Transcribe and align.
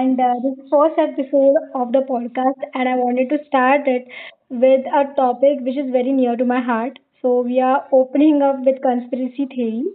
and 0.00 0.20
uh, 0.20 0.34
this 0.42 0.58
is 0.58 0.70
first 0.70 0.98
episode 0.98 1.56
of 1.74 1.92
the 1.92 2.00
podcast, 2.10 2.60
and 2.74 2.88
I 2.88 2.94
wanted 2.96 3.28
to 3.30 3.38
start 3.46 3.86
it 3.86 4.06
with 4.48 4.86
a 5.00 5.04
topic 5.16 5.58
which 5.60 5.76
is 5.76 5.90
very 5.90 6.12
near 6.12 6.36
to 6.36 6.44
my 6.44 6.60
heart. 6.60 6.98
So 7.22 7.40
we 7.42 7.60
are 7.60 7.86
opening 7.92 8.42
up 8.42 8.60
with 8.64 8.80
conspiracy 8.82 9.46
theories, 9.54 9.92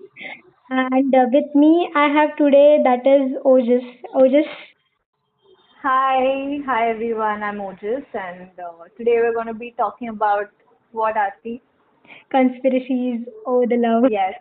and 0.70 1.14
uh, 1.16 1.26
with 1.32 1.56
me 1.56 1.90
I 1.96 2.08
have 2.20 2.36
today 2.38 2.80
that 2.84 3.08
is 3.16 3.38
Ojas. 3.46 3.88
Ojas, 4.16 4.48
Hi, 5.84 6.60
hi 6.66 6.90
everyone. 6.90 7.44
I'm 7.44 7.60
Ojas, 7.60 8.06
and 8.14 8.50
uh, 8.60 8.86
today 8.98 9.18
we're 9.22 9.34
going 9.34 9.48
to 9.48 9.54
be 9.54 9.72
talking 9.78 10.10
about 10.10 10.50
what 10.92 11.18
are 11.18 11.34
the 11.44 11.62
conspiracies 12.32 13.26
over 13.46 13.66
the 13.68 13.78
love. 13.78 14.12
Yes, 14.12 14.34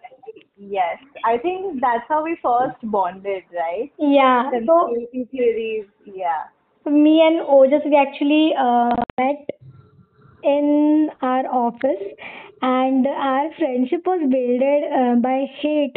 yes. 0.70 0.98
I 1.24 1.38
think 1.38 1.80
that's 1.80 2.04
how 2.08 2.24
we 2.24 2.36
first 2.42 2.76
bonded, 2.84 3.44
right? 3.54 3.92
Yeah. 3.98 4.50
So 4.66 4.94
theories. 5.30 5.86
Yeah. 6.04 6.44
me 6.86 7.20
and 7.26 7.40
Ojas 7.42 7.84
we 7.84 7.96
actually 7.96 8.54
uh, 8.58 8.94
met 9.18 9.48
in 10.42 11.10
our 11.22 11.46
office, 11.46 12.04
and 12.62 13.06
our 13.06 13.52
friendship 13.58 14.02
was 14.06 14.20
builded 14.30 14.84
uh, 14.92 15.14
by 15.20 15.46
hate. 15.60 15.96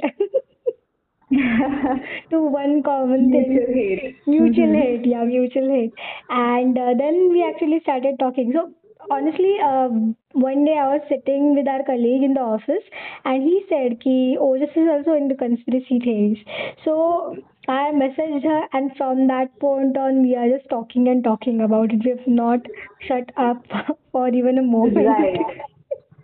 to 2.30 2.40
one 2.42 2.82
common 2.84 3.30
thing 3.32 3.50
Mutual 3.50 3.74
hate. 3.74 4.18
mutual 4.26 4.68
hmm 4.68 4.74
hate 4.82 5.06
yeah 5.06 5.24
mutual 5.24 5.68
hate 5.74 5.94
and 6.30 6.78
uh, 6.78 6.94
then 7.02 7.30
we 7.32 7.44
actually 7.48 7.80
started 7.82 8.18
talking 8.20 8.52
so 8.56 8.64
honestly 9.12 9.54
uh, 9.64 9.90
one 10.34 10.66
day 10.66 10.78
i 10.78 10.88
was 10.94 11.02
sitting 11.10 11.56
with 11.56 11.68
our 11.68 11.84
colleague 11.84 12.24
in 12.24 12.34
the 12.34 12.40
office 12.40 12.84
and 13.26 13.44
he 13.44 13.66
said 13.70 14.00
ki 14.02 14.38
oh, 14.40 14.54
ojas 14.54 14.76
is 14.82 14.90
also 14.94 15.14
into 15.14 15.36
conspiracy 15.36 16.00
theories 16.00 16.44
so 16.84 17.36
i 17.68 17.92
messaged 18.02 18.44
her 18.44 18.62
and 18.74 18.92
from 18.98 19.28
that 19.28 19.58
point 19.60 19.98
on 19.98 20.22
we 20.22 20.36
are 20.36 20.50
just 20.50 20.70
talking 20.70 21.08
and 21.08 21.24
talking 21.24 21.62
about 21.62 21.94
it 21.94 22.04
we 22.04 22.12
have 22.12 22.28
not 22.28 22.60
shut 23.08 23.32
up 23.38 23.64
for 24.12 24.28
even 24.30 24.58
a 24.58 24.62
moment 24.62 25.08
Right. 25.08 25.64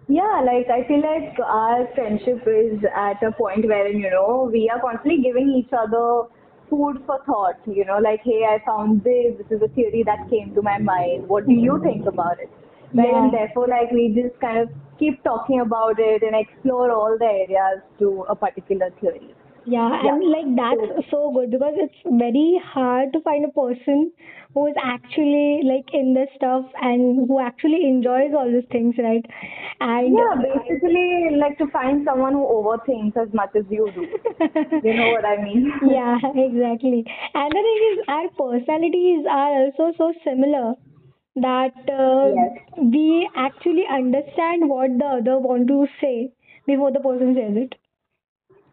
Yeah, 0.10 0.42
like 0.46 0.68
I 0.70 0.86
feel 0.88 1.02
like 1.02 1.40
our 1.40 1.88
friendship 1.96 2.44
is 2.46 2.84
at 2.96 3.24
a 3.24 3.32
point 3.32 3.66
wherein, 3.66 4.00
you 4.00 4.10
know, 4.10 4.50
we 4.52 4.70
are 4.70 4.80
constantly 4.82 5.22
giving 5.24 5.50
each 5.52 5.72
other 5.72 6.24
food 6.70 6.98
for 7.06 7.20
thought, 7.26 7.60
you 7.66 7.86
know, 7.86 8.00
like, 8.00 8.22
hey, 8.24 8.44
I 8.50 8.60
found 8.66 9.04
this, 9.04 9.38
this 9.38 9.58
is 9.58 9.62
a 9.64 9.70
theory 9.70 10.04
that 10.06 10.30
came 10.30 10.54
to 10.56 10.62
my 10.62 10.78
mind. 10.78 11.30
What 11.30 11.48
do 11.48 11.54
you 11.54 11.80
think 11.84 12.06
about 12.06 12.40
it? 12.40 12.52
Right, 12.94 13.08
yeah 13.10 13.24
and 13.24 13.34
therefore, 13.34 13.68
like, 13.68 13.92
we 13.92 14.10
just 14.16 14.40
kind 14.40 14.58
of 14.60 14.70
keep 15.00 15.24
talking 15.24 15.60
about 15.62 15.96
it 16.00 16.22
and 16.24 16.36
explore 16.36 16.92
all 16.92 17.18
the 17.18 17.26
areas 17.26 17.82
to 18.00 18.26
a 18.30 18.36
particular 18.36 18.90
theory. 19.02 19.34
Yeah, 19.66 20.04
Yeah. 20.04 20.16
and 20.16 20.30
like 20.30 20.50
that's 20.58 21.10
so 21.10 21.32
good 21.34 21.52
because 21.52 21.76
it's 21.78 21.96
very 22.06 22.62
hard 22.64 23.14
to 23.14 23.22
find 23.22 23.46
a 23.46 23.52
person 23.60 24.12
who 24.54 24.68
is 24.68 24.76
actually 24.84 25.62
like 25.64 25.94
in 25.94 26.14
this 26.14 26.28
stuff 26.36 26.66
and 26.82 27.28
who 27.28 27.40
actually 27.40 27.88
enjoys 27.88 28.34
all 28.38 28.52
these 28.52 28.68
things, 28.72 28.96
right? 28.98 29.26
And 29.80 30.14
yeah, 30.14 30.36
basically, 30.42 31.30
like 31.38 31.58
to 31.60 31.68
find 31.68 32.04
someone 32.06 32.34
who 32.34 32.46
overthinks 32.46 33.16
as 33.18 33.34
much 33.34 33.56
as 33.56 33.64
you 33.70 33.90
do. 33.96 34.06
You 34.84 34.94
know 34.96 35.10
what 35.12 35.26
I 35.26 35.38
mean? 35.42 35.72
yeah, 35.90 36.18
exactly. 36.36 37.06
And 37.34 37.52
the 37.52 37.64
thing 37.68 37.80
is, 37.92 38.06
our 38.10 38.30
personalities 38.44 39.26
are 39.30 39.64
also 39.64 39.94
so 39.98 40.14
similar 40.26 40.74
that 41.36 41.74
uh, 41.90 42.32
Yes. 42.36 42.60
we 42.78 43.30
actually 43.36 43.86
understand 43.88 44.70
what 44.70 44.98
the 44.98 45.06
other 45.06 45.40
want 45.40 45.68
to 45.68 45.88
say 46.02 46.34
before 46.66 46.92
the 46.92 47.00
person 47.00 47.36
says 47.36 47.56
it. 47.58 47.76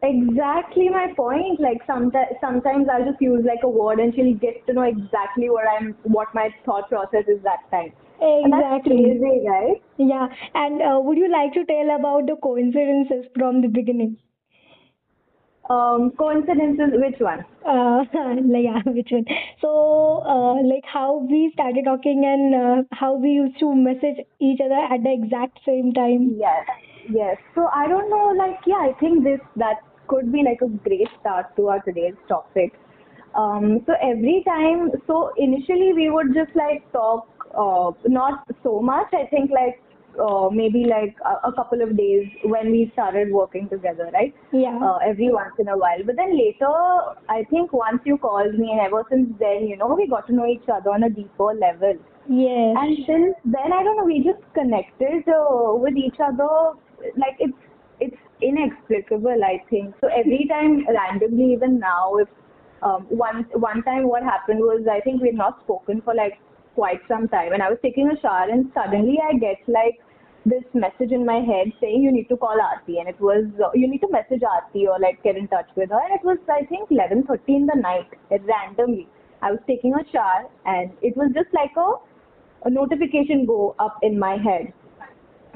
Exactly 0.03 0.89
my 0.89 1.13
point. 1.15 1.59
Like 1.59 1.81
sometimes, 1.87 2.35
sometimes 2.41 2.87
I'll 2.91 3.05
just 3.05 3.21
use 3.21 3.45
like 3.45 3.63
a 3.63 3.69
word 3.69 3.99
and 3.99 4.13
she'll 4.13 4.33
get 4.35 4.65
to 4.67 4.73
know 4.73 4.83
exactly 4.83 5.49
what 5.49 5.65
I'm, 5.67 5.95
what 6.03 6.33
my 6.33 6.49
thought 6.65 6.89
process 6.89 7.25
is 7.27 7.41
that 7.43 7.59
time. 7.71 7.93
Exactly. 8.21 8.95
crazy, 9.03 9.47
right? 9.47 9.81
Yeah, 9.97 10.27
and 10.55 10.81
uh, 10.81 10.99
would 11.01 11.17
you 11.17 11.29
like 11.31 11.53
to 11.53 11.65
tell 11.65 11.95
about 11.95 12.27
the 12.27 12.35
coincidences 12.41 13.25
from 13.37 13.61
the 13.61 13.67
beginning? 13.67 14.17
Um, 15.69 16.11
coincidences, 16.17 16.91
which 16.93 17.19
one? 17.19 17.45
Uh, 17.65 18.03
like, 18.49 18.63
yeah, 18.63 18.81
which 18.85 19.09
one? 19.11 19.25
So, 19.61 20.23
uh, 20.25 20.61
like 20.63 20.83
how 20.85 21.25
we 21.29 21.51
started 21.53 21.85
talking 21.85 22.23
and 22.25 22.55
uh, 22.55 22.83
how 22.91 23.15
we 23.15 23.29
used 23.29 23.59
to 23.59 23.73
message 23.73 24.25
each 24.39 24.59
other 24.59 24.81
at 24.93 25.03
the 25.03 25.13
exact 25.13 25.59
same 25.65 25.93
time. 25.93 26.35
Yes, 26.37 26.65
yes. 27.09 27.37
So 27.55 27.67
I 27.73 27.87
don't 27.87 28.09
know, 28.09 28.33
like, 28.37 28.59
yeah, 28.65 28.89
I 28.89 28.93
think 28.99 29.23
this, 29.23 29.39
that 29.55 29.77
could 30.07 30.31
be 30.31 30.43
like 30.43 30.61
a 30.61 30.67
great 30.67 31.07
start 31.21 31.55
to 31.55 31.69
our 31.69 31.79
today's 31.81 32.15
topic. 32.27 32.73
Um, 33.35 33.79
so 33.85 33.93
every 34.01 34.43
time, 34.45 34.91
so 35.07 35.31
initially 35.37 35.93
we 35.93 36.09
would 36.09 36.33
just 36.33 36.53
like 36.55 36.91
talk, 36.91 37.27
uh, 37.57 37.91
not 38.07 38.45
so 38.63 38.81
much. 38.81 39.07
I 39.13 39.25
think 39.27 39.51
like 39.51 39.81
uh, 40.19 40.49
maybe 40.49 40.85
like 40.85 41.15
a, 41.25 41.47
a 41.49 41.53
couple 41.53 41.81
of 41.81 41.95
days 41.97 42.27
when 42.43 42.71
we 42.71 42.89
started 42.93 43.31
working 43.31 43.69
together, 43.69 44.09
right? 44.13 44.33
Yeah, 44.51 44.77
Uh, 44.81 44.97
every 44.97 45.29
once 45.31 45.53
in 45.59 45.67
a 45.69 45.77
while. 45.77 46.03
But 46.05 46.15
then 46.15 46.37
later, 46.37 46.71
I 47.29 47.43
think 47.49 47.71
once 47.73 48.01
you 48.05 48.17
called 48.17 48.55
me, 48.55 48.71
and 48.71 48.81
ever 48.81 49.03
since 49.09 49.29
then, 49.39 49.67
you 49.67 49.77
know, 49.77 49.93
we 49.95 50.07
got 50.07 50.27
to 50.27 50.33
know 50.33 50.45
each 50.45 50.67
other 50.67 50.91
on 50.91 51.03
a 51.03 51.09
deeper 51.09 51.53
level. 51.53 51.93
yes, 52.27 52.75
And 52.77 52.97
since 53.05 53.35
then, 53.45 53.73
I 53.73 53.83
don't 53.83 53.97
know, 53.97 54.05
we 54.05 54.23
just 54.23 54.41
connected 54.53 55.27
uh, 55.29 55.73
with 55.75 55.95
each 55.95 56.19
other. 56.19 56.49
Like 57.17 57.37
it's 57.39 57.57
it's 57.99 58.17
inexplicable, 58.41 59.43
I 59.43 59.63
think. 59.69 59.95
So 60.01 60.07
every 60.07 60.45
time, 60.53 60.85
randomly, 60.87 61.53
even 61.53 61.79
now, 61.79 62.15
if 62.17 62.27
um, 62.83 63.05
one 63.09 63.43
one 63.53 63.83
time 63.83 64.07
what 64.07 64.23
happened 64.23 64.59
was 64.59 64.87
I 64.91 64.99
think 65.01 65.21
we 65.21 65.27
had 65.29 65.35
not 65.37 65.59
spoken 65.63 66.01
for 66.01 66.15
like 66.15 66.39
quite 66.75 67.01
some 67.07 67.27
time, 67.27 67.53
and 67.53 67.61
I 67.61 67.69
was 67.69 67.79
taking 67.81 68.09
a 68.09 68.19
shower, 68.21 68.47
and 68.49 68.71
suddenly 68.73 69.19
I 69.23 69.37
get 69.37 69.57
like 69.67 69.99
this 70.45 70.63
message 70.73 71.11
in 71.11 71.25
my 71.25 71.39
head 71.39 71.71
saying 71.79 72.01
you 72.01 72.11
need 72.11 72.27
to 72.29 72.37
call 72.37 72.57
Aarti, 72.57 72.99
and 72.99 73.07
it 73.07 73.19
was 73.19 73.45
uh, 73.63 73.69
you 73.73 73.87
need 73.87 73.99
to 73.99 74.11
message 74.11 74.41
Aarti 74.41 74.87
or 74.87 74.99
like 74.99 75.21
get 75.23 75.37
in 75.37 75.47
touch 75.47 75.69
with 75.75 75.89
her, 75.89 75.99
and 75.99 76.13
it 76.19 76.23
was 76.23 76.37
I 76.49 76.65
think 76.65 76.89
11:30 76.89 77.39
in 77.47 77.65
the 77.67 77.79
night, 77.79 78.09
randomly. 78.29 79.07
I 79.41 79.51
was 79.51 79.59
taking 79.67 79.93
a 79.93 80.03
shower, 80.11 80.49
and 80.65 80.91
it 81.01 81.17
was 81.17 81.31
just 81.33 81.53
like 81.53 81.75
a 81.77 81.91
a 82.63 82.69
notification 82.69 83.45
go 83.45 83.75
up 83.79 83.97
in 84.01 84.19
my 84.19 84.37
head. 84.37 84.73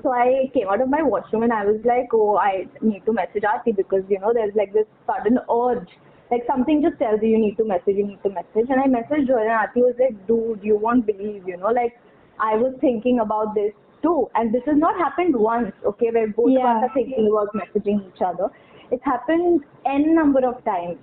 So 0.04 0.12
I 0.12 0.52
came 0.54 0.68
out 0.68 0.82
of 0.82 0.90
my 0.90 1.02
washroom 1.02 1.44
and 1.44 1.54
I 1.54 1.66
was 1.66 1.80
like, 1.84 2.10
oh, 2.14 2.38
I 2.38 2.68
need 2.82 3.06
to 3.06 3.14
message 3.14 3.44
Aarti 3.44 3.76
because, 3.76 4.04
you 4.10 4.20
know, 4.20 4.34
there's 4.34 4.54
like 4.56 4.74
this 4.74 4.86
sudden 5.08 5.40
urge. 5.50 5.90
Like 6.32 6.44
something 6.48 6.82
just 6.82 6.98
tells 6.98 7.22
you 7.22 7.30
you 7.30 7.40
need 7.40 7.58
to 7.58 7.66
message, 7.66 7.96
you 7.98 8.08
need 8.08 8.22
to 8.24 8.30
message. 8.30 8.70
And 8.70 8.80
I 8.82 8.88
messaged 8.88 9.28
her 9.30 9.40
and 9.40 9.52
Aarti 9.54 9.82
was 9.86 9.96
like, 10.00 10.16
dude, 10.28 10.60
you 10.64 10.76
won't 10.76 11.06
believe, 11.06 11.48
you 11.48 11.58
know, 11.58 11.70
like 11.70 12.00
I 12.40 12.56
was 12.56 12.74
thinking 12.82 13.20
about 13.20 13.54
this 13.54 13.74
too. 14.02 14.30
And 14.36 14.54
this 14.54 14.64
has 14.66 14.78
not 14.78 14.98
happened 14.98 15.36
once, 15.36 15.72
okay, 15.86 16.10
where 16.12 16.28
both 16.28 16.52
of 16.52 16.66
us 16.66 16.90
are 16.90 16.94
thinking 16.94 17.30
about 17.32 17.54
messaging 17.54 18.08
each 18.08 18.22
other. 18.26 18.50
It's 18.92 19.04
happened 19.04 19.62
n 19.86 20.16
number 20.16 20.46
of 20.48 20.64
times 20.66 20.98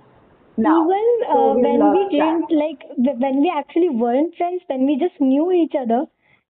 now. 0.57 0.83
Even 0.85 1.07
So 1.31 1.51
uh, 1.51 1.53
we 1.55 1.61
when 1.61 1.91
we 1.91 2.03
didn't 2.11 2.51
like 2.51 2.81
when 2.97 3.41
we 3.41 3.51
actually 3.55 3.89
weren't 3.89 4.35
friends, 4.35 4.61
when 4.67 4.85
we 4.85 4.97
just 4.99 5.19
knew 5.19 5.51
each 5.51 5.73
other, 5.79 6.05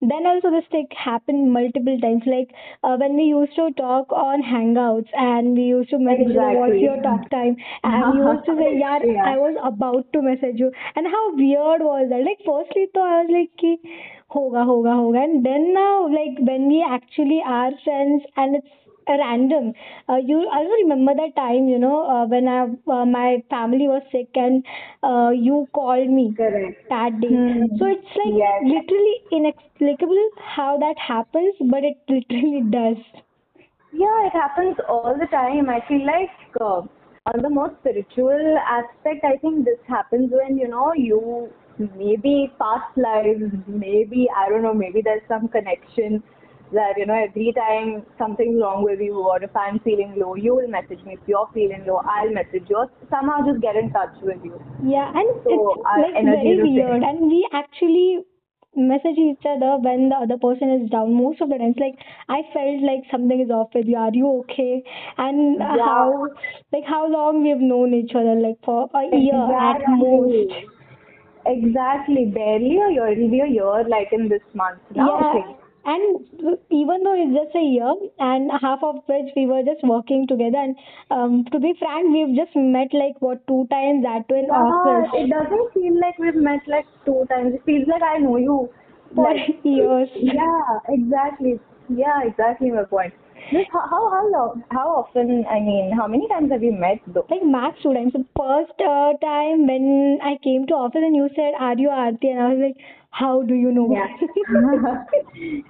then 0.09 0.25
also 0.25 0.52
this 0.52 0.66
thing 0.72 0.88
happened 0.97 1.52
multiple 1.52 1.97
times. 2.00 2.24
Like 2.25 2.52
uh, 2.84 2.97
when 2.97 3.16
we 3.16 3.24
used 3.24 3.56
to 3.56 3.72
talk 3.72 4.12
on 4.12 4.41
Hangouts 4.44 5.09
and 5.14 5.56
we 5.56 5.64
used 5.64 5.90
to 5.91 6.00
message 6.00 6.36
other, 6.36 6.59
what's 6.59 6.80
your 6.80 7.02
talk 7.02 7.30
time? 7.30 7.56
And 7.84 8.16
you 8.16 8.31
used 8.31 8.46
to 8.46 8.56
say, 8.58 8.78
yeah. 8.84 9.00
I 9.25 9.38
was 9.38 9.56
about 9.63 10.12
to 10.13 10.22
message 10.22 10.59
you. 10.59 10.72
And 10.96 11.08
how 11.08 11.36
weird 11.36 11.81
was 11.81 12.08
that? 12.09 12.24
Like 12.24 12.42
firstly, 12.46 12.88
though 12.94 13.06
I 13.06 13.24
was 13.24 13.31
like, 13.31 13.52
ki, 13.58 13.78
hoga, 14.30 14.66
hoga, 14.66 14.94
hoga. 14.94 15.24
And 15.24 15.46
then 15.46 15.74
now, 15.74 16.08
like 16.08 16.38
when 16.40 16.68
we 16.68 16.84
actually 16.88 17.42
are 17.46 17.72
friends 17.84 18.24
and 18.36 18.58
it's 18.58 18.82
random. 19.08 19.74
Uh, 20.09 20.18
you 20.18 20.38
also 20.52 20.72
remember 20.84 21.14
that 21.16 21.36
time, 21.36 21.68
you 21.68 21.80
know, 21.80 22.06
uh, 22.08 22.25
when 22.28 22.47
I, 22.47 22.64
uh, 22.91 23.06
my 23.06 23.44
family 23.50 23.88
was 23.88 24.03
sick 24.12 24.30
and 24.36 24.66
uh, 25.03 25.30
you 25.31 25.68
called 25.74 26.09
me 26.09 26.38
Correct. 26.38 26.77
that 26.89 27.19
day. 27.22 27.42
So 27.77 27.86
Hmm. 27.86 27.98
it's 27.98 28.16
like 28.16 28.38
Yes. 28.38 28.62
literally 28.62 29.16
inexplicable 29.31 30.30
how 30.38 30.77
that 30.80 30.98
happens, 30.98 31.56
but 31.72 31.83
it 31.83 31.98
literally 32.10 32.62
does. 32.69 32.98
Yeah, 33.94 34.25
it 34.27 34.33
happens 34.33 34.75
all 34.88 35.16
the 35.19 35.27
time. 35.27 35.69
I 35.69 35.80
feel 35.88 36.06
like 36.06 36.31
uh, 36.60 36.81
on 37.25 37.42
the 37.42 37.50
most 37.50 37.75
spiritual 37.81 38.57
aspect, 38.68 39.24
I 39.24 39.38
think 39.38 39.66
this 39.66 39.80
happens 39.88 40.31
when 40.31 40.57
you 40.57 40.68
know 40.68 40.94
you 40.94 41.50
maybe 41.98 42.51
past 42.60 42.98
lives, 42.98 43.51
maybe 43.68 44.27
I 44.36 44.50
don't 44.50 44.63
know, 44.63 44.74
maybe 44.74 45.01
there's 45.01 45.22
some 45.27 45.48
connection 45.48 46.24
that 46.74 46.98
you 46.98 47.06
know 47.06 47.14
every 47.16 47.54
time 47.54 48.06
something's 48.18 48.60
wrong 48.62 48.84
with 48.84 49.00
you 49.00 49.16
or 49.18 49.42
if 49.44 49.56
I'm 49.56 49.80
feeling 49.80 50.14
low, 50.18 50.36
you 50.36 50.56
will 50.56 50.68
message 50.68 51.04
me. 51.06 51.14
If 51.14 51.28
you're 51.28 51.50
feeling 51.54 51.86
low, 51.88 52.02
I'll 52.06 52.34
message 52.34 52.68
you. 52.70 52.86
Somehow 53.10 53.46
just 53.46 53.62
get 53.62 53.75
in 53.75 53.92
touch 53.92 54.14
with 54.22 54.44
you. 54.44 54.60
Yeah, 54.84 55.10
and 55.10 55.30
it's 55.30 55.46
So 55.46 55.81
our 55.86 56.00
like 56.02 56.24
very 56.24 56.60
weird, 56.62 57.04
and 57.04 57.31
we 57.31 57.48
actually 57.54 58.22
message 58.75 59.18
each 59.18 59.46
other 59.46 59.78
when 59.86 60.10
the 60.10 60.16
other 60.16 60.38
person 60.38 60.70
is 60.74 60.90
down 60.90 61.14
most 61.14 61.40
of 61.42 61.50
the 61.50 61.58
times 61.62 61.75
like 61.78 61.94
i 62.28 62.42
felt 62.54 62.81
like 62.81 63.04
something 63.12 63.40
is 63.40 63.52
off 63.52 63.70
with 63.75 63.86
you 63.86 63.96
are 63.96 64.10
you 64.12 64.28
okay 64.40 64.81
and 65.20 65.60
Yeah, 65.60 65.78
how 65.86 66.28
like 66.72 66.84
how 66.88 67.08
long 67.08 67.44
we've 67.44 67.62
known 67.62 67.94
each 67.94 68.16
other 68.16 68.34
like 68.34 68.58
for 68.66 68.90
a 68.96 69.16
year 69.16 69.46
at 69.70 69.78
most 69.88 70.50
exactly. 70.50 70.70
exactly. 71.46 72.25
Barely 72.25 72.78
a 72.78 72.92
year. 72.92 73.08
It'll 73.08 73.30
be 73.30 73.40
a 73.42 73.48
year 73.48 73.88
like 73.88 74.10
in 74.12 74.30
this 74.30 74.42
month. 74.54 74.80
Now, 74.96 75.34
Yeah. 75.34 75.54
And 75.85 76.25
even 76.71 77.03
though 77.03 77.15
it's 77.15 77.35
just 77.35 77.56
a 77.56 77.62
year, 77.62 77.94
and 78.19 78.51
half 78.62 78.80
of 78.83 79.03
which 79.07 79.33
we 79.35 79.45
were 79.45 79.63
just 79.63 79.83
working 79.83 80.27
together, 80.27 80.57
and 80.57 80.75
um, 81.12 81.45
to 81.51 81.59
be 81.59 81.74
frank, 81.80 82.12
we've 82.13 82.35
just 82.35 82.56
met 82.56 82.94
like 82.94 83.19
what 83.19 83.45
two 83.47 83.68
times 83.69 84.03
that 84.03 84.27
too 84.30 84.35
in 84.35 84.47
Yeah, 84.47 84.63
office 84.63 85.09
it 85.13 85.30
doesn't 85.30 85.74
feel 85.74 86.00
like 86.00 86.18
we've 86.19 86.35
met 86.35 86.62
like 86.68 86.85
two 87.06 87.25
times. 87.30 87.53
It 87.56 87.63
feels 87.65 87.88
like 87.88 88.01
I 88.01 88.18
know 88.19 88.38
you 88.38 88.69
for 89.15 89.27
like 89.33 89.59
years. 89.63 90.09
yeah, 90.15 90.80
exactly. 90.89 91.59
Yeah, 91.89 92.24
exactly 92.24 92.71
my 92.71 92.83
point. 92.83 93.13
Just 93.51 93.69
how 93.72 93.81
how 93.92 94.10
how 94.12 94.24
long 94.31 94.63
how 94.72 94.88
often 95.01 95.45
I 95.50 95.60
mean 95.60 95.92
how 95.92 96.07
many 96.07 96.28
times 96.28 96.51
have 96.51 96.63
you 96.63 96.72
met 96.72 97.00
though? 97.07 97.25
Like 97.30 97.44
max 97.44 97.81
two 97.84 97.94
times. 97.94 98.13
The 98.13 98.25
first 98.40 98.80
uh, 98.81 99.13
time 99.24 99.68
when 99.68 100.19
I 100.22 100.38
came 100.44 100.66
to 100.68 100.74
office 100.75 101.06
and 101.10 101.16
you 101.16 101.30
said, 101.36 101.54
"Are 101.60 101.78
you 101.78 101.90
Aarti?" 101.90 102.31
and 102.31 102.40
I 102.40 102.50
was 102.54 102.62
like, 102.66 102.78
"How 103.22 103.44
do 103.44 103.54
you 103.54 103.72
know?" 103.72 103.88
Yeah. 103.94 104.07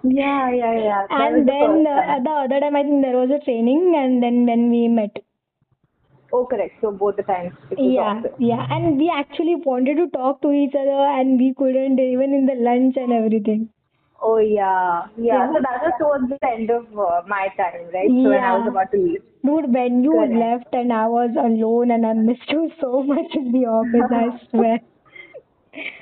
yeah, 0.04 0.52
yeah, 0.62 0.74
yeah. 0.88 1.08
That 1.10 1.20
and 1.20 1.48
then 1.48 1.84
first 1.84 1.88
uh, 1.88 2.02
time. 2.06 2.24
the 2.24 2.31
other 2.46 2.60
time 2.60 2.75
I 2.75 2.84
think 2.84 3.02
there 3.04 3.18
was 3.18 3.31
a 3.31 3.44
training, 3.44 3.94
and 4.04 4.24
then 4.24 4.46
when 4.46 4.69
we 4.69 4.88
met. 4.88 5.24
Oh, 6.31 6.46
correct. 6.46 6.76
So 6.81 6.92
both 6.92 7.16
the 7.16 7.24
times 7.24 7.54
Yeah, 7.78 8.22
yeah, 8.40 8.66
and 8.69 8.98
we 8.98 9.10
actually 9.16 9.56
wanted 9.56 9.98
to 9.98 10.08
talk 10.10 10.42
to 10.42 10.52
each 10.52 10.76
other, 10.76 11.02
and 11.19 11.40
we 11.40 11.54
couldn't 11.56 12.00
even 12.00 12.34
in 12.34 12.46
the 12.46 12.56
lunch 12.56 12.98
and 12.98 13.14
everything. 13.14 13.69
Oh 14.20 14.38
yeah, 14.38 15.06
yeah. 15.17 15.35
Yeah. 15.38 15.47
So 15.55 15.61
that 15.67 15.82
was 15.82 15.93
towards 15.99 16.29
the 16.29 16.38
end 16.47 16.70
of 16.70 16.87
uh, 16.99 17.23
my 17.29 17.49
time, 17.56 17.87
right? 17.94 18.09
So 18.11 18.31
when 18.31 18.43
I 18.43 18.55
was 18.56 18.62
Yeah. 18.65 18.70
about 18.70 18.91
to 18.93 18.99
leave. 18.99 19.23
Dude, 19.44 19.73
when 19.73 20.03
you 20.03 20.12
Correct. 20.12 20.35
left 20.43 20.75
and 20.75 20.93
I 20.93 21.06
was 21.06 21.31
alone 21.43 21.93
and 21.93 22.05
I 22.05 22.12
missed 22.15 22.50
you 22.50 22.70
so 22.81 23.03
much 23.11 23.37
in 23.43 23.53
the 23.53 23.67
office, 23.67 24.11
I 24.23 24.25
swear. 24.50 24.79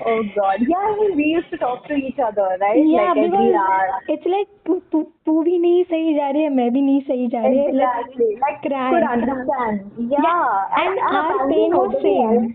Oh 0.03 0.23
God. 0.35 0.61
Yeah, 0.67 0.81
I 0.87 0.95
mean 0.99 1.15
we 1.17 1.25
used 1.25 1.51
to 1.51 1.57
talk 1.57 1.85
to 1.87 1.93
each 1.93 2.17
other, 2.27 2.47
right? 2.59 2.81
Yeah, 2.93 3.13
like 3.13 3.17
every 3.17 3.29
because 3.29 3.53
hour. 3.67 4.01
it's 4.15 4.25
like 4.33 4.49
तू 4.69 4.79
तू 4.91 5.03
तू 5.29 5.41
भी 5.49 5.57
नहीं 5.65 5.83
सही 5.91 6.13
जा 6.15 6.29
रही 6.29 6.43
है 6.43 6.49
मैं 6.55 6.69
भी 6.73 6.81
नहीं 6.87 7.01
सही 7.11 7.27
जा 7.35 7.41
रही 7.45 7.59
है 7.59 7.73
like 7.81 7.99
Exactly. 7.99 8.29
Like 8.45 8.59
cry. 8.65 8.89
could 8.95 9.07
understand. 9.11 9.91
Yeah. 10.15 10.25
Yeah, 10.25 10.81
and 10.85 10.99
our 11.11 11.21
apparently 11.21 11.59
pain 11.59 11.77
was 11.81 11.93
nobody 11.93 12.07
same. 12.07 12.49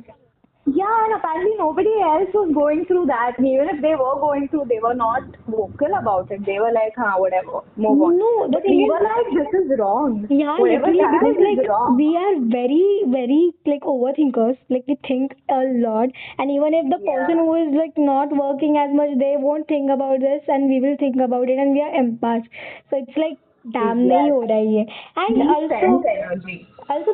else- 0.66 0.76
Yeah, 0.76 1.04
and 1.04 1.14
apparently 1.14 1.54
nobody 1.58 1.92
else 2.00 2.32
was 2.34 2.50
going 2.56 2.84
through 2.88 3.06
that. 3.06 3.38
And 3.38 3.46
even 3.48 3.68
if 3.68 3.80
they 3.82 3.94
were 4.00 4.14
going 4.20 4.48
through, 4.48 4.64
they 4.72 4.78
were 4.78 4.94
not 4.94 5.22
vocal 5.54 5.94
about 6.00 6.30
it. 6.30 6.44
They 6.46 6.58
were 6.60 6.70
like, 6.72 6.94
huh, 6.96 7.14
whatever, 7.18 7.60
move 7.76 8.02
on. 8.08 8.18
No, 8.18 8.28
the 8.46 8.52
But 8.52 8.62
thing 8.62 8.76
we 8.76 8.84
is- 8.84 8.90
were 8.92 9.00
like, 9.06 9.30
this 9.38 9.54
is 9.60 9.72
wrong. 9.80 10.26
Yeah, 10.30 10.58
Whatever 10.58 10.86
literally 10.86 10.98
happened 11.00 11.36
because 11.36 11.54
is 11.54 11.58
like 11.58 11.68
wrong. 11.68 11.96
we 11.96 12.16
are 12.16 12.34
very 12.38 13.02
very 13.16 13.52
like 13.66 13.82
overthinkers. 13.82 14.56
Like 14.68 14.84
we 14.86 14.98
think 15.08 15.34
a 15.48 15.60
lot, 15.86 16.08
and 16.38 16.50
even 16.50 16.74
if 16.74 16.88
the 16.94 17.00
Yeah. 17.04 17.14
person 17.16 17.38
who 17.38 17.54
is 17.54 17.74
like 17.80 17.98
not 17.98 18.36
working 18.42 18.76
as 18.76 18.94
much, 19.02 19.18
they 19.24 19.36
won't 19.36 19.68
think 19.68 19.90
about 19.90 20.20
this, 20.20 20.42
and 20.48 20.68
we 20.68 20.80
will 20.80 20.96
think 20.96 21.16
about 21.28 21.48
it, 21.48 21.58
and 21.58 21.72
we 21.72 21.82
are 21.82 21.92
empaths. 22.02 22.46
So 22.90 23.02
it's 23.04 23.16
like 23.24 23.38
damn 23.74 23.98
नहीं 24.12 24.30
हो 24.30 24.42
रहा 24.42 24.58
है 24.58 24.66
ये. 24.66 24.86
And 25.16 25.36
We 25.36 25.48
also 25.48 25.68
sense 25.68 26.06
energy. 26.16 26.68
also 26.90 27.12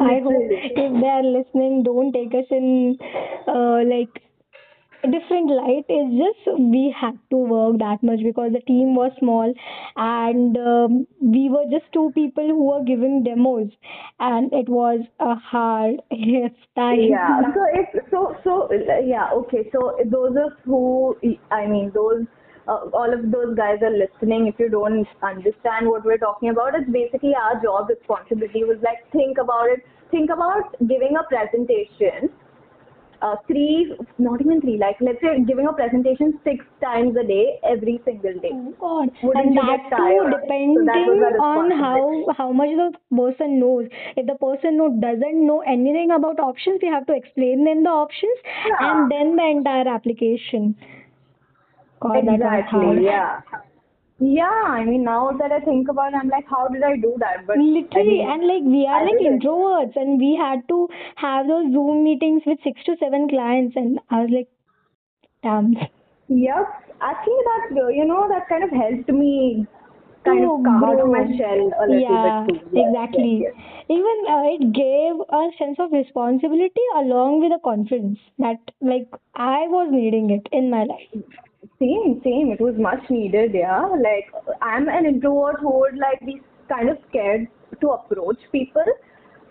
I 0.00 0.20
hope 0.24 0.48
if 0.50 1.00
they 1.00 1.06
are 1.08 1.22
listening, 1.22 1.82
don't 1.84 2.12
take 2.12 2.34
us 2.34 2.46
in 2.50 2.98
uh, 3.46 3.82
like 3.84 4.22
different 5.02 5.50
light. 5.50 5.84
It's 5.88 6.12
just 6.16 6.58
we 6.58 6.94
had 6.98 7.18
to 7.30 7.36
work 7.36 7.78
that 7.78 8.02
much 8.02 8.20
because 8.22 8.52
the 8.52 8.60
team 8.60 8.94
was 8.94 9.12
small 9.18 9.52
and 9.96 10.56
um, 10.56 11.06
we 11.20 11.48
were 11.48 11.64
just 11.70 11.92
two 11.92 12.10
people 12.14 12.46
who 12.46 12.64
were 12.64 12.84
giving 12.84 13.22
demos, 13.24 13.70
and 14.18 14.52
it 14.52 14.68
was 14.68 15.00
a 15.18 15.34
hard 15.34 15.96
time. 16.76 16.98
Yeah. 17.00 17.40
So 17.54 17.64
it's 17.74 18.10
so 18.10 18.36
so 18.44 18.68
yeah 19.04 19.30
okay. 19.32 19.68
So 19.72 19.98
those 20.04 20.36
of 20.36 20.52
who 20.64 21.16
I 21.50 21.66
mean 21.66 21.90
those 21.94 22.26
uh, 22.68 22.86
all 22.92 23.12
of 23.12 23.30
those 23.30 23.56
guys 23.56 23.78
are 23.82 23.90
listening. 23.90 24.46
If 24.46 24.58
you 24.58 24.68
don't 24.68 25.06
understand 25.22 25.88
what 25.88 26.04
we're 26.04 26.18
talking 26.18 26.50
about, 26.50 26.74
it's 26.74 26.90
basically 26.90 27.34
our 27.34 27.60
job 27.62 27.88
responsibility 27.88 28.64
was 28.64 28.78
like 28.82 29.00
think 29.12 29.38
about 29.38 29.68
it. 29.68 29.80
Think 30.10 30.30
about 30.30 30.76
giving 30.80 31.16
a 31.18 31.24
presentation. 31.24 32.30
Uh, 33.22 33.36
three, 33.46 33.94
not 34.16 34.40
even 34.40 34.62
three, 34.62 34.78
like 34.78 34.96
let's 35.00 35.20
say 35.20 35.44
giving 35.46 35.66
a 35.66 35.72
presentation 35.74 36.40
six 36.42 36.64
times 36.82 37.14
a 37.22 37.26
day, 37.26 37.60
every 37.62 38.00
single 38.06 38.32
day. 38.40 38.48
Oh 38.50 38.74
God. 38.80 39.10
Wouldn't 39.22 39.44
and 39.44 39.54
you 39.54 39.60
that 39.60 39.76
get 39.76 39.90
too 39.90 39.96
tired? 39.96 40.32
So 40.32 40.40
depending 40.40 40.86
that 40.86 41.36
on 41.38 41.70
how 41.70 42.32
how 42.38 42.50
much 42.50 42.70
the 42.70 42.92
person 43.14 43.60
knows. 43.60 43.88
If 44.16 44.26
the 44.26 44.36
person 44.36 44.78
doesn't 45.00 45.46
know 45.46 45.60
anything 45.60 46.10
about 46.16 46.40
options, 46.40 46.80
we 46.82 46.88
have 46.88 47.04
to 47.06 47.14
explain 47.14 47.64
them 47.64 47.82
the 47.84 47.90
options 47.90 48.38
Yeah. 48.66 48.88
and 48.88 49.10
then 49.10 49.36
the 49.36 49.46
entire 49.58 49.86
application. 49.86 50.76
God. 52.00 52.16
Exactly. 52.26 53.04
Yeah. 53.04 53.40
Yeah. 54.20 54.64
I 54.68 54.84
mean, 54.84 55.04
now 55.04 55.32
that 55.32 55.50
I 55.52 55.60
think 55.60 55.88
about 55.88 56.12
it, 56.12 56.16
I'm 56.22 56.28
like, 56.28 56.46
how 56.48 56.68
did 56.68 56.82
I 56.82 56.96
do 56.96 57.16
that? 57.18 57.46
But 57.46 57.58
I 57.94 58.02
Literally, 58.02 58.04
mean, 58.04 58.30
and 58.30 58.46
like 58.46 58.62
we 58.64 58.86
are 58.86 59.02
I 59.02 59.04
like 59.04 59.18
did 59.18 59.26
it. 59.26 59.42
introverts, 59.42 59.96
and 59.96 60.18
we 60.20 60.36
had 60.36 60.66
to 60.68 60.88
have 61.16 61.46
those 61.48 61.72
Zoom 61.72 62.04
meetings 62.04 62.42
with 62.46 62.58
six 62.62 62.82
to 62.84 62.96
seven 63.00 63.28
clients, 63.28 63.76
and 63.76 63.98
I 64.10 64.20
was 64.22 64.30
like, 64.30 64.48
damn. 65.42 65.74
Yep. 66.28 66.66
Actually, 67.00 67.42
that 67.44 67.94
you 67.94 68.04
know 68.04 68.28
that 68.28 68.48
kind 68.48 68.64
of 68.64 68.70
helped 68.70 69.08
me 69.08 69.66
kind 70.24 70.44
to 70.44 70.50
of 70.50 70.62
come 70.64 70.84
out 70.84 71.00
of 71.00 71.08
my 71.08 71.24
grow. 71.24 71.36
shell 71.36 71.70
a 71.80 71.86
little 71.88 72.18
Yeah, 72.18 72.22
bit 72.22 72.34
too. 72.46 72.60
Yes, 72.72 72.86
exactly. 72.86 73.32
Yes, 73.40 73.54
yes. 73.56 73.86
Even 73.88 74.16
uh, 74.28 74.42
it 74.54 74.72
gave 74.72 75.20
a 75.28 75.50
sense 75.58 75.78
of 75.78 75.92
responsibility 75.92 76.86
along 76.96 77.40
with 77.40 77.52
a 77.52 77.60
confidence 77.62 78.18
that 78.38 78.58
like 78.80 79.08
I 79.34 79.66
was 79.68 79.88
needing 79.90 80.30
it 80.30 80.48
in 80.52 80.70
my 80.70 80.84
life. 80.84 81.24
Same, 81.78 82.20
same. 82.24 82.50
It 82.52 82.60
was 82.60 82.74
much 82.78 83.02
needed. 83.10 83.52
Yeah. 83.54 83.86
Like 83.86 84.30
I'm 84.62 84.88
an 84.88 85.06
introvert 85.06 85.60
who 85.60 85.78
would 85.80 85.96
like 85.98 86.20
be 86.24 86.40
kind 86.68 86.88
of 86.88 86.98
scared 87.08 87.48
to 87.80 87.88
approach 87.90 88.38
people. 88.52 88.84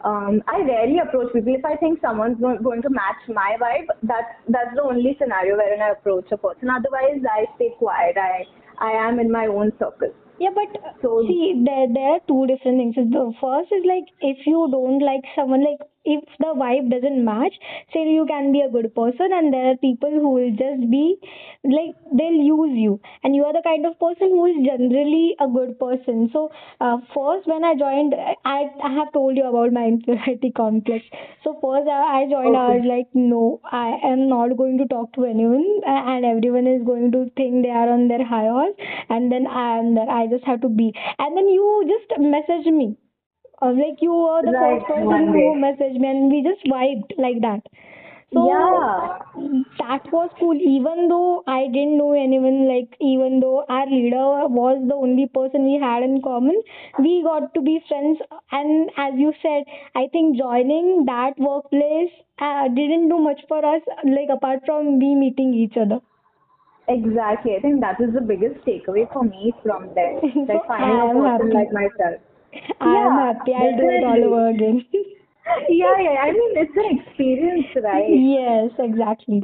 Um, 0.04 0.42
I 0.48 0.62
rarely 0.62 1.00
approach 1.00 1.34
people. 1.34 1.54
If 1.54 1.66
I 1.66 1.75
think 1.75 2.00
someone's 2.01 2.39
go- 2.39 2.58
going 2.58 2.82
to 2.84 2.89
match 2.89 3.22
my 3.28 3.58
vibe, 3.62 3.88
that's 4.04 4.34
that's 4.48 4.74
the 4.75 4.84
only 4.84 5.16
scenario 5.20 5.58
wherein 5.58 5.82
I 5.82 5.89
approach 5.89 6.32
a 6.32 6.38
person. 6.38 6.70
Otherwise, 6.70 7.22
I 7.30 7.46
stay 7.56 7.72
quiet. 7.78 8.18
I 8.18 8.46
I 8.80 8.92
am 8.92 9.20
in 9.20 9.32
my 9.32 9.46
own 9.48 9.72
circle. 9.78 10.13
Yeah, 10.39 10.51
but 10.56 10.78
So- 11.01 11.22
see, 11.28 11.62
there 11.66 11.88
there 11.94 12.12
are 12.13 12.22
two 12.28 12.48
different 12.48 12.80
things. 12.80 12.96
The 13.18 13.25
first 13.42 13.72
is 13.80 13.86
like 13.86 14.06
if 14.22 14.48
you 14.48 14.68
don't 14.72 15.00
like 15.12 15.25
someone, 15.36 15.63
like 15.70 15.82
if 16.06 16.24
the 16.39 16.53
vibe 16.62 16.89
doesn't 16.91 17.24
match, 17.24 17.53
still 17.89 18.06
you 18.06 18.25
can 18.25 18.51
be 18.51 18.62
a 18.62 18.70
good 18.70 18.94
person, 18.96 19.29
and 19.34 19.53
there 19.53 19.72
are 19.72 19.77
people 19.77 20.10
who 20.12 20.29
will 20.29 20.51
just 20.51 20.89
be 20.89 21.18
like 21.63 21.96
they'll 22.18 22.41
use 22.50 22.75
you, 22.77 23.00
and 23.24 23.36
you 23.36 23.44
are 23.46 23.53
the 23.53 23.62
kind 23.63 23.86
of 23.86 24.00
person 24.00 24.29
who 24.29 24.46
is 24.46 24.58
generally 24.65 25.36
a 25.39 25.48
good 25.48 25.77
person. 25.79 26.29
So 26.34 26.51
uh, 26.79 26.98
first, 27.13 27.48
when 27.48 27.63
I 27.63 27.75
joined, 27.75 28.15
I 28.46 28.60
I 28.84 28.91
have 29.00 29.12
told 29.13 29.38
you 29.38 29.46
about 29.50 29.74
my 29.74 29.86
inferiority 29.88 30.51
complex. 30.62 31.06
So 31.44 31.53
first, 31.62 31.88
I, 31.88 32.22
I 32.22 32.29
joined. 32.29 32.56
I 32.56 32.68
was 32.77 32.86
like, 32.94 33.08
no, 33.13 33.60
I 33.72 33.98
am 34.12 34.27
not 34.29 34.56
going 34.58 34.77
to 34.79 34.88
talk 34.96 35.13
to 35.13 35.25
anyone, 35.25 35.68
and 35.86 36.25
everyone 36.25 36.68
is 36.68 36.84
going 36.91 37.12
to 37.18 37.25
think 37.36 37.63
they 37.63 37.75
are 37.84 37.89
on 37.98 38.08
their 38.08 38.25
high 38.25 38.48
horse, 38.48 38.75
and 39.10 39.32
then 39.32 39.48
I 39.48 39.77
am 39.79 39.94
there. 39.96 40.10
I 40.10 40.27
just 40.27 40.44
have 40.46 40.62
to 40.62 40.70
be. 40.70 40.94
And 41.18 41.38
then 41.38 41.48
you 41.48 41.68
just 41.94 42.20
message 42.20 42.65
me. 42.82 42.96
Uh, 43.62 43.72
like 43.74 44.01
you 44.01 44.13
were 44.13 44.42
the 44.44 44.54
Right, 44.54 44.80
first 44.80 44.88
person 44.88 45.28
who 45.34 45.56
messaged 45.56 46.00
me, 46.00 46.08
and 46.10 46.32
we 46.32 46.44
just 46.44 46.63
vibed 46.66 47.13
like 47.18 47.42
that. 47.42 47.62
So 48.34 48.46
Yeah. 48.46 49.18
that 49.80 50.01
was 50.12 50.30
cool. 50.39 50.56
Even 50.62 51.08
though 51.10 51.44
I 51.48 51.68
didn't 51.68 51.98
know 51.98 52.13
anyone, 52.13 52.68
like 52.68 52.96
even 53.01 53.39
though 53.39 53.66
our 53.70 53.86
leader 53.88 54.48
was 54.60 54.82
the 54.88 54.96
only 54.96 55.28
person 55.28 55.66
we 55.66 55.80
had 55.80 56.04
in 56.04 56.22
common, 56.22 56.62
we 57.00 57.24
got 57.24 57.54
to 57.56 57.62
be 57.62 57.80
friends. 57.88 58.20
And 58.51 58.92
as 58.98 59.13
you 59.18 59.34
said, 59.42 59.63
I 59.96 60.08
think 60.12 60.38
joining 60.38 61.06
that 61.06 61.38
workplace 61.39 62.12
uh, 62.39 62.68
didn't 62.70 63.10
do 63.10 63.18
much 63.20 63.42
for 63.48 63.63
us, 63.66 63.82
like 64.06 64.30
apart 64.30 64.62
from 64.66 65.00
we 65.00 65.16
meeting 65.16 65.54
each 65.54 65.78
other. 65.78 66.00
Exactly. 66.89 67.56
I 67.56 67.60
think 67.62 67.80
that 67.82 68.01
is 68.01 68.13
the 68.13 68.22
biggest 68.22 68.66
takeaway 68.66 69.12
for 69.13 69.24
me 69.24 69.54
from 69.63 69.94
there. 69.96 70.20
Like 70.48 70.66
finding 70.68 71.01
a 71.01 71.08
person 71.08 71.51
happy. 71.51 71.54
like 71.54 71.72
myself. 71.72 72.22
I 72.82 72.86
am 72.86 73.18
Yeah, 73.18 73.34
happy. 73.34 73.53
I'll 73.53 73.77
do 73.77 73.89
it 73.89 74.03
all 74.03 74.24
over 74.24 74.50
again. 74.50 74.86
Yeah, 75.68 75.98
yeah. 76.00 76.18
I 76.22 76.32
mean, 76.32 76.51
it's 76.62 76.77
an 76.77 77.00
experience, 77.00 77.65
right? 77.82 78.06
yes, 78.08 78.70
exactly. 78.77 79.44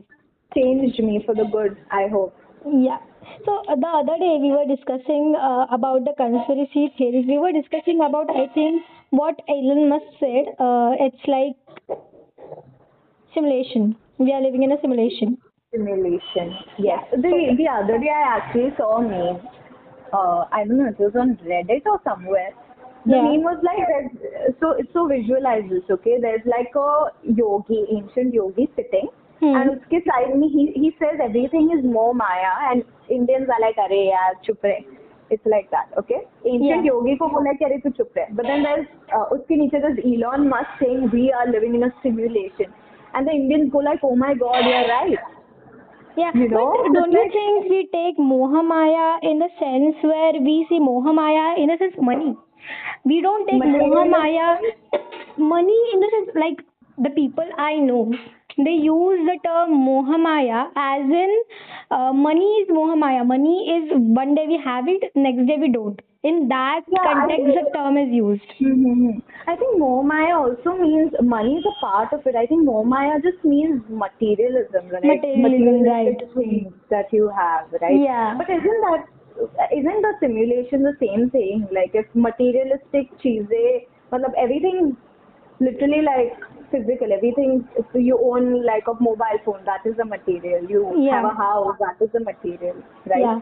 Changed 0.54 1.00
me 1.00 1.24
for 1.26 1.34
the 1.34 1.46
good, 1.46 1.78
I 1.92 2.08
hope. 2.08 2.36
Yeah. 2.66 3.00
So 3.46 3.64
uh, 3.68 3.76
the 3.76 3.88
other 3.88 4.18
day 4.20 4.38
we 4.40 4.52
were 4.52 4.66
discussing 4.70 5.36
uh, 5.36 5.66
about 5.72 6.06
the 6.06 6.14
conspiracy 6.16 6.94
theories. 6.98 7.26
We 7.28 7.40
were 7.40 7.52
discussing 7.52 8.02
about 8.08 8.30
I 8.30 8.48
think 8.54 8.84
what 9.10 9.36
Elon 9.50 9.90
Musk 9.90 10.06
said. 10.20 10.46
Uh, 10.60 10.94
it's 11.00 11.26
like 11.28 11.58
simulation. 13.34 13.96
We 14.20 14.32
are 14.32 14.42
living 14.42 14.64
in 14.64 14.72
a 14.72 14.80
simulation. 14.82 15.38
Simulation. 15.74 16.54
Yes. 16.78 17.04
The 17.12 17.56
the 17.58 17.68
other 17.68 17.98
day 17.98 18.10
I 18.14 18.38
actually 18.38 18.72
saw 18.78 18.98
a 19.00 19.02
meme. 19.02 19.42
Uh, 20.14 20.46
I 20.52 20.64
don't 20.66 20.78
know, 20.78 20.88
it 20.88 21.00
was 21.00 21.16
on 21.20 21.36
Reddit 21.44 21.82
or 21.86 22.00
somewhere. 22.06 22.52
The 23.07 23.17
Yeah. 23.17 23.23
meme 23.27 23.45
was 23.49 23.63
like 23.67 23.79
there's 23.91 24.57
so 24.63 24.71
so 24.95 25.07
visualize 25.11 25.69
this, 25.69 25.91
okay? 25.99 26.17
There's 26.25 26.47
like 26.55 26.75
a 26.81 26.89
yogi, 27.43 27.79
ancient 27.99 28.35
yogi 28.39 28.67
sitting, 28.79 29.07
Hmm. 29.43 29.55
and 29.61 29.71
उसके 29.75 30.01
side 30.09 30.35
में 30.41 30.49
he 30.57 30.65
he 30.83 30.91
says 31.03 31.23
everything 31.29 31.71
is 31.77 31.85
more 31.95 32.11
Maya, 32.23 32.51
and 32.71 32.85
Indians 33.19 33.49
are 33.57 33.61
like 33.67 33.79
अरे 33.87 34.01
यार 34.11 34.35
चुप 34.49 34.67
रहे. 34.71 34.99
It's 35.35 35.47
like 35.55 35.71
that, 35.77 35.97
okay? 36.03 36.21
Ancient 36.53 36.85
Yeah. 36.85 36.91
yogi 36.91 37.17
को 37.23 37.29
बोला 37.37 37.53
कि 37.59 37.65
अरे 37.65 37.79
तू 37.87 37.91
चुप 38.01 38.19
रहे. 38.19 38.35
But 38.41 38.51
then 38.53 38.63
there's 38.69 38.87
uh, 39.19 39.25
उसके 39.39 39.57
नीचे 39.63 39.81
there's 39.87 40.05
Elon 40.13 40.47
Musk 40.53 40.85
saying 40.85 41.09
we 41.17 41.25
are 41.41 41.47
living 41.55 41.75
in 41.81 41.89
a 41.89 41.93
simulation, 42.03 42.75
and 43.15 43.27
the 43.27 43.39
Indians 43.41 43.73
go 43.79 43.85
like 43.89 44.05
oh 44.11 44.15
my 44.27 44.35
god, 44.45 44.61
you're 44.73 44.87
right. 44.93 45.19
Yeah, 46.21 46.33
You 46.35 46.49
know, 46.53 46.69
but 46.85 46.93
don't 46.95 47.13
you 47.13 47.25
like- 47.25 47.33
think 47.41 47.69
we 47.73 47.81
take 47.97 48.17
Mohamaya 48.31 49.09
in 49.33 49.39
the 49.39 49.49
sense 49.65 50.07
where 50.13 50.33
we 50.51 50.55
see 50.71 50.81
Mohamaya 50.93 51.45
in 51.65 51.69
the 51.75 51.79
sense 51.85 51.99
money? 52.13 52.31
We 53.06 53.22
don't 53.22 53.46
take 53.48 53.60
Materialistic. 53.60 53.92
Mohamaya 53.92 54.60
money 55.38 55.80
in 55.94 56.00
the 56.00 56.10
sense 56.16 56.30
like 56.36 56.66
the 56.98 57.10
people 57.10 57.44
I 57.58 57.76
know 57.76 58.12
they 58.58 58.72
use 58.72 59.20
the 59.30 59.38
term 59.46 59.72
Mohamaya 59.86 60.68
as 60.78 61.04
in 61.22 61.32
uh, 61.92 62.14
money 62.14 62.46
is 62.64 62.70
Mohamaya. 62.70 63.26
Money 63.28 63.58
is 63.78 63.92
one 64.22 64.34
day 64.34 64.46
we 64.48 64.58
have 64.64 64.86
it, 64.88 65.12
next 65.14 65.46
day 65.48 65.58
we 65.60 65.72
don't. 65.72 66.00
In 66.24 66.48
that 66.48 66.82
Yeah, 66.88 67.04
context, 67.04 67.44
think- 67.46 67.66
the 67.66 67.72
term 67.78 67.98
is 67.98 68.10
used. 68.12 68.50
Mm-hmm. 68.60 69.20
I 69.48 69.56
think 69.58 69.78
Mohamaya 69.80 70.38
also 70.40 70.76
means 70.82 71.12
money 71.22 71.58
is 71.58 71.66
a 71.66 71.76
part 71.82 72.14
of 72.14 72.26
it. 72.26 72.36
I 72.36 72.46
think 72.48 72.66
Mohamaya 72.68 73.22
just 73.22 73.44
means 73.44 73.84
materialism, 73.90 74.88
right? 74.90 75.04
Materialism, 75.04 75.44
Materialistic 75.44 76.34
things 76.34 76.74
that 76.90 77.12
you 77.12 77.30
have, 77.38 77.68
right? 77.82 78.00
Yeah. 78.02 78.34
But 78.38 78.50
isn't 78.50 78.82
that 78.88 79.06
isn't 79.72 80.02
the 80.02 80.14
simulation 80.20 80.84
the 80.84 80.96
same 81.00 81.30
thing? 81.30 81.68
Like 81.72 81.92
if 81.94 82.06
materialistic 82.14 83.10
cheese, 83.22 83.46
everything 84.38 84.98
literally 85.60 86.02
like 86.02 86.34
physical, 86.72 87.12
everything 87.14 87.68
you 87.94 88.20
own 88.24 88.66
like 88.66 88.84
a 88.88 88.94
mobile 89.02 89.40
phone, 89.46 89.64
that 89.66 89.86
is 89.86 89.96
the 89.98 90.06
material. 90.06 90.70
You 90.70 90.94
yeah. 90.98 91.22
have 91.22 91.32
a 91.32 91.36
house, 91.36 91.76
that 91.80 92.04
is 92.04 92.12
the 92.14 92.20
material, 92.20 92.76
right? 93.06 93.20
Yeah. 93.20 93.40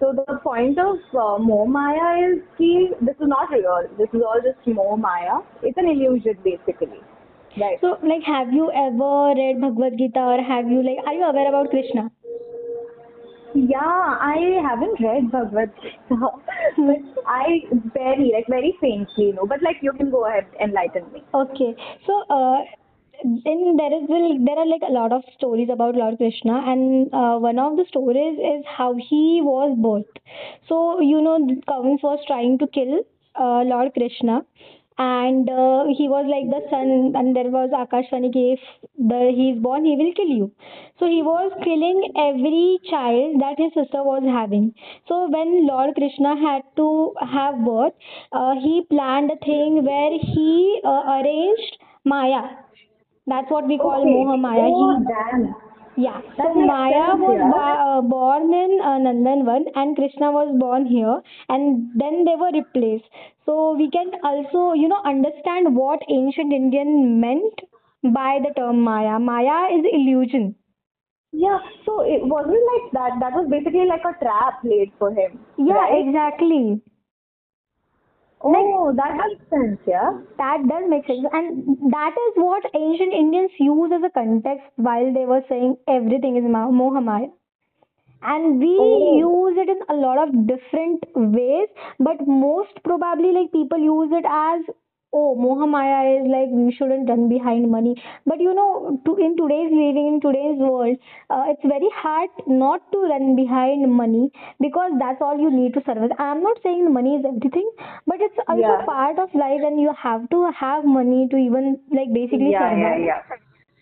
So 0.00 0.12
the 0.12 0.36
point 0.42 0.78
of 0.80 0.96
uh, 1.14 1.38
more 1.38 1.68
Maya 1.68 2.34
is 2.34 2.42
key. 2.58 2.90
this 3.00 3.14
is 3.20 3.28
not 3.28 3.50
real. 3.50 3.86
This 3.98 4.08
is 4.12 4.20
all 4.20 4.40
just 4.42 4.66
more 4.66 4.98
Maya. 4.98 5.38
It's 5.62 5.78
an 5.78 5.88
illusion 5.88 6.36
basically. 6.42 6.98
Right. 7.56 7.78
So 7.80 7.98
like 8.02 8.24
have 8.24 8.52
you 8.52 8.72
ever 8.72 9.34
read 9.36 9.60
Bhagavad 9.60 9.98
Gita 9.98 10.18
or 10.18 10.42
have 10.42 10.68
you 10.68 10.82
like 10.82 10.98
are 11.06 11.14
you 11.14 11.22
aware 11.22 11.48
about 11.48 11.70
Krishna? 11.70 12.10
Yeah, 13.54 14.18
I 14.20 14.60
haven't 14.62 15.00
read 15.00 15.30
Bhagavad 15.30 15.70
Gita, 15.82 15.98
but 16.76 17.24
I 17.26 17.62
barely, 17.94 18.32
like 18.32 18.46
very 18.48 18.76
faintly 18.80 19.32
know. 19.32 19.46
But 19.46 19.62
like 19.62 19.76
you 19.82 19.92
can 19.92 20.10
go 20.10 20.26
ahead 20.26 20.46
enlighten 20.60 21.12
me. 21.12 21.22
Okay, 21.34 21.74
so 22.06 22.22
uh, 22.30 22.62
in 23.24 23.76
there 23.76 23.94
is 23.94 24.08
there 24.08 24.58
are 24.58 24.66
like 24.66 24.82
a 24.88 24.92
lot 24.92 25.12
of 25.12 25.22
stories 25.36 25.68
about 25.72 25.94
Lord 25.94 26.16
Krishna, 26.16 26.62
and 26.66 27.12
uh, 27.12 27.38
one 27.38 27.58
of 27.58 27.76
the 27.76 27.84
stories 27.88 28.38
is 28.38 28.64
how 28.66 28.94
he 28.94 29.40
was 29.42 29.76
birthed. 29.78 30.20
So 30.68 31.00
you 31.00 31.20
know, 31.20 31.38
Kavans 31.68 32.02
was 32.02 32.20
trying 32.26 32.58
to 32.58 32.66
kill 32.66 33.00
uh, 33.38 33.62
Lord 33.64 33.92
Krishna, 33.94 34.42
and 34.98 35.48
uh, 35.48 35.84
he 35.96 36.08
was 36.08 36.26
like 36.28 36.48
the 36.50 36.62
son, 36.70 37.12
and 37.16 37.34
there 37.36 37.50
was 37.50 37.70
Akashvani 37.70 38.30
if 38.34 38.60
the 38.98 39.32
he 39.34 39.50
is 39.50 39.58
born, 39.62 39.84
he 39.84 39.96
will 39.96 40.12
kill 40.14 40.28
you. 40.28 40.52
So 40.98 41.06
he 41.06 41.22
was 41.22 41.52
killing 41.64 42.12
every 42.16 42.78
child 42.90 43.40
that 43.40 43.58
his 43.58 43.72
sister 43.74 44.02
was 44.02 44.22
having. 44.24 44.74
So 45.08 45.28
when 45.30 45.66
Lord 45.66 45.94
Krishna 45.94 46.36
had 46.36 46.62
to 46.76 47.14
have 47.20 47.64
birth, 47.64 47.94
uh, 48.32 48.54
he 48.60 48.82
planned 48.90 49.30
a 49.30 49.36
thing 49.44 49.84
where 49.84 50.12
he 50.18 50.80
uh, 50.84 51.02
arranged 51.18 51.78
Maya. 52.04 52.42
That's 53.26 53.50
what 53.50 53.66
we 53.66 53.78
call 53.78 54.04
Moha 54.04 54.38
Maya. 54.40 54.62
Oh, 54.64 54.98
He, 54.98 55.04
damn. 55.06 55.54
Yeah. 55.96 56.20
That 56.38 56.52
So 56.54 56.60
Maya 56.60 57.16
was 57.16 57.38
ba- 57.52 57.80
uh, 57.84 58.00
born 58.02 58.52
in 58.54 58.80
uh, 58.80 58.98
Nandanvan 59.04 59.64
and 59.74 59.96
Krishna 59.96 60.30
was 60.30 60.54
born 60.58 60.86
here 60.86 61.20
and 61.48 61.90
then 61.98 62.24
they 62.24 62.36
were 62.36 62.52
replaced. 62.52 63.04
So 63.44 63.74
we 63.76 63.90
can 63.90 64.10
also, 64.24 64.72
you 64.72 64.88
know, 64.88 65.02
understand 65.04 65.76
what 65.76 66.00
ancient 66.08 66.52
Indian 66.52 67.20
meant 67.20 67.60
by 68.02 68.40
the 68.42 68.52
term 68.54 68.80
Maya. 68.80 69.18
Maya 69.18 69.74
is 69.76 69.84
illusion. 69.92 70.54
Yeah. 71.32 71.58
So 71.84 72.00
it 72.02 72.24
wasn't 72.24 72.64
like 72.72 72.92
that. 72.92 73.20
That 73.20 73.32
was 73.32 73.48
basically 73.50 73.86
like 73.86 74.04
a 74.04 74.16
trap 74.22 74.60
laid 74.64 74.92
for 74.98 75.10
him. 75.10 75.40
Yeah, 75.58 75.74
right? 75.74 76.06
exactly. 76.06 76.80
Oh, 78.44 78.92
that 78.96 79.16
makes 79.16 79.48
sense. 79.50 79.78
Yeah. 79.86 80.20
That 80.38 80.66
does 80.68 80.84
make 80.88 81.06
sense. 81.06 81.24
And 81.32 81.78
that 81.92 82.14
is 82.26 82.32
what 82.36 82.64
ancient 82.74 83.12
Indians 83.14 83.52
use 83.58 83.92
as 83.94 84.02
a 84.02 84.10
context 84.10 84.66
while 84.76 85.12
they 85.12 85.24
were 85.26 85.42
saying 85.48 85.76
everything 85.88 86.36
is 86.36 86.44
Ma- 86.44 86.70
Mohamaya. 86.70 87.30
And 88.22 88.58
we 88.60 88.76
Oh. 88.80 89.18
use 89.18 89.58
it 89.58 89.68
in 89.68 89.80
a 89.88 89.94
lot 89.94 90.18
of 90.18 90.46
different 90.46 91.04
ways, 91.14 91.68
but 91.98 92.26
most 92.26 92.82
probably 92.84 93.32
like 93.32 93.52
people 93.52 93.78
use 93.78 94.12
it 94.12 94.24
as 94.26 94.62
oh 95.12 95.36
Mohamaya 95.44 95.98
is 96.20 96.26
like 96.32 96.48
we 96.50 96.72
shouldn't 96.76 97.08
run 97.08 97.28
behind 97.28 97.70
money. 97.70 97.94
But 98.26 98.40
you 98.40 98.54
know, 98.54 99.00
to 99.06 99.16
in 99.16 99.36
today's 99.36 99.70
living 99.70 100.08
in 100.12 100.20
today's 100.20 100.58
world, 100.58 100.96
uh, 101.30 101.44
it's 101.48 101.64
very 101.74 101.90
hard 102.02 102.30
not 102.46 102.80
to 102.92 102.98
run 103.12 103.36
behind 103.36 103.90
money 103.92 104.30
because 104.60 104.92
that's 104.98 105.20
all 105.20 105.38
you 105.38 105.50
need 105.50 105.74
to 105.74 105.82
survive. 105.86 106.10
I'm 106.18 106.42
not 106.42 106.58
saying 106.62 106.92
money 106.92 107.16
is 107.16 107.24
everything, 107.26 107.70
but 108.06 108.20
it's 108.20 108.38
also 108.48 108.76
Yeah. 108.76 108.86
part 108.86 109.18
of 109.18 109.34
life 109.34 109.60
and 109.70 109.80
you 109.80 109.92
have 110.02 110.28
to 110.30 110.50
have 110.60 110.84
money 110.84 111.28
to 111.30 111.36
even 111.36 111.78
like 111.92 112.12
basically 112.12 112.54
yeah, 112.54 112.70
yeah, 112.76 112.96
survive. 112.96 113.04
yeah. 113.04 113.20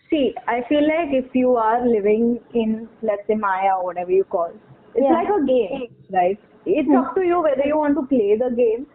See, 0.09 0.33
I 0.47 0.61
feel 0.67 0.81
like 0.83 1.13
if 1.13 1.33
you 1.33 1.55
are 1.55 1.85
living 1.87 2.39
in, 2.53 2.89
let's 3.01 3.25
say, 3.27 3.35
Maya 3.35 3.77
or 3.77 3.85
whatever 3.85 4.11
you 4.11 4.23
call, 4.25 4.51
it's 4.95 5.09
Yeah. 5.09 5.11
like 5.11 5.27
a 5.29 5.45
game, 5.45 5.87
right? 6.11 6.37
It's 6.65 6.93
up 6.93 7.15
to 7.15 7.21
you 7.21 7.41
whether 7.41 7.65
you 7.65 7.77
want 7.77 7.95
to 7.95 8.05
play 8.07 8.35
the 8.37 8.49
game 8.55 8.87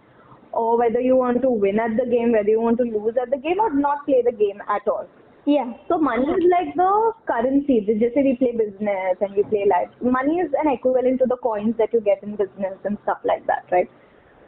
or 0.63 0.79
whether 0.79 1.01
you 1.01 1.17
want 1.17 1.43
to 1.43 1.51
win 1.51 1.79
at 1.79 1.97
the 2.01 2.09
game, 2.11 2.33
whether 2.33 2.49
you 2.49 2.61
want 2.61 2.79
to 2.79 2.85
lose 2.85 3.15
at 3.23 3.31
the 3.31 3.39
game, 3.47 3.61
or 3.61 3.71
not 3.73 4.05
play 4.07 4.23
the 4.25 4.33
game 4.33 4.63
at 4.69 4.89
all. 4.89 5.07
Yeah. 5.47 5.75
So 5.89 5.97
money 5.97 6.27
is 6.27 6.45
like 6.51 6.75
the 6.75 7.13
currency. 7.27 7.79
Just 7.87 8.15
say 8.15 8.23
we 8.23 8.35
play 8.37 8.51
business 8.51 9.21
and 9.21 9.37
we 9.37 9.45
play 9.45 9.65
life. 9.71 9.89
Money 10.03 10.41
is 10.41 10.51
an 10.63 10.73
equivalent 10.73 11.21
to 11.21 11.27
the 11.27 11.37
coins 11.37 11.77
that 11.79 11.93
you 11.93 12.01
get 12.01 12.23
in 12.23 12.35
business 12.35 12.75
and 12.85 12.99
stuff 13.05 13.19
like 13.25 13.47
that, 13.47 13.65
right? 13.71 13.89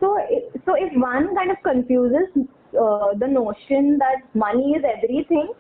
So, 0.00 0.17
so 0.67 0.75
if 0.75 0.93
one 0.95 1.35
kind 1.37 1.53
of 1.53 1.62
confuses 1.62 2.29
uh, 2.75 3.15
the 3.15 3.29
notion 3.29 3.99
that 3.99 4.27
money 4.35 4.75
is 4.79 4.83
everything, 4.97 5.53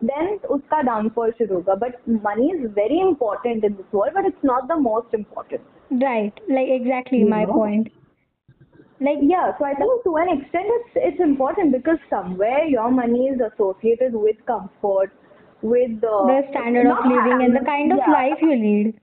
then 0.00 0.38
uska 0.48 0.84
downfall 0.86 1.30
shuruga. 1.38 1.78
But 1.78 2.00
money 2.06 2.48
is 2.56 2.70
very 2.74 3.00
important 3.00 3.64
in 3.64 3.76
this 3.76 3.92
world, 3.92 4.12
but 4.14 4.24
it's 4.24 4.44
not 4.44 4.66
the 4.68 4.78
most 4.78 5.12
important. 5.12 5.60
Right. 5.90 6.32
Like 6.48 6.68
exactly 6.70 7.18
you 7.18 7.28
my 7.28 7.44
know? 7.44 7.52
point. 7.52 7.88
Like 9.00 9.18
Yeah, 9.20 9.52
so 9.58 9.64
I 9.64 9.74
think 9.74 10.04
to 10.04 10.16
an 10.16 10.28
extent 10.38 10.66
it's 10.68 10.90
it's 10.96 11.20
important 11.20 11.72
because 11.72 11.98
somewhere 12.08 12.64
your 12.64 12.90
money 12.90 13.26
is 13.28 13.40
associated 13.40 14.14
with 14.14 14.36
comfort, 14.46 15.12
with 15.62 16.02
uh, 16.02 16.24
the 16.30 16.42
standard 16.50 16.86
of 16.86 17.04
living 17.04 17.44
and 17.44 17.54
the 17.54 17.64
kind 17.64 17.92
of 17.92 17.98
yeah. 17.98 18.12
life 18.12 18.40
you 18.40 18.54
lead. 18.54 18.94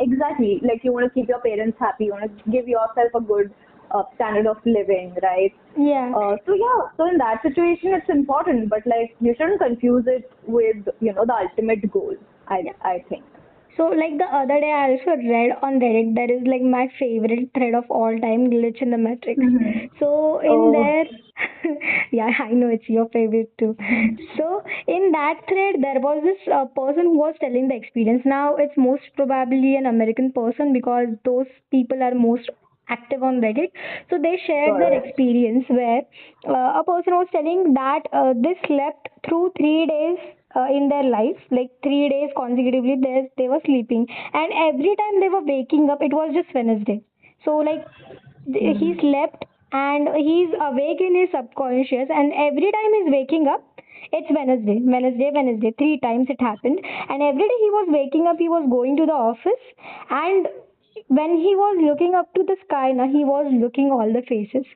Exactly. 0.00 0.60
Like 0.62 0.82
you 0.84 0.92
want 0.92 1.06
to 1.06 1.14
keep 1.14 1.28
your 1.28 1.40
parents 1.40 1.76
happy, 1.78 2.06
you 2.06 2.12
want 2.12 2.36
to 2.36 2.50
give 2.50 2.66
yourself 2.66 3.12
a 3.14 3.20
good 3.20 3.52
uh, 3.90 4.02
standard 4.14 4.46
of 4.46 4.56
living, 4.64 5.14
right? 5.22 5.52
Yeah. 5.76 6.12
Uh, 6.16 6.36
so 6.46 6.54
yeah, 6.54 6.88
so 6.96 7.08
in 7.08 7.18
that 7.18 7.42
situation 7.42 7.92
it's 7.92 8.08
important, 8.08 8.70
but 8.70 8.86
like 8.86 9.14
you 9.20 9.34
shouldn't 9.36 9.60
confuse 9.60 10.04
it 10.06 10.30
with 10.46 10.88
you 11.00 11.12
know 11.12 11.26
the 11.26 11.34
ultimate 11.34 11.90
goal. 11.90 12.16
I 12.48 12.62
I 12.82 13.04
think. 13.08 13.24
So, 13.76 13.88
like 13.88 14.18
the 14.18 14.24
other 14.24 14.60
day, 14.60 14.70
I 14.72 14.92
also 14.92 15.16
read 15.28 15.50
on 15.62 15.80
Reddit 15.80 16.14
that 16.14 16.30
is 16.30 16.46
like 16.46 16.62
my 16.62 16.88
favorite 16.98 17.50
thread 17.54 17.74
of 17.74 17.84
all 17.90 18.16
time, 18.18 18.50
Glitch 18.50 18.80
in 18.80 18.90
the 18.90 18.98
Matrix. 18.98 19.40
Mm-hmm. 19.40 19.86
So, 19.98 20.40
in 20.40 20.50
Oh, 20.50 20.72
there, 20.72 21.04
yeah, 22.12 22.30
I 22.38 22.52
know 22.52 22.68
it's 22.68 22.88
your 22.88 23.08
favorite 23.08 23.56
too. 23.58 23.76
So, 24.36 24.62
in 24.86 25.10
that 25.12 25.40
thread, 25.48 25.76
there 25.82 26.00
was 26.00 26.22
this 26.22 26.38
uh, 26.52 26.66
person 26.66 27.04
who 27.06 27.18
was 27.18 27.34
telling 27.40 27.68
the 27.68 27.74
experience. 27.74 28.22
Now, 28.24 28.56
it's 28.56 28.76
most 28.76 29.02
probably 29.16 29.76
an 29.76 29.86
American 29.86 30.32
person 30.32 30.72
because 30.72 31.08
those 31.24 31.46
people 31.70 32.02
are 32.02 32.14
most 32.14 32.48
active 32.88 33.22
on 33.22 33.40
Reddit. 33.40 33.70
So, 34.10 34.18
they 34.22 34.38
shared 34.46 34.80
their 34.80 34.92
experience 35.04 35.64
where 35.68 36.02
uh, 36.48 36.80
a 36.80 36.84
person 36.84 37.14
was 37.14 37.28
telling 37.32 37.74
that 37.74 38.02
uh, 38.12 38.34
they 38.36 38.54
slept 38.66 39.08
through 39.26 39.52
three 39.58 39.86
days 39.86 40.18
uh, 40.54 40.66
in 40.70 40.88
their 40.88 41.04
life, 41.04 41.40
like 41.50 41.70
three 41.82 42.08
days 42.08 42.30
consecutively, 42.36 42.96
they, 43.02 43.30
they 43.36 43.48
were 43.48 43.60
sleeping, 43.64 44.06
and 44.32 44.52
every 44.52 44.94
time 44.96 45.20
they 45.20 45.28
were 45.28 45.44
waking 45.44 45.90
up, 45.90 46.02
it 46.02 46.12
was 46.12 46.34
just 46.34 46.54
Wednesday. 46.54 47.02
So, 47.44 47.56
like, 47.58 47.84
th- 48.52 48.76
he 48.78 48.94
slept 49.00 49.44
and 49.72 50.08
he's 50.16 50.50
awake 50.60 51.00
in 51.00 51.14
his 51.14 51.30
subconscious, 51.32 52.08
and 52.08 52.32
every 52.32 52.70
time 52.70 52.90
he's 52.94 53.12
waking 53.12 53.48
up, 53.48 53.62
it's 54.12 54.30
Wednesday, 54.30 54.80
Wednesday, 54.82 55.30
Wednesday. 55.34 55.74
Three 55.76 55.98
times 56.00 56.26
it 56.28 56.40
happened, 56.40 56.78
and 56.84 57.22
every 57.22 57.42
day 57.42 57.58
he 57.66 57.70
was 57.70 57.88
waking 57.88 58.26
up, 58.26 58.36
he 58.38 58.48
was 58.48 58.66
going 58.70 58.96
to 58.98 59.06
the 59.06 59.12
office, 59.12 59.64
and 60.10 60.46
when 61.08 61.36
he 61.36 61.54
was 61.56 61.76
looking 61.82 62.14
up 62.14 62.32
to 62.34 62.42
the 62.44 62.56
sky, 62.66 62.92
now 62.92 63.06
he 63.06 63.24
was 63.24 63.46
looking 63.52 63.90
all 63.90 64.12
the 64.12 64.22
faces. 64.28 64.66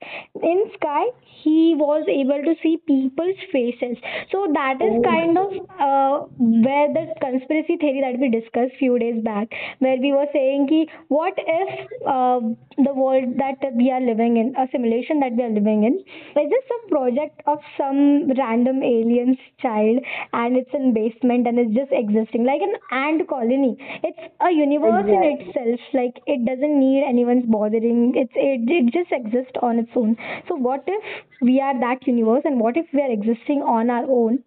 In 0.42 0.64
sky, 0.74 1.04
he 1.42 1.74
was 1.78 2.04
able 2.08 2.42
to 2.42 2.54
see 2.62 2.78
people's 2.86 3.38
faces. 3.52 3.96
So 4.30 4.48
that 4.54 4.82
is 4.82 4.94
Oh 4.98 5.02
kind 5.02 5.38
of 5.38 5.52
uh, 5.78 6.26
where 6.38 6.88
the 6.92 7.14
conspiracy 7.20 7.76
theory 7.76 8.02
that 8.02 8.18
we 8.18 8.28
discussed 8.30 8.74
few 8.78 8.98
days 8.98 9.22
back, 9.22 9.48
where 9.78 9.96
we 9.96 10.12
were 10.12 10.26
saying 10.32 10.66
ki, 10.68 10.88
what 11.08 11.34
if 11.36 11.86
uh, 12.06 12.40
the 12.78 12.94
world 12.94 13.38
that 13.38 13.58
we 13.74 13.90
are 13.90 14.00
living 14.00 14.36
in, 14.36 14.54
a 14.56 14.66
simulation 14.72 15.20
that 15.20 15.32
we 15.36 15.42
are 15.42 15.50
living 15.50 15.84
in, 15.84 15.98
is 16.42 16.50
this 16.50 16.64
some 16.68 16.88
project 16.88 17.42
of 17.46 17.58
some 17.76 18.30
random 18.38 18.82
alien's 18.82 19.38
child 19.60 19.98
and 20.32 20.56
it's 20.56 20.70
in 20.74 20.94
basement 20.94 21.46
and 21.46 21.58
it's 21.58 21.74
just 21.74 21.92
existing 21.92 22.44
like 22.44 22.60
an 22.60 22.74
ant 22.90 23.28
colony. 23.28 23.76
It's 24.02 24.18
a 24.40 24.50
universe 24.50 25.06
in 25.06 25.22
itself. 25.22 25.80
Like 25.92 26.07
it 26.26 26.44
doesn't 26.46 26.78
need 26.80 27.04
anyone's 27.08 27.46
bothering. 27.46 28.12
It's 28.14 28.32
it, 28.34 28.68
it 28.68 28.92
just 28.92 29.12
exists 29.12 29.56
on 29.62 29.78
its 29.78 29.90
own. 29.94 30.16
So 30.48 30.54
what 30.54 30.84
if 30.86 31.04
we 31.40 31.60
are 31.60 31.78
that 31.80 32.06
universe 32.06 32.42
and 32.44 32.60
what 32.60 32.76
if 32.76 32.86
we 32.92 33.00
are 33.00 33.10
existing 33.10 33.62
on 33.62 33.90
our 33.90 34.04
own? 34.04 34.44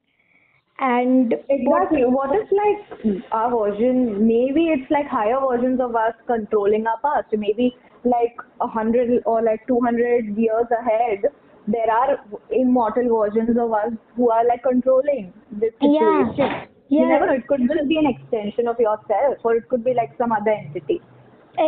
And 0.80 1.36
what 1.50 1.84
Exactly. 1.84 2.06
What 2.06 2.32
if 2.34 2.50
like 2.52 3.24
our 3.32 3.52
version, 3.52 4.28
maybe 4.28 4.70
it's 4.70 4.90
like 4.90 5.08
higher 5.08 5.40
versions 5.40 5.80
of 5.80 5.96
us 5.96 6.14
controlling 6.26 6.88
our 6.88 6.98
past. 7.04 7.28
Maybe 7.38 7.76
like 8.04 8.36
a 8.62 8.68
hundred 8.68 9.22
or 9.26 9.44
like 9.44 9.68
two 9.68 9.80
hundred 9.84 10.36
years 10.36 10.66
ahead, 10.80 11.26
there 11.68 11.92
are 11.92 12.20
immortal 12.50 13.08
versions 13.16 13.58
of 13.58 13.72
us 13.72 13.94
who 14.16 14.32
are 14.32 14.46
like 14.48 14.64
controlling 14.64 15.34
this 15.52 15.74
yeah. 15.82 16.26
situation. 16.32 16.68
You 16.90 17.08
never 17.08 17.28
know. 17.28 17.34
It 17.34 17.48
could 17.48 17.62
just 17.62 17.88
be 17.88 17.98
an 17.98 18.08
extension 18.08 18.68
of 18.68 18.78
yourself, 18.78 19.38
or 19.44 19.56
it 19.56 19.70
could 19.70 19.84
be 19.84 19.94
like 19.94 20.12
some 20.18 20.32
other 20.34 20.52
entity. 20.52 21.02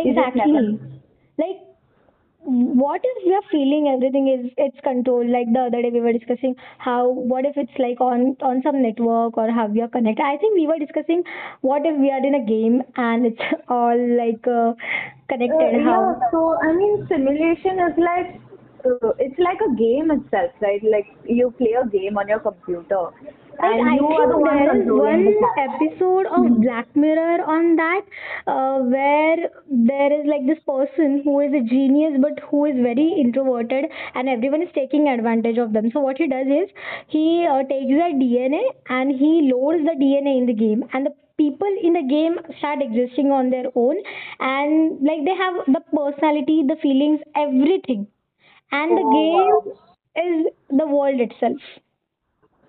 You 0.02 0.14
just 0.14 0.34
never 0.34 0.60
exactly. 0.64 0.78
Like 1.38 1.56
what 2.46 3.00
if 3.02 3.24
we 3.26 3.34
are 3.34 3.42
feeling 3.50 3.88
everything 3.88 4.28
is 4.28 4.52
it's 4.58 4.78
controlled 4.82 5.28
like 5.30 5.46
the 5.52 5.60
other 5.60 5.80
day 5.82 5.90
we 5.90 6.00
were 6.00 6.12
discussing 6.12 6.54
how 6.78 7.08
what 7.08 7.46
if 7.46 7.56
it's 7.56 7.78
like 7.78 8.00
on 8.00 8.36
on 8.42 8.60
some 8.62 8.82
network 8.82 9.36
or 9.38 9.50
how 9.50 9.66
we 9.66 9.80
are 9.80 9.88
connected 9.88 10.22
i 10.22 10.36
think 10.36 10.54
we 10.54 10.66
were 10.66 10.78
discussing 10.78 11.22
what 11.62 11.86
if 11.86 11.98
we 11.98 12.10
are 12.10 12.24
in 12.26 12.34
a 12.34 12.44
game 12.44 12.82
and 12.96 13.26
it's 13.26 13.40
all 13.68 13.98
like 14.18 14.46
uh, 14.46 14.74
Uh, 15.48 15.68
connected 15.68 15.74
yeah, 15.84 16.14
how 16.14 16.16
so 16.30 16.56
I 16.62 16.72
mean, 16.72 17.06
simulation 17.08 17.78
is 17.86 17.94
like 17.98 18.40
uh, 18.84 19.12
it's 19.18 19.38
like 19.38 19.58
a 19.60 19.74
game 19.76 20.10
itself, 20.10 20.52
right? 20.60 20.82
Like 20.82 21.06
you 21.24 21.50
play 21.58 21.74
a 21.80 21.86
game 21.86 22.16
on 22.16 22.28
your 22.28 22.40
computer, 22.40 23.08
and 23.60 23.92
I 23.92 23.96
you 23.96 24.06
are 24.06 24.28
the 24.28 24.38
think 24.38 24.44
one 24.44 24.60
there 24.60 24.74
is 24.76 24.86
one 24.88 25.34
episode 25.56 26.26
of 26.26 26.46
Mhm. 26.46 26.60
Black 26.60 26.94
Mirror 26.96 27.42
on 27.44 27.76
that, 27.76 28.02
uh, 28.46 28.78
where 28.80 29.36
there 29.70 30.12
is 30.18 30.26
like 30.26 30.46
this 30.46 30.62
person 30.64 31.22
who 31.24 31.40
is 31.40 31.52
a 31.54 31.60
genius 31.62 32.18
but 32.20 32.38
who 32.50 32.64
is 32.66 32.76
very 32.76 33.08
introverted, 33.24 33.86
and 34.14 34.28
everyone 34.28 34.62
is 34.62 34.72
taking 34.74 35.08
advantage 35.08 35.58
of 35.58 35.72
them. 35.72 35.90
So 35.92 36.00
what 36.00 36.18
he 36.18 36.28
does 36.28 36.46
is 36.46 36.70
he 37.08 37.46
uh, 37.46 37.62
takes 37.64 37.88
their 38.00 38.12
DNA 38.24 38.64
and 38.88 39.10
he 39.12 39.50
loads 39.52 39.84
the 39.84 39.96
DNA 40.04 40.36
in 40.38 40.46
the 40.46 40.54
game, 40.64 40.84
and 40.92 41.06
the 41.06 41.14
people 41.36 41.74
in 41.82 41.92
the 41.94 42.02
game 42.14 42.38
start 42.58 42.82
existing 42.82 43.30
on 43.30 43.50
their 43.50 43.66
own, 43.74 43.96
and 44.40 45.00
like 45.10 45.24
they 45.24 45.36
have 45.44 45.54
the 45.66 45.82
personality, 45.94 46.62
the 46.66 46.76
feelings, 46.82 47.20
everything, 47.34 48.06
and 48.72 48.96
the 48.98 49.04
Oh 49.04 49.18
game 49.18 49.56
wow! 49.64 49.78
is 50.16 50.46
the 50.70 50.86
world 50.86 51.20
itself. 51.20 51.60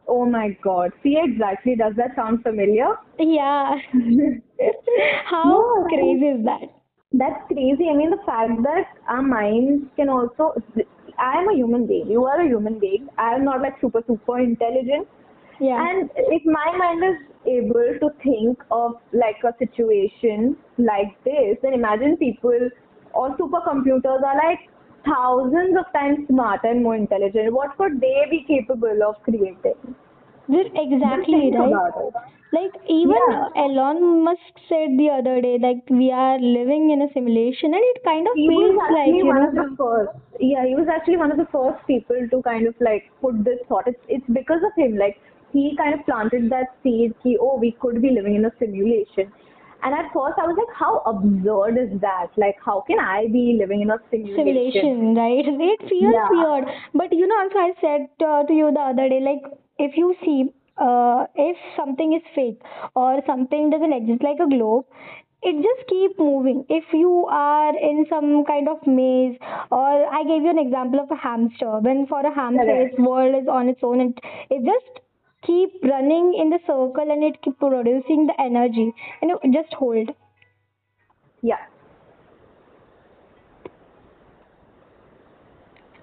Oh 0.08 0.26
my 0.26 0.58
God! 0.64 0.92
See 1.04 1.18
exactly. 1.22 1.76
Does 1.76 1.94
that 1.98 2.16
sound 2.16 2.44
familiar? 2.44 2.96
Yeah. 3.20 3.76
How 5.26 5.44
No, 5.46 5.86
crazy 5.90 6.26
is 6.28 6.46
that? 6.46 6.62
that's 7.14 7.42
crazy. 7.48 7.88
I 7.90 7.96
mean 7.96 8.10
the 8.12 8.22
fact 8.26 8.62
that 8.64 8.86
our 9.08 9.22
minds 9.22 9.86
can 9.96 10.10
also. 10.10 10.54
I 11.18 11.40
am 11.40 11.50
a 11.50 11.54
human 11.56 11.88
being. 11.88 12.10
You 12.10 12.26
are 12.26 12.42
a 12.42 12.48
human 12.48 12.80
being. 12.80 13.08
I 13.18 13.36
am 13.36 13.46
not 13.46 13.62
like 13.62 13.80
super 13.82 14.02
super 14.08 14.40
intelligent. 14.40 15.08
Yeah. 15.60 15.80
And 15.80 16.10
if 16.18 16.44
my 16.46 16.76
mind 16.78 17.04
is 17.04 17.18
able 17.48 17.98
to 18.02 18.10
think 18.24 18.60
of 18.72 18.96
like 19.14 19.38
a 19.44 19.54
situation 19.58 20.58
like 20.78 21.16
this, 21.24 21.58
then 21.62 21.74
imagine 21.74 22.18
people 22.18 22.70
or 23.14 23.30
supercomputers 23.38 24.22
are 24.24 24.36
like 24.36 24.60
thousands 25.06 25.78
of 25.78 25.86
times 25.94 26.28
smarter 26.28 26.68
and 26.68 26.84
more 26.84 26.96
intelligent. 26.96 27.54
What 27.54 27.78
could 27.78 28.02
they 28.02 28.26
be 28.30 28.44
capable 28.48 29.00
of 29.08 29.16
creating? 29.24 29.95
Exactly, 30.50 31.52
right? 31.54 31.74
Like 32.54 32.72
even 32.88 33.16
Yeah. 33.30 33.50
Elon 33.64 34.24
Musk 34.24 34.60
said 34.70 34.98
the 34.98 35.10
other 35.10 35.42
day, 35.42 35.58
like 35.60 35.84
we 35.90 36.12
are 36.12 36.40
living 36.40 36.90
in 36.92 37.02
a 37.02 37.12
simulation, 37.14 37.74
and 37.74 37.84
it 37.84 38.04
kind 38.04 38.28
of 38.28 38.36
He 38.36 38.48
was 38.50 38.72
feels 38.72 38.92
like, 38.98 39.08
you 39.08 39.26
one 39.26 39.42
know, 39.42 39.48
of 39.50 39.56
the 39.56 39.76
first. 39.78 40.12
Yeah, 40.40 40.66
he 40.66 40.76
was 40.76 40.88
actually 40.88 41.18
one 41.18 41.32
of 41.32 41.38
the 41.38 41.48
first 41.52 41.86
people 41.88 42.28
to 42.32 42.42
kind 42.44 42.68
of 42.68 42.76
like 42.80 43.12
put 43.22 43.44
this 43.44 43.60
thought. 43.68 43.88
It's 43.88 44.00
it's 44.08 44.30
because 44.40 44.62
of 44.64 44.72
him. 44.78 44.96
Like 44.98 45.20
he 45.52 45.76
kind 45.78 45.94
of 46.00 46.06
planted 46.06 46.50
that 46.52 46.76
seed. 46.84 47.14
He 47.24 47.38
oh 47.38 47.58
we 47.58 47.72
could 47.86 48.02
be 48.02 48.12
living 48.12 48.36
in 48.36 48.46
a 48.46 48.52
simulation. 48.60 49.32
And 49.86 49.94
at 49.94 50.12
first 50.14 50.38
I 50.42 50.48
was 50.50 50.58
like, 50.58 50.76
how 50.76 51.00
absurd 51.06 51.78
is 51.78 52.02
that? 52.02 52.28
Like 52.38 52.58
how 52.66 52.82
can 52.88 53.00
I 53.00 53.28
be 53.32 53.58
living 53.60 53.82
in 53.82 53.92
a 53.92 54.00
simulation? 54.12 54.82
simulation, 54.82 55.16
right? 55.16 55.46
It 55.48 55.80
feels 55.90 56.16
Yeah. 56.16 56.30
weird, 56.32 56.66
but 56.94 57.14
you 57.14 57.28
know, 57.28 57.40
also 57.44 57.60
I 57.60 57.74
said 57.82 58.08
uh, 58.28 58.44
to 58.44 58.54
you 58.54 58.72
the 58.74 58.86
other 58.92 59.08
day, 59.10 59.22
like 59.22 59.44
if 59.78 59.96
you 59.96 60.16
see, 60.26 60.54
uh, 60.78 61.26
if 61.36 61.58
something 61.78 62.14
is 62.14 62.24
fake 62.34 62.62
or 62.96 63.22
something 63.28 63.70
doesn't 63.70 63.94
exist, 63.94 64.24
like 64.24 64.40
a 64.40 64.50
globe, 64.50 64.86
it 65.44 65.56
just 65.68 65.88
keep 65.88 66.18
moving. 66.20 66.66
If 66.70 66.86
you 66.94 67.28
are 67.30 67.78
in 67.78 68.06
some 68.10 68.44
kind 68.46 68.68
of 68.68 68.86
maze, 68.88 69.38
or 69.72 70.06
I 70.20 70.24
gave 70.24 70.42
you 70.42 70.50
an 70.50 70.58
example 70.58 71.00
of 71.00 71.12
a 71.12 71.16
hamster. 71.16 71.80
When 71.80 72.08
for 72.08 72.22
a 72.26 72.34
hamster, 72.34 72.76
its 72.88 72.98
world 72.98 73.36
is 73.42 73.48
on 73.48 73.70
its 73.70 73.82
own, 73.84 74.02
and 74.02 74.18
it 74.50 74.66
just 74.66 75.05
keep 75.46 75.72
running 75.84 76.36
in 76.40 76.50
the 76.50 76.60
circle 76.66 77.12
and 77.12 77.24
it 77.24 77.42
keep 77.42 77.58
producing 77.60 78.28
the 78.28 78.34
energy. 78.40 78.94
You 79.22 79.28
know, 79.28 79.40
just 79.54 79.74
hold. 79.74 80.10
Yeah. 81.42 81.58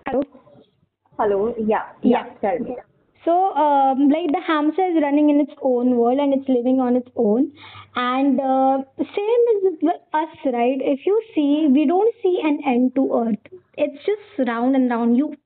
Hello. 0.06 0.22
Hello. 1.18 1.54
Yeah. 1.58 1.92
Yeah. 2.02 2.24
Yeah. 2.26 2.34
Tell 2.40 2.58
me. 2.58 2.76
So, 3.24 3.54
um, 3.54 4.08
like 4.08 4.32
the 4.32 4.42
hamster 4.44 4.84
is 4.84 5.00
running 5.00 5.30
in 5.30 5.40
its 5.40 5.52
own 5.62 5.96
world 5.96 6.18
and 6.18 6.34
it's 6.34 6.48
living 6.48 6.80
on 6.80 6.96
its 6.96 7.08
own. 7.16 7.52
And 7.94 8.40
uh, 8.40 8.78
same 8.98 9.42
is 9.54 9.78
with 9.80 9.94
us, 10.12 10.36
right? 10.46 10.80
If 10.80 11.06
you 11.06 11.22
see, 11.34 11.68
we 11.70 11.86
don't 11.86 12.12
see 12.22 12.40
an 12.42 12.60
end 12.66 12.94
to 12.96 13.26
Earth. 13.26 13.60
It's 13.76 14.04
just 14.04 14.48
round 14.48 14.74
and 14.74 14.90
round. 14.90 15.16
You 15.16 15.36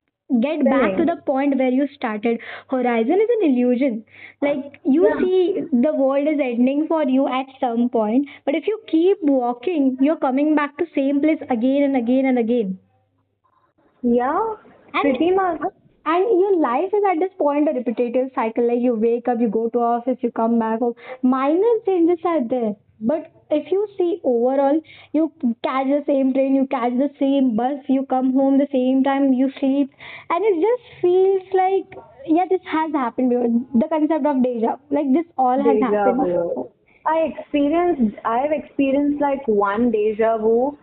get 0.42 0.68
back 0.68 0.96
to 0.96 1.04
the 1.04 1.16
point 1.26 1.56
where 1.58 1.70
you 1.70 1.86
started. 1.94 2.40
Horizon 2.70 3.20
is 3.20 3.28
an 3.38 3.50
illusion. 3.50 4.04
Like 4.40 4.80
you 4.84 5.08
Yeah. 5.08 5.20
see, 5.20 5.62
the 5.72 5.94
world 5.94 6.28
is 6.28 6.38
ending 6.40 6.86
for 6.86 7.02
you 7.04 7.26
at 7.28 7.46
some 7.60 7.88
point. 7.88 8.28
But 8.44 8.54
if 8.54 8.66
you 8.66 8.80
keep 8.88 9.18
walking, 9.22 9.96
you're 10.00 10.16
coming 10.28 10.54
back 10.54 10.76
to 10.78 10.86
same 10.94 11.20
place 11.20 11.42
again 11.50 11.82
and 11.84 11.96
again 11.96 12.26
and 12.26 12.38
again. 12.38 12.78
Yeah. 14.02 14.54
And 14.94 15.18
Pretty 15.18 15.30
much. 15.32 15.60
and 16.06 16.40
your 16.40 16.56
life 16.58 16.92
is 16.94 17.04
at 17.10 17.18
this 17.20 17.32
point 17.38 17.68
a 17.68 17.72
repetitive 17.72 18.30
cycle. 18.34 18.66
Like 18.68 18.80
you 18.80 18.94
wake 18.94 19.28
up, 19.28 19.40
you 19.40 19.48
go 19.48 19.68
to 19.70 19.78
office, 19.80 20.18
you 20.22 20.30
come 20.32 20.58
back 20.58 20.80
home. 20.80 20.94
Minor 21.22 21.74
changes 21.84 22.18
are 22.24 22.42
there, 22.48 22.74
but 23.00 23.30
if 23.50 23.70
you 23.70 23.86
see 23.96 24.20
overall, 24.24 24.80
you 25.12 25.32
catch 25.62 25.86
the 25.86 26.02
same 26.06 26.32
train, 26.32 26.54
you 26.54 26.66
catch 26.66 26.92
the 26.92 27.10
same 27.18 27.56
bus, 27.56 27.78
you 27.88 28.06
come 28.06 28.32
home 28.32 28.58
the 28.58 28.68
same 28.72 29.04
time, 29.04 29.32
you 29.32 29.50
sleep, 29.58 29.90
and 30.30 30.44
it 30.44 30.56
just 30.66 31.00
feels 31.00 31.42
like 31.52 32.04
yeah, 32.26 32.44
this 32.50 32.60
has 32.66 32.92
happened 32.92 33.30
before. 33.30 33.48
The 33.74 33.88
concept 33.88 34.26
of 34.26 34.42
deja, 34.42 34.76
like 34.90 35.12
this 35.12 35.26
all 35.38 35.62
has 35.62 35.74
Deja 35.74 35.86
happened 35.86 36.24
before. 36.24 36.70
I 37.06 37.32
experienced, 37.32 38.18
I 38.24 38.38
have 38.38 38.52
experienced 38.52 39.20
like 39.20 39.46
one 39.46 39.90
deja 39.92 40.38
vu, 40.38 40.76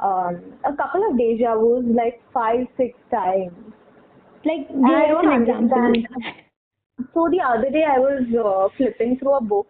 um, 0.00 0.40
a 0.64 0.74
couple 0.74 1.06
of 1.10 1.18
deja 1.18 1.54
vus, 1.54 1.84
like 1.94 2.22
five, 2.32 2.66
six 2.76 2.98
times. 3.10 3.52
Like, 4.44 4.68
give 4.68 4.84
I 4.84 5.06
don't 5.08 5.28
understand. 5.28 6.08
So 7.12 7.28
the 7.30 7.40
other 7.44 7.68
day 7.70 7.84
I 7.84 7.98
was 7.98 8.24
uh, 8.32 8.74
flipping 8.76 9.18
through 9.18 9.34
a 9.34 9.42
book, 9.42 9.66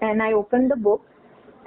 and 0.00 0.20
I 0.22 0.32
opened 0.32 0.70
the 0.70 0.76
book, 0.76 1.06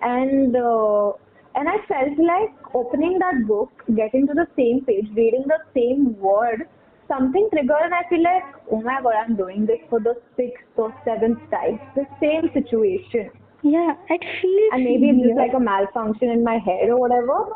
and 0.02 0.56
uh, 0.56 1.12
and 1.56 1.68
I 1.68 1.78
felt 1.88 2.18
like 2.20 2.54
opening 2.76 3.18
that 3.20 3.48
book, 3.48 3.72
getting 3.96 4.28
to 4.28 4.34
the 4.34 4.48
same 4.56 4.86
page, 4.86 5.08
reading 5.16 5.46
the 5.48 5.60
same 5.74 6.20
word, 6.20 6.68
something 7.08 7.50
triggered, 7.52 7.84
and 7.84 7.94
I 7.94 8.04
feel 8.10 8.24
like, 8.24 8.44
oh 8.72 8.82
my 8.82 9.02
god, 9.02 9.16
I'm 9.16 9.36
doing 9.36 9.66
this 9.66 9.80
for 9.90 10.00
the 10.00 10.16
sixth 10.36 10.64
or 10.76 10.94
seventh 11.04 11.40
time, 11.50 11.80
the 11.96 12.06
same 12.22 12.50
situation. 12.54 13.32
Yeah, 13.64 13.96
it 14.10 14.24
feels 14.42 14.70
and 14.74 14.84
maybe 14.84 15.10
it's 15.10 15.28
just 15.28 15.38
like 15.38 15.54
a 15.56 15.60
malfunction 15.60 16.30
in 16.30 16.44
my 16.44 16.60
head 16.60 16.90
or 16.90 17.00
whatever. 17.00 17.54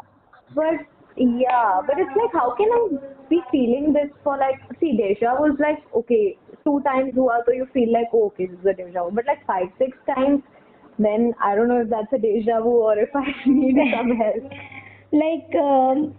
But 0.56 0.82
yeah, 1.16 1.82
but 1.86 2.00
it's 2.00 2.16
like 2.18 2.34
how 2.34 2.56
can 2.56 2.70
I 2.72 3.28
be 3.30 3.42
feeling 3.52 3.94
this 3.94 4.10
for 4.24 4.38
like 4.38 4.60
see 4.80 4.98
deja 4.98 5.36
was 5.36 5.56
like 5.60 5.78
okay 5.94 6.38
two 6.66 6.82
times 6.82 7.14
hua 7.14 7.44
so 7.46 7.52
you 7.52 7.68
feel 7.74 7.92
like 7.94 8.08
oh, 8.14 8.26
okay 8.28 8.48
this 8.48 8.60
is 8.60 8.66
a 8.66 8.74
deja 8.74 9.04
vu. 9.04 9.12
But 9.12 9.26
like 9.28 9.46
five 9.46 9.68
six 9.78 9.96
times 10.08 10.42
then 11.04 11.34
I 11.44 11.56
don't 11.56 11.68
know 11.68 11.82
if 11.82 11.90
that's 11.90 12.12
a 12.14 12.18
deja 12.18 12.62
vu 12.62 12.70
or 12.70 12.98
if 12.98 13.10
I 13.16 13.26
need 13.46 13.76
some 13.96 14.12
help. 14.16 14.52
Like, 15.12 15.56
um, 15.62 16.16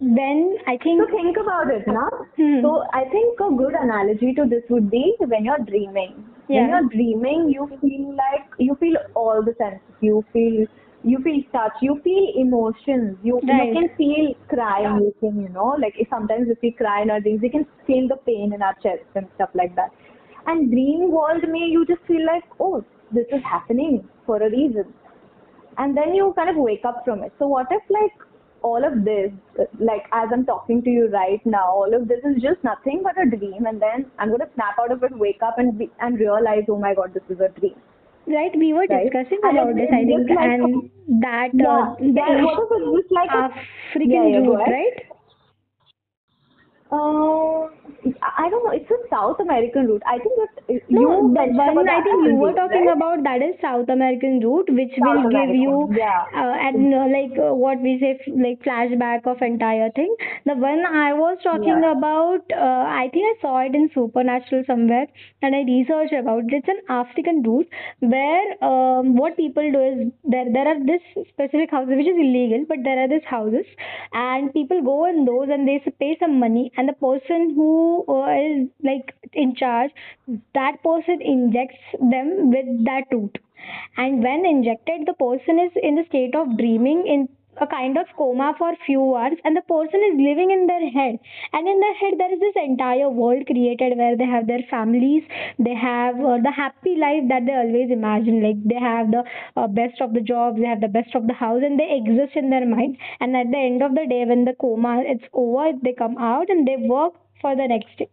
then 0.00 0.56
I 0.66 0.76
think. 0.82 1.00
So 1.00 1.16
think 1.16 1.36
about 1.36 1.70
it 1.70 1.86
now. 1.86 2.10
Hmm. 2.36 2.60
So 2.62 2.84
I 2.92 3.04
think 3.10 3.38
a 3.40 3.50
good 3.54 3.74
analogy 3.80 4.34
to 4.34 4.44
this 4.48 4.62
would 4.68 4.90
be 4.90 5.14
when 5.20 5.44
you're 5.44 5.64
dreaming. 5.66 6.24
Yeah. 6.48 6.60
When 6.60 6.68
you're 6.70 6.88
dreaming, 6.90 7.48
you 7.48 7.66
feel 7.80 8.14
like 8.16 8.46
you 8.58 8.76
feel 8.80 8.96
all 9.14 9.42
the 9.42 9.54
senses. 9.56 9.80
You 10.00 10.24
feel 10.32 10.66
you 11.02 11.18
feel 11.22 11.42
touch. 11.52 11.72
You 11.80 12.00
feel 12.04 12.32
emotions. 12.36 13.16
You 13.22 13.40
Right. 13.48 13.68
you 13.68 13.74
can 13.74 13.88
feel 13.96 14.34
crying. 14.48 14.98
You 15.06 15.14
can 15.20 15.40
you 15.40 15.48
know 15.48 15.76
like 15.80 15.94
if 15.98 16.08
sometimes 16.10 16.48
if 16.50 16.58
we 16.62 16.72
cry 16.72 17.02
in 17.02 17.10
our 17.10 17.20
dreams, 17.20 17.40
we 17.42 17.48
can 17.48 17.66
feel 17.86 18.08
the 18.08 18.16
pain 18.16 18.52
in 18.52 18.62
our 18.62 18.74
chest 18.82 19.04
and 19.14 19.26
stuff 19.36 19.50
like 19.54 19.74
that. 19.76 19.90
And 20.46 20.70
dream 20.70 21.10
world 21.10 21.44
may 21.48 21.66
you 21.76 21.86
just 21.86 22.02
feel 22.06 22.24
like 22.26 22.44
oh 22.60 22.84
this 23.12 23.26
is 23.32 23.42
happening 23.42 24.08
for 24.26 24.36
a 24.42 24.50
reason 24.50 24.92
and 25.78 25.96
then 25.96 26.14
you 26.14 26.32
kind 26.36 26.50
of 26.50 26.56
wake 26.56 26.84
up 26.84 27.02
from 27.04 27.22
it. 27.22 27.32
So 27.38 27.46
what 27.46 27.66
if 27.70 27.82
like 27.90 28.12
all 28.62 28.82
of 28.84 29.04
this, 29.04 29.30
like 29.78 30.04
as 30.12 30.28
I'm 30.32 30.46
talking 30.46 30.82
to 30.82 30.90
you 30.90 31.08
right 31.08 31.44
now, 31.44 31.66
all 31.66 31.94
of 31.94 32.08
this 32.08 32.20
is 32.24 32.40
just 32.42 32.62
nothing 32.64 33.02
but 33.02 33.20
a 33.20 33.28
dream, 33.28 33.66
and 33.66 33.80
then 33.80 34.06
I'm 34.18 34.30
gonna 34.30 34.48
snap 34.54 34.78
out 34.80 34.92
of 34.92 35.02
it, 35.02 35.16
wake 35.18 35.42
up, 35.42 35.58
and 35.58 35.76
be, 35.78 35.90
and 36.00 36.18
realize, 36.18 36.64
oh 36.68 36.78
my 36.78 36.94
god, 36.94 37.12
this 37.12 37.22
is 37.28 37.40
a 37.40 37.48
dream. 37.60 37.74
Right, 38.26 38.56
we 38.56 38.72
were 38.72 38.86
Right. 38.88 39.04
discussing 39.04 39.38
about 39.44 39.74
this, 39.74 39.90
I 39.92 40.04
think, 40.04 40.30
like- 40.30 40.38
and 40.50 40.90
that 41.20 41.50
Yeah, 41.52 41.68
uh, 41.68 41.94
the 41.98 42.12
yeah. 42.14 42.44
What 42.44 42.68
it's 42.70 43.02
just 43.02 43.12
like 43.12 43.30
a 43.30 43.44
African 43.50 44.10
Yeah, 44.10 44.26
yeah, 44.26 44.72
right? 44.76 45.02
Uh, 46.94 47.68
I 48.22 48.48
don't 48.50 48.64
know. 48.64 48.72
It's 48.72 48.90
a 48.90 49.00
South 49.10 49.40
American 49.40 49.86
root. 49.86 50.02
I 50.06 50.18
think 50.18 50.34
that 50.40 50.82
you 50.88 51.08
No, 51.08 51.22
the 51.34 51.46
mentioned 51.46 51.74
one 51.74 51.88
I 51.88 52.00
think 52.02 52.22
you 52.26 52.34
were 52.36 52.52
talking 52.52 52.86
right? 52.86 52.96
about 52.96 53.22
that 53.24 53.42
is 53.42 53.54
South 53.60 53.88
American 53.88 54.40
root, 54.40 54.68
which 54.70 54.92
will 54.98 55.22
South 55.22 55.30
give 55.30 55.54
you 55.54 55.88
yeah. 55.96 56.24
uh, 56.34 56.54
and 56.66 56.94
uh, 56.94 57.06
like 57.12 57.38
uh, 57.38 57.54
what 57.54 57.80
we 57.80 57.98
say 58.00 58.10
f- 58.20 58.34
like 58.44 58.62
flashback 58.62 59.26
of 59.26 59.42
entire 59.42 59.90
thing. 59.92 60.14
The 60.46 60.54
one 60.54 60.84
I 60.86 61.12
was 61.14 61.38
talking 61.42 61.82
Yeah. 61.82 61.90
about, 61.90 62.42
uh, 62.52 62.84
I 63.02 63.08
think 63.12 63.26
I 63.36 63.40
saw 63.42 63.58
it 63.60 63.74
in 63.74 63.90
Supernatural 63.94 64.64
somewhere, 64.66 65.06
and 65.42 65.54
I 65.54 65.62
researched 65.62 66.12
about 66.20 66.44
it. 66.44 66.54
It's 66.60 66.68
an 66.68 66.82
African 66.88 67.42
root 67.42 67.68
where 68.00 68.64
um, 68.64 69.16
what 69.16 69.36
people 69.36 69.70
do 69.72 69.80
is 69.90 70.12
there 70.24 70.52
there 70.52 70.68
are 70.74 70.78
this 70.92 71.02
specific 71.28 71.70
houses 71.70 71.96
which 71.96 72.08
is 72.14 72.22
illegal, 72.28 72.64
but 72.68 72.78
there 72.84 72.98
are 73.04 73.08
these 73.08 73.24
houses, 73.36 73.66
and 74.12 74.52
people 74.52 74.82
go 74.82 75.04
in 75.06 75.24
those 75.24 75.48
and 75.50 75.66
they 75.68 75.78
pay 75.98 76.16
some 76.20 76.38
money, 76.38 76.70
and 76.76 76.83
the 76.86 76.92
person 76.94 77.54
who 77.54 78.04
uh, 78.08 78.66
like 78.82 79.14
in 79.32 79.54
charge, 79.54 79.90
that 80.54 80.82
person 80.82 81.20
injects 81.20 81.78
them 82.00 82.50
with 82.50 82.84
that 82.84 83.04
root, 83.12 83.38
and 83.96 84.22
when 84.22 84.44
injected, 84.46 85.06
the 85.06 85.14
person 85.14 85.58
is 85.58 85.72
in 85.82 85.94
the 85.96 86.04
state 86.06 86.34
of 86.34 86.56
dreaming 86.58 87.06
in 87.06 87.28
a 87.58 87.66
kind 87.66 87.96
of 87.98 88.06
coma 88.16 88.54
for 88.58 88.72
few 88.86 89.14
hours 89.14 89.38
and 89.44 89.56
the 89.56 89.62
person 89.62 90.00
is 90.08 90.16
living 90.18 90.50
in 90.50 90.66
their 90.66 90.90
head. 90.90 91.18
And 91.52 91.68
in 91.68 91.80
their 91.80 91.94
head 91.94 92.14
there 92.18 92.32
is 92.32 92.40
this 92.40 92.54
entire 92.56 93.08
world 93.08 93.46
created 93.46 93.96
where 93.96 94.16
they 94.16 94.26
have 94.26 94.46
their 94.46 94.62
families 94.70 95.24
they 95.58 95.74
have 95.74 96.16
uh, 96.20 96.38
the 96.42 96.50
happy 96.50 96.96
life 96.96 97.24
that 97.28 97.46
they 97.46 97.54
always 97.54 97.90
imagine. 97.90 98.42
Like 98.42 98.62
they 98.64 98.80
have 98.80 99.10
the 99.10 99.24
uh, 99.56 99.66
best 99.68 100.00
of 100.00 100.14
the 100.14 100.20
jobs 100.20 100.58
they 100.58 100.66
have 100.66 100.80
the 100.80 100.88
best 100.88 101.14
of 101.14 101.26
the 101.26 101.34
house 101.34 101.62
and 101.64 101.78
they 101.78 101.90
exist 101.96 102.36
in 102.36 102.50
their 102.50 102.66
mind. 102.66 102.96
And 103.20 103.36
at 103.36 103.50
the 103.50 103.58
end 103.58 103.82
of 103.82 103.94
the 103.94 104.06
day 104.08 104.24
when 104.26 104.44
the 104.44 104.54
coma 104.54 105.02
it's 105.06 105.24
over 105.32 105.72
they 105.82 105.92
come 105.92 106.18
out 106.18 106.48
and 106.48 106.66
they 106.66 106.76
work 106.76 107.14
for 107.40 107.54
the 107.56 107.66
next 107.68 107.96
day. 107.98 108.08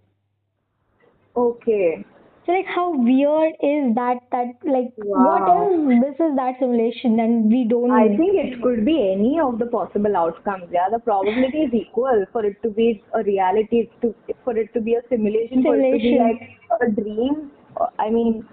Okay. 1.35 2.05
So 2.45 2.51
like 2.51 2.65
how 2.67 2.91
weird 2.95 3.53
is 3.61 3.95
that 3.95 4.19
that 4.31 4.53
like 4.65 4.93
what 5.13 5.43
Wow. 5.43 5.55
is 5.55 6.01
this 6.01 6.15
is 6.25 6.35
that 6.35 6.55
simulation 6.59 7.19
and 7.19 7.49
we 7.51 7.65
don't 7.67 7.89
I 7.89 8.07
think 8.15 8.35
it 8.37 8.61
could 8.61 8.85
be 8.85 9.11
any 9.11 9.39
of 9.39 9.59
the 9.59 9.65
possible 9.65 10.15
outcomes. 10.15 10.69
Yeah, 10.71 10.87
the 10.89 10.99
probability 10.99 11.63
is 11.63 11.73
equal 11.73 12.25
for 12.31 12.45
it 12.45 12.61
to 12.63 12.69
be 12.69 13.03
a 13.13 13.23
reality, 13.23 13.89
to 14.01 14.15
for 14.45 14.57
it 14.57 14.73
to 14.73 14.81
be 14.81 14.95
a 14.95 15.01
simulation, 15.09 15.65
for 15.65 15.75
it 15.77 15.89
to 15.91 15.99
be 15.99 16.13
Simulation. 16.13 16.17
like 16.17 16.39
a 16.79 16.89
dream. 16.89 17.51
I 17.99 18.09
mean, 18.09 18.47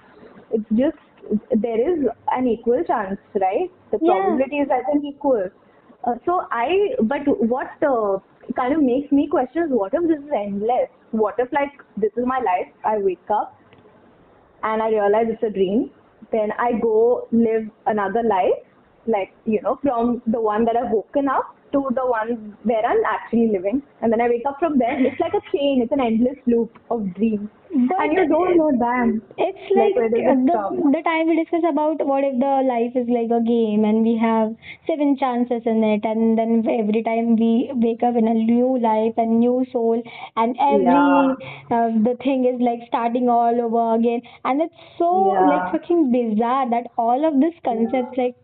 it's 0.51 0.69
just 0.71 0.99
there 1.63 1.81
is 1.93 2.07
an 2.33 2.49
equal 2.49 2.83
chance, 2.85 3.19
right? 3.41 3.71
The 3.93 3.99
Yeah. 4.01 4.39
probability 4.39 4.57
is, 4.59 4.69
I 4.71 4.83
think, 4.91 5.05
equal. 5.05 5.49
Uh, 6.05 6.15
so 6.25 6.47
I, 6.51 6.95
but 7.03 7.23
what 7.27 7.71
uh, 7.83 8.19
kind 8.57 8.75
of 8.75 8.83
makes 8.83 9.13
me 9.13 9.29
question 9.29 9.65
is 9.65 9.71
what 9.71 9.95
if 9.95 10.03
this 10.09 10.19
is 10.19 10.31
endless? 10.35 10.89
What 11.13 11.35
if 11.39 11.53
like 11.53 11.73
this 11.97 12.13
is 12.17 12.25
my 12.27 12.39
life? 12.41 12.73
I 12.85 12.99
wake 12.99 13.31
up 13.31 13.58
and 14.63 14.83
I 14.83 14.89
realize 14.89 15.27
it's 15.29 15.43
a 15.43 15.51
dream. 15.51 15.91
Then 16.33 16.51
I 16.59 16.73
go 16.81 17.29
live 17.33 17.69
another 17.87 18.23
life, 18.23 18.61
like, 19.07 19.33
you 19.45 19.61
know, 19.63 19.79
from 19.83 20.23
the 20.27 20.41
one 20.41 20.65
that 20.67 20.77
I've 20.77 20.91
woken 20.91 21.29
up 21.29 21.57
to 21.73 21.89
the 21.95 22.07
one 22.07 22.57
where 22.65 22.85
I'm 22.85 23.03
actually 23.05 23.49
living. 23.49 23.83
And 24.01 24.13
then 24.13 24.21
I 24.21 24.29
wake 24.29 24.43
up 24.47 24.59
from 24.59 24.79
there. 24.79 24.97
It's 25.07 25.21
like 25.21 25.35
a 25.35 25.41
chain, 25.53 25.81
it's 25.83 25.93
an 25.93 26.01
endless 26.01 26.39
loop 26.47 26.79
of 26.91 27.15
dreams. 27.15 27.49
But 27.71 28.01
and 28.01 28.13
you 28.15 28.27
don't 28.29 28.57
know 28.57 28.73
damn. 28.81 29.21
It's 29.37 29.59
Like, 29.77 29.93
like, 29.93 29.97
where 29.97 30.09
does 30.09 30.25
it 30.25 30.47
the, 30.47 30.91
the 30.97 31.03
time 31.05 31.29
we 31.29 31.37
discuss 31.37 31.63
about 31.69 32.05
what 32.07 32.25
if 32.25 32.33
the 32.41 32.63
life 32.65 32.97
is 32.97 33.07
like 33.13 33.31
a 33.31 33.45
game 33.45 33.85
and 33.85 34.03
we 34.03 34.17
have 34.17 34.57
seven 34.87 35.17
chances 35.19 35.63
in 35.67 35.85
it 35.85 36.03
and 36.05 36.39
then 36.39 36.65
every 36.67 37.03
time 37.03 37.37
we 37.37 37.71
wake 37.75 38.03
up 38.03 38.17
in 38.17 38.27
a 38.27 38.33
new 38.33 38.79
life 38.79 39.13
and 39.19 39.39
new 39.41 39.67
soul 39.71 40.03
and 40.37 40.57
every 40.59 40.87
Yeah. 40.89 41.35
uh, 41.71 41.89
the 42.09 42.17
thing 42.25 42.47
is 42.47 42.59
like 42.61 42.81
starting 42.89 43.29
all 43.29 43.61
over 43.61 43.85
again 44.01 44.23
and 44.45 44.63
it's 44.63 44.75
so 44.97 45.11
Yeah. 45.35 45.47
like 45.53 45.71
fucking 45.73 46.11
bizarre 46.11 46.69
that 46.71 46.87
all 46.97 47.25
of 47.31 47.39
this 47.41 47.55
concepts 47.65 48.17
like 48.17 48.35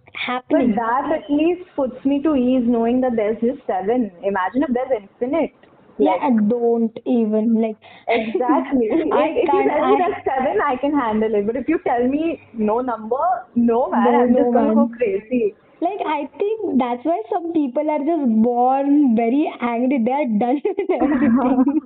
But 0.49 0.75
that 0.77 1.11
at 1.13 1.31
least 1.31 1.63
puts 1.77 2.05
me 2.05 2.23
to 2.23 2.35
ease 2.35 2.65
knowing 2.67 3.01
that 3.03 3.17
there's 3.17 3.41
just 3.41 3.67
seven. 3.67 4.11
Imagine 4.23 4.63
if 4.63 4.71
there's 4.73 4.93
infinite. 5.03 5.53
yeah, 5.99 6.17
I 6.21 6.31
don't 6.31 6.97
even 7.07 7.61
like 7.61 7.77
Exactly. 8.09 8.89
I 9.13 9.25
if 9.31 9.45
you 9.45 9.51
can't 9.51 9.71
tell 9.71 9.87
me 9.87 9.97
that's 9.99 10.25
seven, 10.25 10.61
I 10.61 10.77
can 10.77 10.93
handle 10.99 11.35
it. 11.35 11.47
But 11.47 11.57
if 11.57 11.69
you 11.69 11.79
tell 11.87 12.07
me 12.09 12.41
no 12.53 12.81
number, 12.81 13.25
no 13.55 13.91
man, 13.91 14.05
No, 14.05 14.23
I'm 14.23 14.33
no, 14.33 14.39
just 14.43 14.53
gonna 14.53 14.75
man. 14.75 14.75
go 14.75 14.89
crazy. 14.97 15.55
Like 15.81 16.01
I 16.07 16.29
think 16.39 16.79
that's 16.79 17.05
why 17.05 17.23
some 17.33 17.53
people 17.53 17.91
are 17.91 17.99
just 17.99 18.27
born 18.43 19.15
very 19.17 19.53
angry. 19.61 20.03
They 20.05 20.13
are 20.13 20.27
done 20.39 20.61
with 20.65 20.91
everything. 21.03 21.81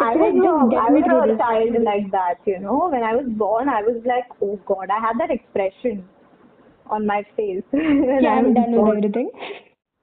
I 0.00 0.14
was 0.22 0.34
get 0.70 0.78
I 0.78 0.90
was 0.90 1.04
a 1.06 1.36
child 1.38 1.82
like 1.82 2.10
that, 2.12 2.38
you 2.46 2.58
know. 2.60 2.88
When 2.90 3.02
I 3.02 3.14
was 3.14 3.26
born, 3.28 3.68
I 3.68 3.82
was 3.82 4.02
like, 4.04 4.26
oh 4.42 4.58
God, 4.66 4.90
I 4.90 4.98
oh, 4.98 5.00
had 5.00 5.18
that 5.20 5.30
expression 5.30 6.04
on 6.92 7.06
my 7.06 7.22
face 7.36 7.64
when 7.72 8.20
Yeah, 8.22 8.34
I 8.34 8.38
I'm 8.38 8.54
done 8.54 8.72
with 8.76 8.96
everything. 8.96 9.30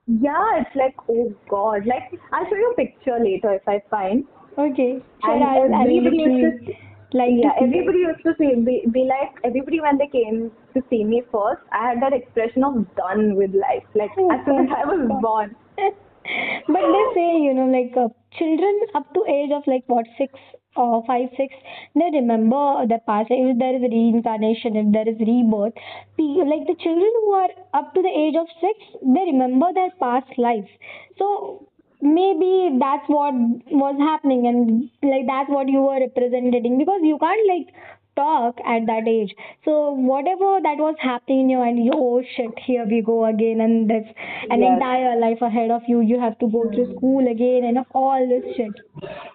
Yeah, 0.07 0.59
it's 0.61 0.75
like, 0.75 0.95
oh 1.07 1.31
God. 1.49 1.85
Like, 1.85 2.11
I'll 2.33 2.45
show 2.49 2.55
you 2.55 2.73
a 2.73 2.75
picture 2.75 3.17
later 3.19 3.53
if 3.53 3.67
I 3.67 3.81
find. 3.89 4.25
Okay, 4.57 4.99
sure. 5.23 5.33
And 5.33 5.43
I'll, 5.43 5.75
I'll 5.81 5.89
used 5.89 6.67
to 6.67 6.73
like 7.11 7.31
yeah, 7.41 7.53
see. 7.57 7.65
everybody 7.65 7.99
used 7.99 8.23
to 8.23 8.33
say, 8.37 8.55
be, 8.55 8.85
be 8.91 9.07
like, 9.09 9.33
everybody 9.43 9.81
when 9.81 9.97
they 9.97 10.07
came 10.07 10.51
to 10.73 10.81
see 10.89 11.03
me 11.03 11.23
first, 11.31 11.61
I 11.71 11.89
had 11.89 12.01
that 12.01 12.13
expression 12.13 12.63
of 12.63 12.85
done 12.95 13.35
with 13.35 13.51
life. 13.53 13.85
Like, 13.95 14.11
oh 14.17 14.29
as 14.31 14.45
soon 14.45 14.65
as 14.65 14.77
I 14.77 14.85
was 14.85 15.21
born. 15.21 15.55
but 16.67 16.81
they 16.93 17.05
say, 17.15 17.27
you 17.41 17.53
know, 17.53 17.65
like 17.65 17.93
uh, 17.97 18.09
children 18.37 18.79
up 18.95 19.13
to 19.13 19.23
age 19.27 19.51
of 19.51 19.63
like 19.67 19.83
what 19.87 20.05
six 20.17 20.33
or 20.75 21.03
five, 21.05 21.29
six, 21.35 21.53
they 21.95 22.09
remember 22.13 22.85
their 22.87 22.99
past. 22.99 23.27
If 23.29 23.57
there 23.57 23.75
is 23.75 23.81
reincarnation, 23.81 24.75
if 24.75 24.93
there 24.93 25.07
is 25.09 25.19
rebirth, 25.19 25.73
like 26.17 26.67
the 26.67 26.75
children 26.79 27.11
who 27.23 27.31
are 27.33 27.49
up 27.73 27.93
to 27.93 28.01
the 28.01 28.09
age 28.09 28.35
of 28.35 28.47
six, 28.61 28.79
they 29.01 29.25
remember 29.31 29.73
their 29.73 29.91
past 29.99 30.31
lives. 30.37 30.69
So 31.17 31.67
maybe 32.01 32.77
that's 32.79 33.07
what 33.07 33.33
was 33.71 33.95
happening, 33.99 34.47
and 34.47 34.89
like 35.03 35.27
that's 35.27 35.49
what 35.49 35.67
you 35.67 35.81
were 35.81 35.99
representing 35.99 36.77
because 36.77 37.01
you 37.03 37.17
can't 37.17 37.47
like 37.47 37.73
talk 38.19 38.61
at 38.75 38.85
that 38.91 39.07
age. 39.15 39.35
So 39.65 39.77
whatever 40.11 40.51
that 40.67 40.83
was 40.87 40.95
happening 41.09 41.41
in 41.45 41.49
your 41.55 41.65
mind, 41.65 41.83
you 41.85 41.91
oh 41.95 42.21
shit, 42.35 42.59
here 42.67 42.85
we 42.95 43.01
go 43.13 43.19
again, 43.33 43.61
and 43.69 43.89
there's 43.89 44.11
an 44.49 44.61
Yes. 44.61 44.73
entire 44.73 45.15
life 45.25 45.41
ahead 45.51 45.71
of 45.79 45.89
you. 45.93 46.01
You 46.13 46.19
have 46.27 46.37
to 46.45 46.53
go 46.59 46.67
to 46.79 46.87
school 46.95 47.31
again 47.37 47.65
and 47.71 47.85
all 48.03 48.27
this 48.35 48.45
shit. 48.55 48.85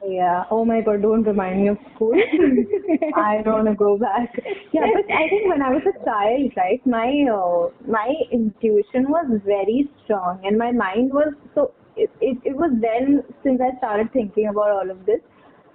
Yeah. 0.07 0.45
Oh 0.51 0.65
my 0.65 0.81
God, 0.83 1.03
don't 1.03 1.23
remind 1.25 1.63
me 1.63 1.69
of 1.69 1.79
school. 1.95 2.15
I 3.17 3.41
don't 3.43 3.55
want 3.55 3.69
to 3.69 3.75
go 3.75 3.97
back. 3.99 4.35
Yeah, 4.73 4.87
but 4.93 5.05
I 5.15 5.29
think 5.29 5.49
when 5.49 5.63
I 5.63 5.71
was 5.71 5.83
a 5.93 6.05
child, 6.05 6.53
right, 6.57 6.85
my 6.87 7.09
uh, 7.37 7.71
my 7.91 8.13
intuition 8.31 9.09
was 9.09 9.41
very 9.47 9.89
strong, 10.05 10.41
and 10.45 10.59
my 10.59 10.73
mind 10.73 11.13
was 11.13 11.33
so. 11.55 11.73
It, 11.97 12.11
it 12.21 12.39
it 12.45 12.57
was 12.57 12.73
then 12.83 13.23
since 13.45 13.61
I 13.61 13.77
started 13.79 14.13
thinking 14.13 14.49
about 14.49 14.71
all 14.71 14.91
of 14.91 15.07
this 15.07 15.21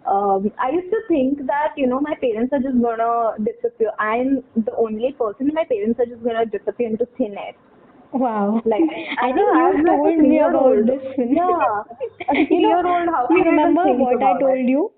Um, 0.07 0.51
I 0.59 0.71
used 0.71 0.91
to 0.91 1.01
think 1.09 1.47
that 1.47 1.73
you 1.77 1.87
know 1.87 2.01
my 2.01 2.15
parents 2.15 2.53
are 2.53 2.59
just 2.61 2.81
gonna 2.81 3.35
disappear. 3.45 3.93
I'm 3.99 4.43
the 4.57 4.75
only 4.77 5.13
person. 5.13 5.51
My 5.55 5.65
parents 5.65 5.99
are 6.01 6.07
just 6.07 6.23
gonna 6.23 6.45
disappear 6.45 6.89
into 6.89 7.07
thin 7.17 7.37
air. 7.39 7.55
Wow. 8.13 8.61
Like 8.65 8.83
I 9.21 9.33
think 9.33 9.37
know, 9.37 9.55
you 9.55 9.65
was 9.69 9.81
like 9.85 9.95
a 9.95 9.97
told 9.97 10.19
me 10.19 10.39
about 10.39 10.77
three-year-old. 10.77 10.87
this. 10.87 11.03
one. 11.17 11.33
Yeah, 11.35 11.83
a 12.31 12.37
you 12.37 12.61
know, 12.61 12.83
three-year-old. 12.85 13.09
How 13.15 13.27
you 13.31 13.43
can 13.43 13.49
I 13.49 13.55
even 13.55 13.57
remember 13.57 13.85
think 13.85 13.99
what 13.99 14.13
I 14.13 14.31
about 14.31 14.41
told 14.41 14.59
it? 14.59 14.69
you? 14.69 14.93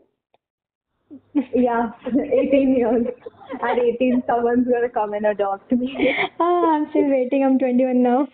Yeah, 1.55 1.91
18 2.09 2.77
years. 2.77 3.07
At 3.63 3.79
18, 3.79 4.23
someone's 4.27 4.67
gonna 4.67 4.89
come 4.89 5.15
and 5.15 5.27
adopt 5.27 5.71
me. 5.73 5.95
Ah, 6.41 6.75
I'm 6.75 6.89
still 6.91 7.09
waiting. 7.09 7.45
I'm 7.45 7.59
21 7.59 8.03
now. 8.03 8.29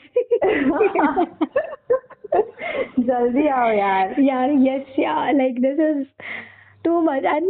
जल्दी 3.06 3.46
आओ 3.48 3.70
यार 3.72 4.14
yeah, 4.26 4.52
yes, 4.66 4.86
yeah. 4.96 5.30
Like 5.38 5.60
this 5.64 5.78
is 5.86 6.06
too 6.87 7.01
much. 7.11 7.23
And 7.35 7.45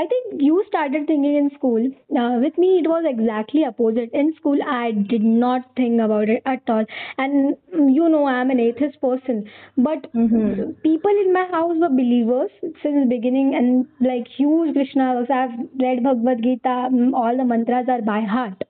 I 0.00 0.06
think 0.12 0.42
you 0.46 0.62
started 0.68 1.06
thinking 1.06 1.36
in 1.36 1.50
school. 1.56 1.84
Uh, 2.22 2.38
with 2.44 2.58
me, 2.64 2.70
it 2.82 2.88
was 2.94 3.04
exactly 3.10 3.64
opposite. 3.68 4.10
In 4.22 4.34
school, 4.40 4.58
I 4.76 4.90
did 4.92 5.22
not 5.24 5.70
think 5.80 6.00
about 6.06 6.28
it 6.36 6.42
at 6.54 6.62
all. 6.76 6.84
And 7.18 7.56
mm, 7.74 7.94
you 7.98 8.08
know, 8.14 8.26
I'm 8.26 8.50
an 8.56 8.60
atheist 8.66 9.00
person, 9.06 9.40
but 9.88 10.08
Mhm. 10.14 10.74
people 10.88 11.22
in 11.24 11.32
my 11.38 11.44
house 11.56 11.76
were 11.84 11.92
believers 12.02 12.50
since 12.82 13.08
beginning, 13.14 13.54
and 13.62 13.86
like 14.10 14.28
huge 14.40 14.74
Krishna 14.78 15.08
books. 15.18 15.30
I've 15.40 15.58
read 15.86 16.02
Bhagavad 16.10 16.42
Gita. 16.48 16.76
mm, 16.98 17.14
All 17.24 17.36
the 17.42 17.50
mantras 17.54 17.88
are 17.98 18.02
by 18.14 18.20
heart. 18.36 18.68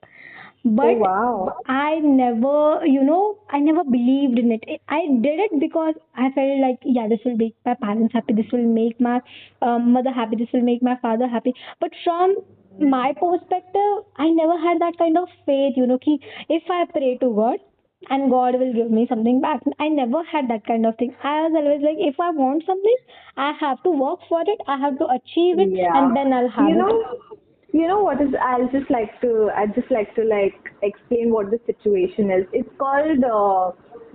But 0.75 0.85
oh 0.85 0.97
wow 0.97 1.57
I 1.67 1.99
never, 1.99 2.85
you 2.85 3.03
know, 3.03 3.39
I 3.49 3.59
never 3.59 3.83
believed 3.83 4.39
in 4.39 4.51
it. 4.51 4.63
I 4.89 5.01
did 5.21 5.39
it 5.39 5.59
because 5.59 5.95
I 6.15 6.31
felt 6.31 6.59
like, 6.59 6.79
yeah, 6.83 7.07
this 7.07 7.19
will 7.25 7.37
make 7.37 7.55
my 7.65 7.75
parents 7.75 8.13
happy, 8.13 8.33
this 8.33 8.51
will 8.51 8.67
make 8.67 8.99
my 8.99 9.21
um, 9.61 9.93
mother 9.93 10.11
happy, 10.11 10.35
this 10.35 10.49
will 10.53 10.61
make 10.61 10.81
my 10.81 10.97
father 11.01 11.27
happy. 11.27 11.53
But 11.79 11.91
from 12.03 12.35
my 12.79 13.13
perspective, 13.19 14.03
I 14.17 14.29
never 14.29 14.57
had 14.57 14.79
that 14.81 14.97
kind 14.97 15.17
of 15.17 15.27
faith, 15.45 15.73
you 15.77 15.87
know, 15.87 15.97
ki 15.97 16.19
if 16.49 16.63
I 16.69 16.85
pray 16.91 17.17
to 17.21 17.33
God 17.33 17.59
and 18.09 18.29
God 18.29 18.59
will 18.59 18.73
give 18.73 18.91
me 18.91 19.05
something 19.09 19.41
back. 19.41 19.61
I 19.79 19.89
never 19.89 20.23
had 20.23 20.49
that 20.49 20.65
kind 20.65 20.85
of 20.85 20.95
thing. 20.97 21.15
I 21.23 21.41
was 21.43 21.53
always 21.55 21.81
like, 21.81 21.97
if 21.99 22.19
I 22.19 22.29
want 22.31 22.63
something, 22.65 22.97
I 23.35 23.53
have 23.59 23.81
to 23.83 23.89
work 23.89 24.19
for 24.29 24.41
it, 24.41 24.59
I 24.67 24.77
have 24.77 24.97
to 24.99 25.05
achieve 25.05 25.59
it, 25.59 25.69
yeah 25.71 25.97
and 25.97 26.15
then 26.15 26.33
I'll 26.33 26.49
have 26.49 26.69
you 26.69 26.75
know 26.75 26.87
it. 26.87 27.39
You 27.73 27.87
know 27.87 28.01
what 28.01 28.21
is 28.21 28.33
i'll 28.41 28.67
just 28.69 28.89
like 28.89 29.19
to 29.21 29.49
i'd 29.57 29.73
just 29.75 29.89
like 29.91 30.13
to 30.15 30.23
like 30.23 30.69
explain 30.83 31.31
what 31.31 31.49
the 31.51 31.59
situation 31.65 32.31
is. 32.31 32.45
It's 32.53 32.69
called 32.77 33.23
uh, 33.23 33.71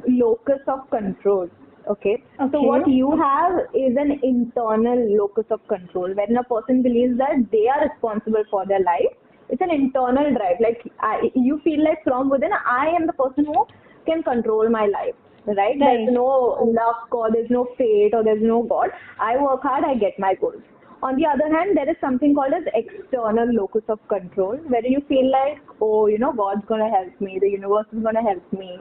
locus 0.08 0.60
of 0.68 0.88
control 0.90 1.48
okay? 1.90 2.22
Okay. 2.40 2.50
so 2.52 2.62
what 2.62 2.88
you 2.88 3.10
have 3.20 3.58
is 3.74 3.96
an 3.98 4.20
internal 4.22 5.00
locus 5.18 5.44
of 5.50 5.66
control 5.68 6.14
when 6.14 6.36
a 6.36 6.44
person 6.44 6.82
believes 6.82 7.18
that 7.18 7.44
they 7.50 7.66
are 7.68 7.88
responsible 7.88 8.44
for 8.50 8.64
their 8.66 8.80
life. 8.80 9.12
It's 9.50 9.60
an 9.60 9.70
internal 9.70 10.32
drive. 10.32 10.56
Like 10.60 10.80
I, 11.00 11.30
you 11.34 11.60
feel 11.64 11.84
like 11.84 12.02
from 12.04 12.30
within 12.30 12.52
i 12.66 12.86
am 12.86 13.06
the 13.06 13.12
person 13.12 13.44
who 13.44 13.66
can 14.06 14.22
control 14.22 14.68
my 14.70 14.86
life 14.86 15.14
right, 15.46 15.56
Right. 15.56 15.78
there's 15.78 16.08
no 16.12 16.26
luck 16.80 17.08
or 17.12 17.30
there's 17.30 17.50
no 17.50 17.66
fate 17.76 18.12
or 18.14 18.22
there's 18.24 18.42
no 18.42 18.62
god. 18.62 18.90
I 19.20 19.36
work 19.36 19.62
hard 19.62 19.84
i 19.84 19.94
get 19.94 20.18
my 20.18 20.34
goals 20.34 20.62
on 21.02 21.16
the 21.16 21.26
other 21.26 21.48
hand, 21.54 21.76
there 21.76 21.90
is 21.90 21.96
something 22.00 22.34
called 22.34 22.54
as 22.54 22.62
external 22.74 23.52
locus 23.52 23.82
of 23.88 23.98
control, 24.08 24.56
where 24.68 24.86
you 24.86 25.00
feel 25.08 25.30
like, 25.30 25.58
oh, 25.80 26.06
you 26.06 26.18
know, 26.18 26.32
God's 26.32 26.64
gonna 26.66 26.90
help 26.90 27.20
me, 27.20 27.38
the 27.40 27.50
universe 27.50 27.86
is 27.92 28.02
gonna 28.02 28.22
help 28.22 28.52
me. 28.52 28.78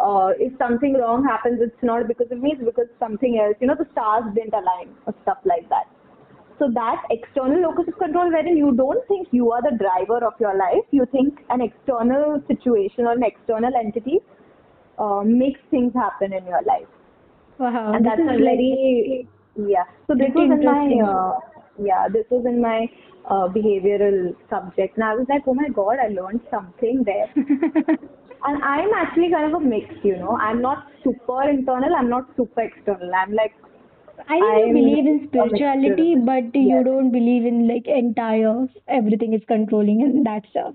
Uh, 0.00 0.30
if 0.38 0.56
something 0.58 0.94
wrong 0.94 1.24
happens, 1.24 1.60
it's 1.60 1.82
not 1.82 2.06
because 2.08 2.30
of 2.30 2.38
me, 2.38 2.52
it's 2.52 2.64
because 2.64 2.86
something 2.98 3.38
else. 3.38 3.56
You 3.60 3.66
know, 3.68 3.76
the 3.78 3.88
stars 3.92 4.24
didn't 4.34 4.54
align 4.54 4.94
or 5.06 5.14
stuff 5.22 5.38
like 5.44 5.68
that. 5.68 5.86
So 6.58 6.70
that 6.74 7.02
external 7.10 7.60
locus 7.62 7.86
of 7.88 7.98
control, 7.98 8.30
wherein 8.30 8.56
you 8.56 8.72
don't 8.76 9.06
think 9.08 9.28
you 9.32 9.50
are 9.50 9.62
the 9.62 9.76
driver 9.76 10.24
of 10.24 10.34
your 10.38 10.56
life, 10.56 10.86
you 10.92 11.06
think 11.10 11.40
an 11.50 11.60
external 11.60 12.42
situation 12.46 13.06
or 13.06 13.12
an 13.12 13.24
external 13.24 13.72
entity 13.76 14.20
uh, 14.98 15.22
makes 15.24 15.60
things 15.70 15.92
happen 15.94 16.32
in 16.32 16.46
your 16.46 16.62
life 16.62 16.86
Wow, 17.58 17.92
and 17.94 18.04
that's 18.04 18.20
a 18.20 18.38
very 18.38 19.28
yeah 19.56 19.84
so 20.06 20.14
this 20.14 20.30
was 20.34 20.50
in 20.50 20.64
my 20.64 20.82
uh, 21.06 21.38
yeah 21.82 22.08
this 22.12 22.24
was 22.30 22.44
in 22.46 22.60
my 22.60 22.86
uh, 23.30 23.48
behavioral 23.48 24.34
subject. 24.50 24.96
And 24.96 25.04
i 25.04 25.14
was 25.14 25.26
like 25.28 25.42
oh 25.46 25.54
my 25.54 25.68
god 25.68 25.96
i 25.98 26.08
learned 26.08 26.40
something 26.50 27.04
there. 27.04 27.30
And 28.46 28.62
i'm 28.62 28.90
actually 28.92 29.30
kind 29.30 29.54
of 29.54 29.62
a 29.62 29.64
mix 29.64 29.86
you 30.02 30.16
know. 30.16 30.36
I'm 30.36 30.60
not 30.60 30.88
super 31.02 31.48
internal 31.48 31.94
i'm 31.96 32.10
not 32.10 32.28
super 32.36 32.60
external. 32.60 33.14
I'm 33.14 33.32
like 33.32 33.54
I 34.28 34.38
think 34.38 34.66
you 34.68 34.74
believe 34.74 35.06
in 35.06 35.28
spirituality, 35.28 36.14
but 36.24 36.54
you 36.54 36.82
don't 36.84 37.10
believe 37.10 37.44
in 37.44 37.66
like 37.68 37.86
entire 37.86 38.66
everything 38.86 39.34
is 39.34 39.42
controlling 39.48 40.02
and 40.02 40.24
that 40.26 40.44
stuff. 40.50 40.74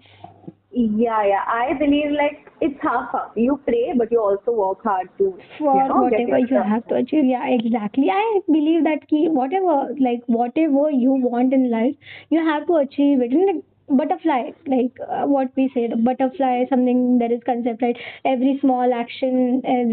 Yeah 0.71 1.23
yeah 1.25 1.45
i 1.47 1.73
believe 1.79 2.12
like 2.17 2.47
it's 2.62 2.79
half 2.84 3.12
half 3.12 3.32
you 3.36 3.60
pray 3.67 3.93
but 3.97 4.12
you 4.12 4.19
also 4.21 4.51
work 4.51 4.84
hard 4.84 5.08
to 5.17 5.27
For 5.58 5.73
you 5.75 5.88
know 5.89 5.95
whatever 6.03 6.38
you 6.38 6.62
have 6.63 6.86
to 6.89 6.95
achieve, 6.95 7.25
yeah, 7.25 7.45
exactly. 7.47 8.10
I 8.12 8.41
believe 8.47 8.84
that 8.84 9.08
key 9.10 9.27
whatever 9.29 9.95
like 9.99 10.21
whatever 10.27 10.91
you 10.91 11.13
want 11.13 11.53
in 11.53 11.69
life, 11.71 11.95
you 12.29 12.43
have 12.45 12.67
to 12.67 12.75
achieve 12.75 13.21
it. 13.21 13.32
And 13.32 13.45
like 13.47 13.63
butterfly, 14.01 14.51
like 14.67 14.97
uh, 15.10 15.25
what 15.25 15.51
we 15.55 15.69
said, 15.73 16.03
butterfly, 16.03 16.65
something 16.69 17.17
that 17.19 17.32
is 17.32 17.41
concept, 17.45 17.82
right? 17.82 17.97
Every 18.25 18.58
small 18.62 18.93
action 18.93 19.62
is 19.65 19.89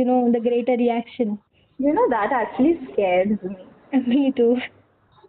you 0.00 0.04
know 0.04 0.32
the 0.32 0.40
greater 0.40 0.76
reaction. 0.84 1.38
you 1.84 1.92
know 1.96 2.08
that 2.10 2.32
actually 2.32 2.74
scares 2.92 3.38
me 3.42 3.56
Me 4.12 4.32
too. 4.36 4.56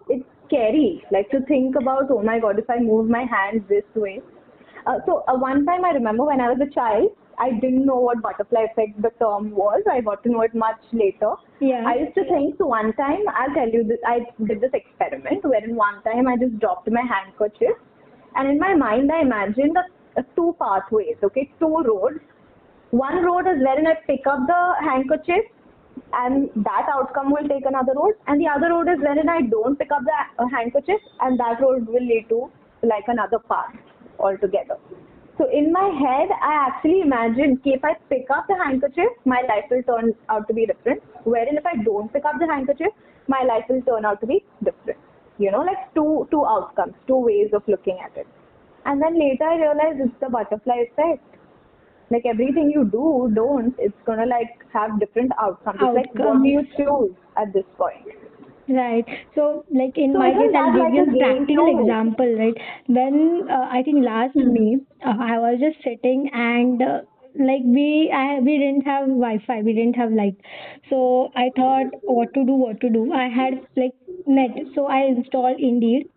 it's 0.09 0.25
scary 0.47 1.03
like 1.11 1.29
to 1.31 1.39
think 1.51 1.75
about 1.81 2.09
oh 2.15 2.21
my 2.29 2.39
god 2.39 2.59
if 2.61 2.69
i 2.69 2.77
move 2.79 3.09
my 3.15 3.23
hands 3.35 3.61
this 3.69 3.83
way 3.95 4.13
uh, 4.85 4.99
so 5.05 5.23
uh, 5.27 5.37
one 5.37 5.65
time 5.65 5.85
i 5.85 5.91
remember 5.91 6.25
when 6.25 6.41
i 6.41 6.49
was 6.49 6.59
a 6.65 6.69
child 6.73 7.09
i 7.39 7.51
didn't 7.51 7.85
know 7.85 7.97
what 7.97 8.21
butterfly 8.21 8.61
effect 8.71 9.01
the 9.01 9.11
term 9.19 9.51
was. 9.51 9.81
I 9.91 10.01
got 10.01 10.23
to 10.23 10.29
know 10.29 10.41
it 10.41 10.55
much 10.55 10.79
later. 10.91 11.33
Yeah. 11.59 11.83
i 11.87 11.95
used 11.95 12.15
to 12.15 12.23
think 12.25 12.57
so 12.57 12.67
one 12.67 12.93
time 12.93 13.27
i'll 13.33 13.53
tell 13.53 13.69
you 13.69 13.83
this 13.83 13.99
i 14.05 14.19
did 14.45 14.61
this 14.61 14.73
experiment 14.73 15.43
wherein 15.43 15.75
one 15.75 16.01
time 16.03 16.27
i 16.27 16.37
just 16.37 16.57
dropped 16.59 16.89
my 16.89 17.01
handkerchief 17.01 17.75
and 18.35 18.49
in 18.49 18.59
my 18.59 18.73
mind 18.75 19.11
i 19.11 19.21
imagined 19.21 19.77
a, 19.77 19.85
a 20.21 20.23
two 20.35 20.55
pathways 20.59 21.17
okay? 21.23 21.51
Two 21.59 21.83
roads. 21.89 22.19
One 22.91 23.23
road 23.23 23.47
is 23.51 23.61
wherein 23.67 23.87
i 23.87 23.95
pick 24.07 24.25
up 24.25 24.47
the 24.47 24.61
handkerchief 24.89 25.53
and 26.13 26.49
that 26.55 26.87
outcome 26.93 27.31
will 27.31 27.47
take 27.47 27.65
another 27.65 27.93
road 27.95 28.13
and 28.27 28.39
the 28.39 28.47
other 28.47 28.69
road 28.69 28.87
is 28.87 28.99
wherein 28.99 29.29
I 29.29 29.41
don't 29.41 29.77
pick 29.77 29.91
up 29.91 30.03
the 30.03 30.43
uh, 30.43 30.47
handkerchief 30.47 31.01
and 31.21 31.39
that 31.39 31.61
road 31.61 31.87
will 31.87 32.05
lead 32.05 32.27
to 32.29 32.49
like 32.83 33.05
another 33.07 33.39
path 33.39 33.73
altogether. 34.19 34.77
So 35.37 35.47
in 35.51 35.71
my 35.71 35.87
head, 36.03 36.29
I 36.41 36.67
actually 36.67 37.01
imagined 37.01 37.61
if 37.63 37.83
I 37.83 37.93
pick 38.09 38.25
up 38.35 38.45
the 38.47 38.55
handkerchief, 38.55 39.11
my 39.25 39.41
life 39.47 39.65
will 39.69 39.83
turn 39.83 40.13
out 40.29 40.47
to 40.47 40.53
be 40.53 40.65
different. 40.65 41.03
Wherein 41.25 41.57
if 41.57 41.65
I 41.65 41.75
don't 41.83 42.11
pick 42.11 42.25
up 42.25 42.39
the 42.39 42.47
handkerchief, 42.47 42.91
my 43.27 43.43
life 43.43 43.65
will 43.69 43.81
turn 43.83 44.05
out 44.05 44.19
to 44.21 44.27
be 44.27 44.43
different. 44.63 44.99
You 45.37 45.51
know, 45.51 45.61
like 45.61 45.93
two 45.93 46.27
two 46.31 46.43
outcomes, 46.45 46.95
two 47.07 47.17
ways 47.17 47.53
of 47.53 47.61
looking 47.67 47.99
at 48.03 48.17
it. 48.17 48.27
And 48.85 49.01
then 49.01 49.19
later 49.19 49.43
I 49.43 49.57
realized 49.57 49.99
it's 50.01 50.19
the 50.19 50.29
butterfly 50.29 50.85
effect 50.89 51.37
like 52.09 52.25
everything 52.25 52.71
you 52.73 52.85
do 52.85 53.31
don't 53.35 53.75
it's 53.77 54.01
gonna 54.05 54.25
like 54.25 54.63
have 54.73 54.99
different 54.99 55.31
outcomes 55.41 55.79
it's 55.81 55.95
like 55.95 56.13
what 56.15 56.41
do 56.41 56.47
you 56.47 56.63
choose 56.77 57.13
at 57.35 57.51
this 57.53 57.65
point 57.77 58.07
Right. 58.69 59.05
So, 59.35 59.65
like 59.71 59.97
in 59.97 60.13
So 60.13 60.17
my 60.17 60.33
case, 60.33 60.51
I'll 60.53 60.71
give 60.71 60.89
like 60.89 60.93
you 60.93 61.03
a 61.03 61.07
a 61.07 61.11
game 61.11 61.47
practical 61.47 61.67
example, 61.67 62.33
right? 62.37 62.55
When 62.87 63.47
uh, 63.49 63.67
I 63.71 63.81
think 63.83 64.03
last 64.05 64.35
Hmm. 64.35 64.43
May, 64.43 64.75
uh, 65.05 65.15
I 65.19 65.39
was 65.39 65.59
just 65.59 65.81
sitting 65.83 66.29
and 66.33 66.81
uh, 66.81 67.01
like 67.35 67.61
we 67.65 68.11
I 68.13 68.39
we 68.39 68.57
didn't 68.57 68.85
have 68.85 69.07
Wi-Fi, 69.07 69.61
we 69.61 69.73
didn't 69.73 69.95
have 69.95 70.11
light, 70.11 70.35
so 70.89 71.31
I 71.35 71.51
thought 71.55 71.87
what 72.05 72.33
to 72.33 72.43
do, 72.45 72.53
what 72.53 72.79
to 72.81 72.89
do. 72.89 73.11
I 73.13 73.27
had 73.29 73.61
like 73.75 73.93
net, 74.25 74.51
so 74.75 74.85
I 74.87 75.01
installed 75.05 75.59
Indeed. 75.59 76.07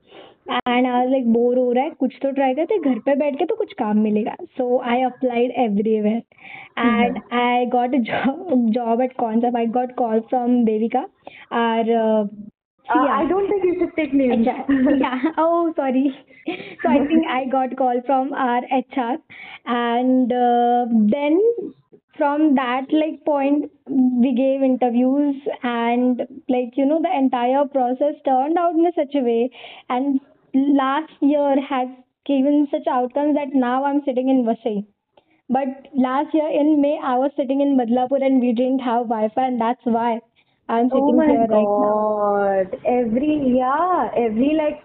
And 0.48 0.87
आज 0.87 1.09
like 1.11 1.33
bore 1.33 1.59
हो 1.59 1.72
रहा 1.72 1.85
है 1.85 1.90
कुछ 1.90 2.14
तो 2.22 2.31
try 2.31 2.55
करते 2.55 2.79
तो 2.79 2.90
घर 2.90 2.98
पे 2.98 3.14
बैठ 3.14 3.38
के 3.38 3.44
तो 3.44 3.55
कुछ 3.55 3.72
काम 3.72 3.98
मिलेगा। 3.98 4.35
So 4.42 4.79
I 4.79 5.03
applied 5.03 5.53
everywhere 5.57 6.22
and 6.79 7.18
I 7.33 7.66
got 7.66 7.96
job 8.76 9.03
at 9.03 9.12
कौन 9.12 9.40
सा 9.40 9.59
I 9.59 9.66
got 9.66 9.94
call 9.94 10.20
from 10.20 10.64
Devika 10.64 11.07
are 11.53 11.90
I 13.09 13.26
don't 13.26 13.50
think 13.50 13.66
you 13.66 13.74
should 13.74 13.94
take 13.96 14.14
me 14.14 14.29
या 14.29 15.44
ओह 15.44 15.70
sorry 15.70 16.09
so 16.50 16.88
I 16.88 17.00
think 17.00 17.26
I 17.31 17.44
got 17.44 17.74
call 17.74 18.00
from 18.00 18.35
R 18.35 18.66
H 18.72 18.98
R 18.98 19.18
and 19.68 20.33
then 21.11 21.40
From 22.18 22.42
that 22.55 22.90
like 22.92 23.24
point, 23.24 23.70
we 24.22 24.31
gave 24.38 24.62
interviews 24.62 25.37
and 25.62 26.18
like 26.55 26.76
you 26.81 26.85
know 26.85 26.98
the 27.05 27.12
entire 27.18 27.62
process 27.76 28.18
turned 28.26 28.59
out 28.59 28.74
in 28.74 28.90
such 28.96 29.14
a 29.14 29.22
way. 29.29 29.50
And 29.88 30.20
last 30.55 31.13
year 31.21 31.61
has 31.61 31.89
given 32.27 32.69
such 32.71 32.87
outcomes 32.91 33.35
that 33.35 33.55
now 33.55 33.85
I'm 33.85 34.03
sitting 34.05 34.29
in 34.29 34.45
Vasai. 34.45 34.87
But 35.49 35.89
last 35.95 36.33
year 36.33 36.49
in 36.49 36.81
May 36.81 36.99
I 37.03 37.17
was 37.17 37.33
sitting 37.37 37.61
in 37.61 37.77
Badlapur 37.77 38.25
and 38.25 38.41
we 38.41 38.53
didn't 38.53 38.81
have 38.81 39.09
Wi-Fi 39.09 39.47
and 39.47 39.61
that's 39.61 39.81
why 39.85 40.21
I'm 40.69 40.89
Oh 40.93 40.95
sitting 40.95 41.17
my 41.17 41.27
here 41.27 41.47
right 41.51 41.75
now. 41.79 42.69
God. 42.69 42.77
Every, 42.87 43.57
yeah, 43.59 44.11
every 44.17 44.55
like 44.55 44.85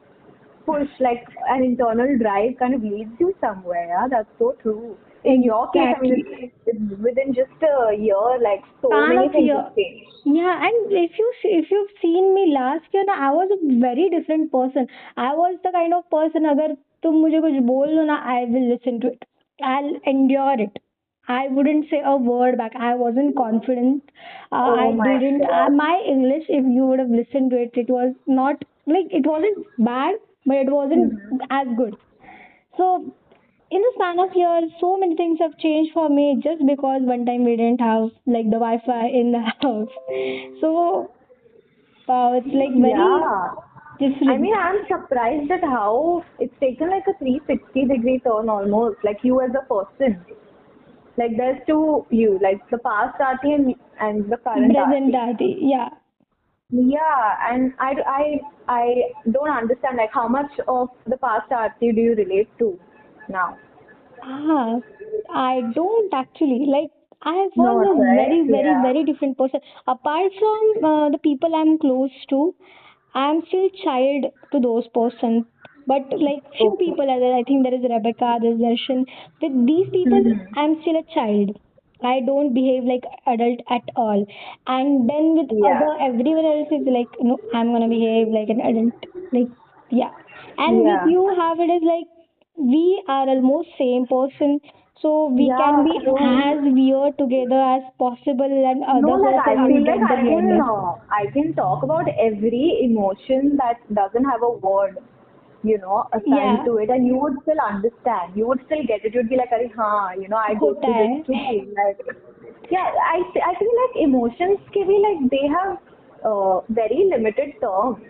push, 0.65 0.89
like 0.99 1.27
an 1.49 1.63
internal 1.63 2.17
drive 2.17 2.57
kind 2.57 2.73
of 2.73 2.81
leads 2.81 3.11
you 3.19 3.35
somewhere. 3.39 3.87
Yeah, 3.87 4.07
that's 4.09 4.29
so 4.39 4.55
true 4.63 4.97
In 5.24 5.42
your 5.42 5.70
case, 5.72 5.82
I 5.96 6.00
mean, 6.00 6.14
Exactly. 6.14 6.44
it's, 6.44 6.54
it's 6.66 7.00
within 7.02 7.34
just 7.34 7.50
a 7.62 7.94
year, 7.94 8.38
like 8.42 8.62
so 8.82 8.88
Span 8.88 9.08
many 9.08 9.26
of 9.26 9.32
things 9.32 9.46
year. 9.46 9.56
have 9.56 9.74
changed. 9.76 10.10
Yeah, 10.24 10.66
and 10.68 10.92
if 10.92 11.18
you 11.18 11.32
see, 11.42 11.48
if 11.62 11.70
you've 11.70 11.90
seen 12.02 12.34
me 12.34 12.52
last 12.54 12.84
year, 12.92 13.04
ना, 13.04 13.16
I 13.28 13.30
was 13.32 13.50
a 13.56 13.80
very 13.80 14.08
different 14.10 14.50
person. 14.52 14.86
I 15.16 15.34
was 15.34 15.58
the 15.64 15.72
kind 15.72 15.94
of 15.94 16.08
person 16.10 16.46
अगर 16.54 16.76
तुम 17.04 17.14
मुझे 17.20 17.40
कुछ 17.40 17.58
बोल 17.66 17.94
दो 17.96 18.04
ना, 18.04 18.16
I 18.36 18.44
will 18.54 18.66
listen 18.72 19.00
to 19.00 19.08
it. 19.08 19.24
I'll 19.62 19.92
endure 20.14 20.56
it. 20.66 20.78
I 21.28 21.48
wouldn't 21.48 21.88
say 21.90 22.00
a 22.04 22.16
word 22.16 22.56
back. 22.58 22.72
I 22.76 22.94
wasn't 22.94 23.36
confident. 23.36 24.10
Uh, 24.52 24.64
Oh 24.72 24.74
I 24.86 24.90
my 25.02 25.18
didn't. 25.18 25.42
Uh, 25.44 25.68
God. 25.68 25.72
my 25.80 25.92
English, 26.14 26.44
if 26.48 26.64
you 26.78 26.86
would 26.86 26.98
have 26.98 27.10
listened 27.10 27.50
to 27.50 27.62
it, 27.66 27.80
it 27.84 27.90
was 27.90 28.14
not 28.26 28.64
like 28.86 29.12
it 29.20 29.26
wasn't 29.26 29.66
bad, 29.90 30.16
but 30.46 30.56
it 30.56 30.70
wasn't 30.70 31.12
Mhm. 31.14 31.46
as 31.60 31.68
good. 31.82 31.96
So 32.76 32.88
in 33.71 33.81
the 33.81 33.91
span 33.95 34.19
of 34.19 34.29
years, 34.35 34.71
so 34.79 34.97
many 34.97 35.15
things 35.15 35.39
have 35.39 35.57
changed 35.57 35.91
for 35.93 36.09
me 36.09 36.39
just 36.43 36.65
because 36.65 37.01
one 37.01 37.25
time 37.25 37.43
we 37.45 37.55
didn't 37.55 37.81
have 37.81 38.09
like 38.27 38.45
the 38.45 38.61
Wi-Fi 38.61 39.07
in 39.07 39.31
the 39.31 39.39
house. 39.61 39.89
So 40.61 41.11
uh, 42.07 42.37
it's 42.37 42.53
like 42.53 42.73
very 42.79 42.93
Yeah. 42.93 44.29
I 44.29 44.37
mean, 44.37 44.53
I'm 44.53 44.85
surprised 44.87 45.49
at 45.51 45.61
how 45.61 46.23
it's 46.37 46.53
taken 46.59 46.89
like 46.89 47.05
a 47.07 47.17
360 47.17 47.85
degree 47.85 48.19
turn 48.19 48.49
almost, 48.49 48.97
like 49.03 49.19
you 49.23 49.41
as 49.41 49.51
a 49.55 49.65
person. 49.65 50.23
Like 51.17 51.31
there's 51.37 51.59
two 51.65 52.05
you, 52.09 52.37
like 52.43 52.59
the 52.69 52.77
past 52.79 53.17
Aarti 53.19 53.55
and, 53.55 53.75
and 54.01 54.29
the 54.29 54.37
current 54.37 54.73
Present. 54.73 55.13
Aarti, 55.15 55.55
yeah. 55.61 55.89
Yeah, 56.71 57.37
and 57.49 57.73
I, 57.79 57.93
I, 58.05 58.39
I 58.67 58.85
don't 59.31 59.49
understand 59.49 59.95
like 59.95 60.11
how 60.13 60.27
much 60.27 60.51
of 60.67 60.89
the 61.07 61.15
past 61.15 61.49
Aarti 61.49 61.95
do 61.95 62.01
you 62.01 62.15
relate 62.15 62.49
to 62.59 62.77
now? 63.29 63.57
Ah, 64.21 64.79
I 65.29 65.61
don't 65.73 66.13
actually 66.13 66.65
like. 66.65 66.91
I 67.21 67.47
was 67.55 67.77
Not, 67.77 67.87
a 67.89 67.93
right? 67.97 68.19
very, 68.19 68.41
very, 68.49 68.73
Yeah. 68.73 68.81
very 68.81 69.03
different 69.03 69.37
person. 69.37 69.61
Apart 69.87 70.31
from 70.39 70.83
uh, 70.89 71.09
the 71.09 71.17
people 71.17 71.55
I'm 71.55 71.77
close 71.79 72.11
to, 72.29 72.55
I'm 73.13 73.41
still 73.47 73.69
child 73.83 74.25
to 74.51 74.59
those 74.59 74.87
persons. 74.89 75.45
But 75.87 76.03
like 76.19 76.43
few 76.59 76.75
Okay. 76.75 76.79
people, 76.79 77.09
as 77.09 77.21
I 77.23 77.43
think 77.47 77.63
there 77.63 77.73
is 77.73 77.83
Rebecca, 77.83 78.37
there's 78.41 78.59
Darshan. 78.59 79.05
With 79.41 79.65
these 79.67 79.89
people, 79.93 80.21
Mhm. 80.21 80.55
I'm 80.55 80.81
still 80.81 80.97
a 80.97 81.03
child. 81.13 81.57
I 82.01 82.19
don't 82.21 82.53
behave 82.53 82.83
like 82.83 83.03
adult 83.27 83.59
at 83.69 83.83
all. 83.95 84.25
And 84.67 85.09
then 85.09 85.35
with 85.37 85.51
Yeah. 85.51 85.71
other 85.71 85.91
everyone 86.09 86.45
else 86.45 86.69
is 86.71 86.87
like, 86.87 87.15
no, 87.21 87.39
I'm 87.53 87.71
gonna 87.73 87.87
behave 87.89 88.27
like 88.29 88.49
an 88.49 88.61
adult. 88.61 89.05
Like 89.31 89.49
yeah. 89.91 90.11
And 90.57 90.83
Yeah. 90.83 90.83
with 90.85 91.05
you 91.05 91.27
have 91.39 91.59
it 91.59 91.71
is 91.77 91.83
like 91.83 92.07
we 92.57 93.03
are 93.07 93.27
almost 93.29 93.69
same 93.77 94.05
person. 94.07 94.59
So 95.01 95.27
we 95.27 95.47
yeah, 95.47 95.57
can 95.57 95.83
be 95.83 95.97
as 95.99 96.57
weird 96.73 97.17
together 97.17 97.59
as 97.59 97.83
possible 97.99 98.47
and 98.47 98.83
other 98.83 99.01
no, 99.01 99.15
like, 99.15 99.45
I 99.45 99.67
feel 99.67 99.83
like 99.85 99.99
I 100.09 100.15
can, 100.23 100.59
uh, 100.61 100.95
I 101.11 101.25
can 101.33 101.53
talk 101.53 101.83
about 101.83 102.07
every 102.17 102.79
emotion 102.81 103.57
that 103.57 103.77
doesn't 103.93 104.23
have 104.23 104.41
a 104.41 104.49
word 104.49 104.97
you 105.63 105.77
know 105.79 106.07
assigned 106.13 106.61
yeah. 106.61 106.65
to 106.65 106.77
it 106.77 106.89
and 106.89 107.05
you 107.05 107.17
would 107.17 107.35
still 107.41 107.59
understand. 107.59 108.33
You 108.35 108.47
would 108.47 108.61
still 108.65 108.83
get 108.87 109.03
it. 109.03 109.13
You'd 109.13 109.29
be 109.29 109.35
like 109.35 109.51
Are, 109.51 109.59
huh, 109.75 110.19
you 110.19 110.29
know 110.29 110.37
i 110.37 110.53
go 110.53 110.73
through 110.75 110.95
this 111.01 111.27
too. 111.27 111.73
Like 111.75 111.99
yeah 112.71 112.89
i 113.13 113.17
i 113.49 113.53
feel 113.59 113.75
like 113.81 114.03
emotions 114.03 114.59
can 114.73 114.87
be 114.87 114.97
like 115.05 115.29
they 115.29 115.45
have 115.47 115.77
uh, 116.25 116.61
very 116.69 117.09
limited 117.09 117.53
terms 117.61 118.01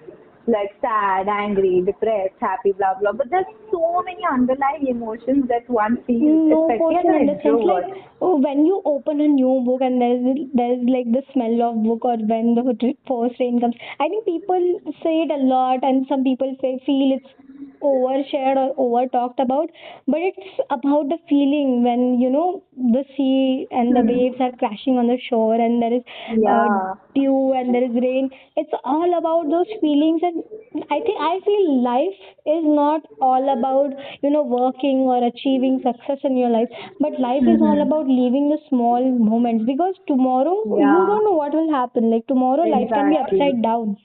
like 0.48 0.72
sad, 0.82 1.28
angry, 1.28 1.82
depressed, 1.86 2.36
happy, 2.40 2.72
blah 2.74 2.94
blah. 3.00 3.14
But 3.14 3.30
there's 3.30 3.46
so 3.72 4.04
many 4.06 4.22
underlying 4.32 4.88
emotions 4.88 5.48
that 5.50 5.70
one 5.70 5.98
feels, 6.06 6.50
No 6.50 6.68
person 6.68 7.10
an 7.10 7.30
understands. 7.30 7.66
Like 7.66 8.04
oh, 8.22 8.38
when 8.40 8.66
you 8.66 8.82
open 8.86 9.22
a 9.22 9.28
new 9.28 9.64
book 9.66 9.82
and 9.82 10.02
there's 10.02 10.24
there's 10.54 10.84
like 10.88 11.10
the 11.12 11.24
smell 11.34 11.62
of 11.70 11.84
book, 11.84 12.06
or 12.06 12.18
when 12.18 12.56
the 12.56 12.94
first 13.08 13.40
rain 13.40 13.60
comes. 13.60 13.76
I 14.00 14.08
think 14.08 14.26
people 14.26 14.80
say 15.04 15.26
it 15.26 15.32
a 15.32 15.42
lot, 15.44 15.80
and 15.84 16.06
some 16.08 16.24
people 16.24 16.56
say 16.62 16.80
feel 16.86 17.18
it's 17.18 17.45
overshared 17.86 18.58
or 18.58 18.74
over 18.86 19.08
talked 19.08 19.40
about. 19.40 19.70
But 20.08 20.22
it's 20.22 20.60
about 20.70 21.10
the 21.10 21.18
feeling 21.30 21.84
when 21.84 22.20
you 22.20 22.30
know 22.30 22.64
the 22.76 23.04
sea 23.16 23.68
and 23.72 23.96
the 23.96 24.02
Hmm. 24.02 24.10
waves 24.14 24.38
are 24.40 24.52
crashing 24.58 24.98
on 24.98 25.08
the 25.08 25.18
shore, 25.30 25.56
and 25.56 25.82
there 25.82 25.94
is 25.94 26.04
uh, 26.48 26.68
Yeah. 26.68 26.96
dew 27.16 27.54
and 27.54 27.74
there 27.74 27.84
is 27.84 27.94
rain. 28.04 28.30
It's 28.58 28.74
all 28.84 29.18
about 29.18 29.50
those 29.50 29.72
feelings, 29.82 30.22
and 30.24 30.44
I 30.92 31.00
think 31.02 31.20
I 31.20 31.40
feel 31.46 31.82
life 31.84 32.20
is 32.46 32.64
not 32.80 33.02
all 33.22 33.50
about 33.54 33.94
you 34.24 34.30
know 34.30 34.44
working 34.44 35.00
or 35.16 35.24
achieving 35.26 35.80
success 35.84 36.20
in 36.24 36.38
your 36.38 36.50
life, 36.50 36.70
but 37.00 37.20
life 37.20 37.48
is 37.56 37.62
all 37.62 37.82
Mhm. 37.82 37.88
about 37.88 38.08
living 38.08 38.50
the 38.50 38.60
small 38.70 39.04
moments 39.32 39.66
because 39.66 39.96
tomorrow 40.08 40.58
you 40.78 41.06
don't 41.06 41.24
know 41.26 41.38
what 41.44 41.54
will 41.54 41.72
happen. 41.72 42.10
Like 42.12 42.28
tomorrow 42.28 42.64
life 42.78 42.90
can 42.94 43.10
be 43.10 43.18
upside 43.18 43.62
down. 43.62 43.98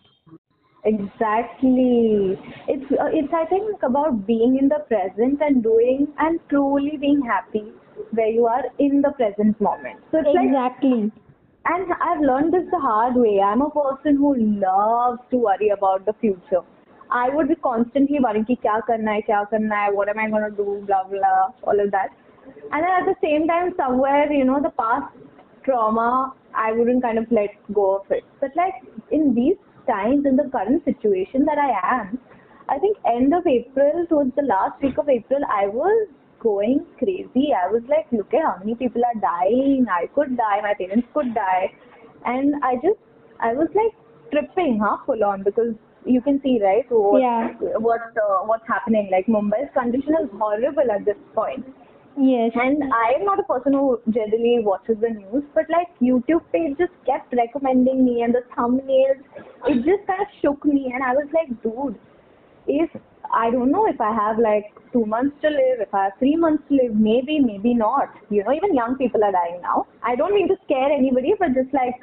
Exactly. 0.85 2.39
It's 2.67 2.91
uh, 2.93 3.11
it's 3.13 3.33
I 3.35 3.45
think 3.47 3.83
about 3.83 4.27
being 4.27 4.59
in 4.59 4.69
the 4.69 4.81
present 4.89 5.41
and 5.43 5.63
doing 5.63 6.09
and 6.19 6.41
truly 6.49 6.97
being 6.97 7.21
happy 7.23 7.73
where 8.13 8.29
you 8.29 8.47
are 8.47 8.65
in 8.79 9.03
the 9.03 9.11
present 9.11 9.61
moment. 9.61 10.01
So 10.11 10.21
exactly. 10.21 11.03
Like, 11.03 11.13
and 11.67 11.93
I've 12.01 12.21
learned 12.21 12.55
this 12.55 12.65
the 12.71 12.79
hard 12.79 13.15
way. 13.15 13.41
I'm 13.41 13.61
a 13.61 13.69
person 13.71 14.17
who 14.17 14.35
loves 14.37 15.21
to 15.31 15.37
worry 15.37 15.69
about 15.69 16.07
the 16.07 16.15
future. 16.15 16.63
I 17.11 17.29
would 17.29 17.49
be 17.49 17.57
constantly 17.57 18.19
worrying 18.19 18.47
ki 18.47 18.59
kya 18.65 18.81
karna 18.87 19.13
hai, 19.13 19.23
kya 19.29 19.51
karna 19.51 19.75
hai, 19.75 19.91
what 19.91 20.09
am 20.09 20.19
I 20.19 20.31
gonna 20.31 20.51
do, 20.51 20.83
blah 20.87 21.05
blah, 21.05 21.51
all 21.65 21.79
of 21.79 21.91
that. 21.91 22.11
And 22.73 22.83
then 22.83 22.91
at 22.91 23.05
the 23.05 23.17
same 23.23 23.47
time, 23.47 23.75
somewhere 23.77 24.33
you 24.33 24.45
know 24.45 24.61
the 24.63 24.71
past 24.71 25.13
trauma, 25.65 26.33
I 26.55 26.73
wouldn't 26.73 27.03
kind 27.03 27.19
of 27.19 27.31
let 27.31 27.51
go 27.75 27.97
of 27.97 28.11
it. 28.11 28.25
But 28.41 28.57
like 28.57 28.75
in 29.11 29.35
these 29.35 29.57
times 29.91 30.27
in 30.33 30.37
the 30.37 30.49
current 30.57 30.85
situation 30.85 31.45
that 31.51 31.59
I 31.67 31.71
am, 32.01 32.19
I 32.69 32.79
think 32.79 32.97
end 33.13 33.35
of 33.35 33.47
April 33.53 34.07
towards 34.09 34.35
the 34.37 34.47
last 34.55 34.81
week 34.83 34.99
of 35.05 35.09
April 35.09 35.41
I 35.61 35.67
was 35.67 36.09
going 36.43 36.87
crazy. 36.99 37.47
I 37.63 37.69
was 37.71 37.83
like, 37.95 38.07
look 38.19 38.33
at 38.33 38.43
how 38.49 38.57
many 38.61 38.75
people 38.83 39.03
are 39.11 39.21
dying. 39.21 39.87
I 40.01 40.07
could 40.15 40.37
die. 40.37 40.61
My 40.63 40.75
parents 40.83 41.09
could 41.13 41.35
die, 41.35 41.67
and 42.25 42.55
I 42.71 42.75
just 42.77 43.01
I 43.41 43.53
was 43.53 43.69
like 43.81 43.95
tripping, 44.33 44.79
huh, 44.83 44.99
full 45.07 45.25
on 45.25 45.43
because 45.43 45.75
you 46.07 46.21
can 46.23 46.41
see 46.43 46.59
right 46.63 46.87
what 46.91 47.21
Yeah. 47.21 47.49
what 47.89 48.01
uh, 48.27 48.39
what's 48.53 48.67
happening. 48.75 49.11
Like 49.17 49.27
Mumbai's 49.27 49.73
condition 49.75 50.17
is 50.23 50.31
horrible 50.45 50.91
at 50.97 51.05
this 51.05 51.21
point. 51.35 51.67
Yes. 52.17 52.53
And 52.55 52.83
I 52.93 53.19
am 53.19 53.25
not 53.25 53.39
a 53.39 53.45
person 53.45 53.73
who 53.73 54.01
generally 54.11 54.59
watches 54.63 54.97
the 55.01 55.11
news, 55.11 55.45
but 55.55 55.65
like 55.71 55.89
YouTube 56.01 56.43
page 56.53 56.77
just 56.77 56.93
kept 57.07 57.33
recommending 57.33 58.05
me 58.05 58.23
and 58.23 58.35
the 58.35 58.43
thumbnails, 58.57 59.23
it 59.69 59.77
just 59.85 60.07
kind 60.07 60.21
of 60.21 60.29
shook 60.43 60.65
me 60.65 60.91
and 60.93 61.03
I 61.03 61.13
was 61.13 61.29
like, 61.33 61.49
dude, 61.63 61.99
if 62.67 62.91
I 63.33 63.51
don't 63.51 63.71
know 63.71 63.87
if 63.87 64.01
I 64.01 64.13
have 64.13 64.39
like 64.39 64.65
two 64.93 65.07
months 65.07 65.37
to 65.43 65.49
live, 65.49 65.79
if 65.81 65.95
I 65.95 66.05
have 66.05 66.13
three 66.19 66.37
months 66.37 66.65
to 66.69 66.75
live, 66.75 66.95
maybe, 66.95 67.39
maybe 67.39 67.75
not. 67.75 68.13
You 68.29 68.43
know, 68.43 68.53
even 68.53 68.75
young 68.75 68.97
people 68.97 69.23
are 69.23 69.33
dying 69.33 69.61
now. 69.63 69.87
I 70.03 70.17
don't 70.17 70.35
mean 70.35 70.49
to 70.49 70.57
scare 70.65 70.91
anybody, 70.93 71.35
but 71.39 71.55
just 71.55 71.73
like 71.73 71.95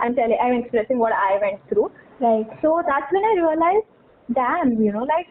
I'm 0.00 0.14
telling, 0.14 0.38
I'm 0.42 0.60
expressing 0.60 0.98
what 0.98 1.12
I 1.12 1.38
went 1.40 1.60
through. 1.68 1.92
Right. 2.20 2.46
So 2.60 2.82
that's 2.86 3.10
when 3.12 3.24
I 3.24 3.34
realized, 3.40 3.86
damn, 4.34 4.82
you 4.82 4.92
know, 4.92 5.04
like 5.04 5.28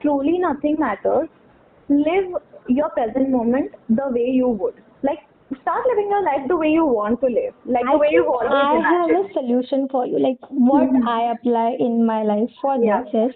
truly 0.00 0.38
nothing 0.38 0.76
matters. 0.78 1.28
Live 1.88 2.40
your 2.68 2.90
present 2.90 3.30
moment 3.30 3.72
the 3.88 4.08
way 4.10 4.26
you 4.40 4.48
would. 4.48 4.74
Like 5.02 5.18
start 5.60 5.84
living 5.88 6.08
your 6.10 6.22
life 6.24 6.46
the 6.48 6.56
way 6.56 6.68
you 6.68 6.86
want 6.86 7.20
to 7.20 7.26
live, 7.26 7.54
like 7.64 7.84
the 7.90 7.98
way 7.98 8.08
you've 8.12 8.26
think 8.26 8.42
always 8.42 8.68
I 8.70 8.74
have 8.90 9.14
a 9.14 9.24
solution 9.32 9.88
for 9.88 10.06
you. 10.06 10.18
Like 10.18 10.38
what 10.50 10.88
Mhm. 10.90 11.06
I 11.06 11.30
apply 11.32 11.76
in 11.88 12.04
my 12.06 12.22
life 12.22 12.50
for 12.60 12.76
Yeah. 12.78 13.02
this 13.04 13.14
is 13.14 13.34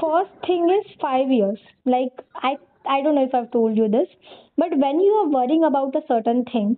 first 0.00 0.32
thing 0.46 0.68
is 0.78 0.86
five 1.00 1.30
years. 1.30 1.60
Like 1.84 2.24
I 2.50 2.56
I 2.86 3.00
don't 3.02 3.14
know 3.16 3.24
if 3.30 3.34
I've 3.34 3.50
told 3.50 3.76
you 3.76 3.88
this, 3.88 4.08
but 4.56 4.76
when 4.86 5.00
you 5.00 5.12
are 5.22 5.28
worrying 5.38 5.64
about 5.64 5.94
a 5.96 6.02
certain 6.08 6.44
thing, 6.44 6.76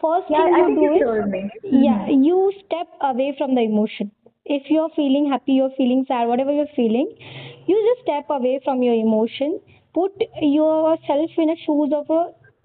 first 0.00 0.28
Yeah, 0.30 0.44
thing 0.44 0.54
I 0.54 0.68
you 0.68 0.74
do 0.74 0.82
you 0.82 0.94
is 0.94 1.26
me. 1.32 1.50
yeah, 1.62 2.06
you 2.08 2.52
step 2.64 2.88
away 3.12 3.34
from 3.38 3.54
the 3.54 3.62
emotion. 3.72 4.12
if 4.54 4.66
you're 4.72 4.90
feeling 4.96 5.24
happy, 5.30 5.54
you're 5.54 5.72
feeling 5.76 6.02
sad, 6.08 6.28
whatever 6.30 6.52
you're 6.56 6.72
feeling, 6.74 7.08
you 7.70 7.76
just 7.86 8.02
step 8.02 8.28
away 8.34 8.52
from 8.66 8.82
your 8.84 8.94
emotion, 8.94 9.56
put 9.98 10.12
yourself 10.56 11.30
in 11.44 11.48
the 11.54 11.56
shoes 11.66 11.92
of 12.00 12.10
a 12.18 12.24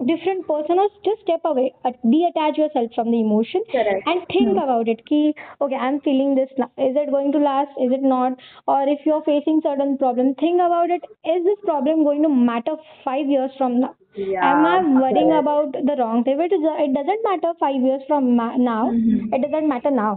different 0.10 0.48
person 0.48 0.80
or 0.84 0.88
just 1.06 1.22
step 1.24 1.42
away 1.46 1.66
uh, 1.86 1.92
detach 2.14 2.58
yourself 2.62 2.90
from 2.96 3.12
the 3.12 3.20
emotion 3.26 3.64
Correct. 3.74 4.08
and 4.12 4.24
think 4.34 4.50
Hmm. 4.58 4.62
about 4.64 4.88
it 4.94 5.02
ki, 5.10 5.20
okay 5.66 5.76
i'm 5.88 6.00
feeling 6.08 6.34
this 6.40 6.50
now. 6.58 6.70
is 6.88 6.96
it 7.02 7.12
going 7.16 7.32
to 7.36 7.42
last 7.48 7.70
is 7.86 7.92
it 7.98 8.02
not 8.14 8.40
or 8.68 8.80
if 8.96 9.06
you're 9.06 9.22
facing 9.28 9.62
certain 9.68 9.98
problem 10.04 10.34
think 10.44 10.60
about 10.70 10.90
it 10.98 11.06
is 11.36 11.44
this 11.50 11.60
problem 11.70 12.04
going 12.10 12.24
to 12.24 12.30
matter 12.50 12.76
5 13.04 13.28
years 13.36 13.52
from 13.60 13.80
now 13.86 13.94
Yeah. 14.16 14.48
am 14.52 14.66
i 14.72 14.76
worrying 15.04 15.30
correct. 15.30 15.44
about 15.44 15.78
the 15.92 15.96
wrong 16.02 16.24
thing 16.24 16.42
it, 16.48 16.52
is, 16.60 16.66
it 16.88 16.94
doesn't 17.00 17.24
matter 17.30 17.54
5 17.60 17.82
years 17.90 18.02
from 18.08 18.36
ma- 18.42 18.58
now 18.58 18.82
Mhm. 18.92 19.34
it 19.38 19.42
doesn't 19.48 19.70
matter 19.76 19.92
now 20.02 20.12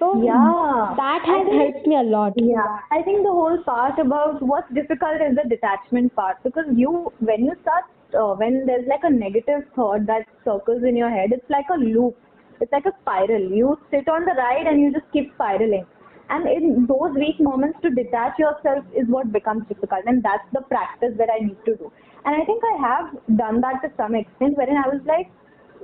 so 0.00 0.08
Yeah. 0.24 0.94
that 0.98 1.26
has 1.30 1.48
helped 1.60 1.86
me 1.92 1.96
a 1.96 2.02
lot 2.14 2.38
Yeah, 2.50 2.78
I 2.90 3.02
think 3.08 3.22
the 3.28 3.32
whole 3.38 3.58
part 3.64 3.98
about 4.04 4.42
what's 4.52 4.72
difficult 4.78 5.24
is 5.28 5.36
the 5.40 5.46
detachment 5.48 6.14
part 6.16 6.42
because 6.48 6.72
you, 6.82 7.12
when 7.30 7.44
you 7.44 7.54
start, 7.62 7.84
uh, 8.22 8.34
when 8.42 8.66
there's 8.66 8.86
like 8.92 9.04
a 9.04 9.10
negative 9.10 9.66
thought 9.76 10.06
that 10.06 10.26
circles 10.44 10.82
in 10.92 10.96
your 10.96 11.10
head, 11.10 11.32
it's 11.38 11.50
like 11.56 11.72
a 11.74 11.78
loop. 11.84 12.16
It's 12.60 12.72
like 12.72 12.86
a 12.86 12.94
spiral. 13.02 13.44
You 13.60 13.78
sit 13.90 14.08
on 14.08 14.24
the 14.24 14.36
ride 14.38 14.66
and 14.66 14.80
you 14.80 14.92
just 14.92 15.10
keep 15.12 15.32
spiraling. 15.34 15.86
And 16.30 16.48
in 16.48 16.86
those 16.86 17.14
weak 17.14 17.40
moments, 17.40 17.78
to 17.82 17.90
detach 17.90 18.38
yourself 18.38 18.84
is 18.96 19.08
what 19.08 19.32
becomes 19.32 19.66
difficult, 19.68 20.04
and 20.06 20.22
that's 20.22 20.44
the 20.52 20.60
practice 20.72 21.14
that 21.18 21.28
I 21.36 21.38
need 21.44 21.56
to 21.66 21.76
do. 21.76 21.92
And 22.24 22.40
I 22.40 22.44
think 22.44 22.62
I 22.72 22.76
have 22.88 23.06
done 23.36 23.60
that 23.62 23.80
to 23.82 23.90
some 23.96 24.14
extent, 24.14 24.56
wherein 24.56 24.76
I 24.76 24.88
was 24.88 25.00
like, 25.06 25.30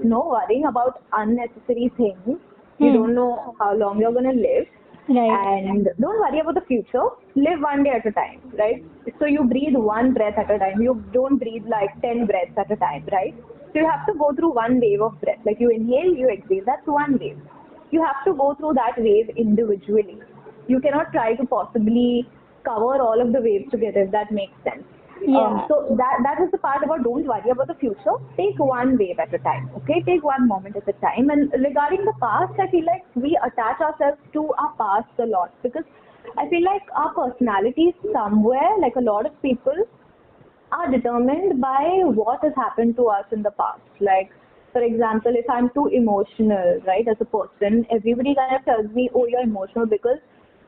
no 0.04 0.20
worrying 0.34 0.66
about 0.66 1.02
unnecessary 1.12 1.90
things. 1.96 2.38
You 2.78 2.88
Hmm. 2.88 2.94
don't 2.98 3.14
know 3.14 3.54
how 3.58 3.74
long 3.74 4.00
you're 4.00 4.12
gonna 4.12 4.32
live. 4.32 4.66
Right. 5.08 5.30
And 5.68 5.88
don't 6.00 6.20
worry 6.24 6.40
about 6.40 6.54
the 6.54 6.62
future. 6.62 7.04
Live 7.34 7.60
one 7.60 7.82
day 7.84 7.90
at 7.90 8.06
a 8.06 8.12
time 8.12 8.40
right? 8.58 8.84
So 9.18 9.26
you 9.26 9.44
breathe 9.44 9.76
one 9.76 10.12
breath 10.14 10.38
at 10.38 10.50
a 10.50 10.58
time. 10.58 10.82
You 10.82 10.94
don't 11.12 11.38
breathe 11.38 11.66
like 11.66 12.00
10 12.02 12.26
breaths 12.26 12.56
at 12.64 12.70
a 12.70 12.76
time 12.76 13.04
right? 13.12 13.34
So 13.72 13.80
you 13.80 13.88
have 13.88 14.06
to 14.06 14.14
go 14.14 14.32
through 14.34 14.52
one 14.54 14.80
wave 14.80 15.02
of 15.02 15.20
breath. 15.20 15.38
Like 15.44 15.60
you 15.60 15.70
inhale 15.70 16.14
you 16.22 16.28
exhale. 16.28 16.64
That's 16.66 16.86
one 16.86 17.18
wave. 17.18 17.38
You 17.90 18.04
have 18.04 18.24
to 18.26 18.34
go 18.34 18.54
through 18.54 18.74
that 18.74 18.98
wave 18.98 19.30
individually. 19.36 20.20
You 20.68 20.80
cannot 20.80 21.12
try 21.12 21.34
to 21.36 21.46
possibly 21.46 22.28
cover 22.64 23.00
all 23.08 23.20
of 23.20 23.32
the 23.32 23.40
waves 23.40 23.70
together 23.70 24.02
if 24.02 24.10
that 24.12 24.32
makes 24.32 24.54
sense 24.64 24.84
Yeah. 25.22 25.38
um, 25.38 25.64
so 25.68 25.96
that 25.98 26.18
that 26.24 26.40
is 26.42 26.50
the 26.52 26.58
part 26.58 26.82
about 26.84 27.02
don't 27.02 27.26
worry 27.26 27.50
about 27.50 27.68
the 27.68 27.74
future. 27.74 28.16
Take 28.36 28.58
one 28.58 28.96
wave 28.98 29.18
at 29.18 29.32
a 29.34 29.38
time. 29.38 29.70
Okay, 29.78 30.02
take 30.06 30.22
one 30.22 30.46
moment 30.46 30.76
at 30.76 30.88
a 30.88 30.92
time. 31.04 31.30
And 31.30 31.52
regarding 31.52 32.04
the 32.04 32.12
past, 32.20 32.52
I 32.60 32.70
feel 32.70 32.84
like 32.84 33.04
we 33.14 33.38
attach 33.44 33.80
ourselves 33.80 34.18
to 34.34 34.52
our 34.54 34.72
past 34.78 35.08
a 35.18 35.26
lot 35.26 35.54
because 35.62 35.84
I 36.38 36.48
feel 36.48 36.64
like 36.64 36.82
our 36.94 37.14
personalities 37.14 37.94
somewhere, 38.12 38.78
like 38.80 38.96
a 38.96 39.00
lot 39.00 39.26
of 39.26 39.40
people, 39.42 39.76
are 40.72 40.90
determined 40.90 41.60
by 41.60 42.02
what 42.04 42.42
has 42.42 42.52
happened 42.56 42.96
to 42.96 43.06
us 43.06 43.24
in 43.32 43.42
the 43.42 43.52
past. 43.52 43.80
Like, 44.00 44.30
for 44.72 44.82
example, 44.82 45.32
if 45.34 45.48
I'm 45.48 45.70
too 45.70 45.86
emotional, 45.86 46.80
right, 46.86 47.06
as 47.08 47.16
a 47.20 47.24
person, 47.24 47.86
everybody 47.90 48.34
kind 48.34 48.56
of 48.56 48.64
tells 48.64 48.90
me, 48.94 49.08
oh, 49.14 49.26
you're 49.26 49.40
emotional 49.40 49.86
because 49.86 50.18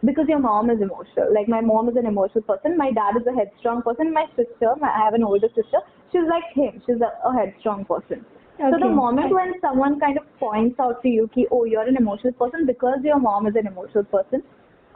because 0.05 0.27
your 0.29 0.39
mom 0.39 0.71
is 0.71 0.81
emotional. 0.81 1.33
Like 1.35 1.49
my 1.49 1.61
mom 1.61 1.89
is 1.89 1.97
an 1.97 2.07
emotional 2.07 2.43
person, 2.43 2.77
my 2.77 2.91
dad 2.93 3.17
is 3.21 3.27
a 3.27 3.35
headstrong 3.35 3.83
person, 3.83 4.13
my 4.13 4.27
sister, 4.37 4.75
my, 4.81 4.89
I 4.89 5.05
have 5.05 5.15
an 5.15 5.25
older 5.25 5.49
sister, 5.55 5.79
she's 6.13 6.29
like 6.29 6.45
him, 6.55 6.83
she's 6.87 7.01
a, 7.01 7.11
a 7.29 7.33
headstrong 7.35 7.85
person. 7.85 8.25
So 8.59 8.79
the 8.79 8.89
moment 8.89 9.33
when 9.33 9.55
someone 9.61 10.01
kind 10.01 10.19
of 10.19 10.25
points 10.39 10.81
out 10.81 11.03
to 11.03 11.09
you, 11.09 11.31
ki, 11.33 11.47
oh, 11.53 11.65
you're 11.65 11.87
an 11.87 11.97
emotional 11.97 12.33
person 12.33 12.67
because 12.67 12.99
your 13.05 13.19
mom 13.21 13.47
is 13.47 13.55
an 13.55 13.67
emotional 13.67 14.05
person, 14.05 14.43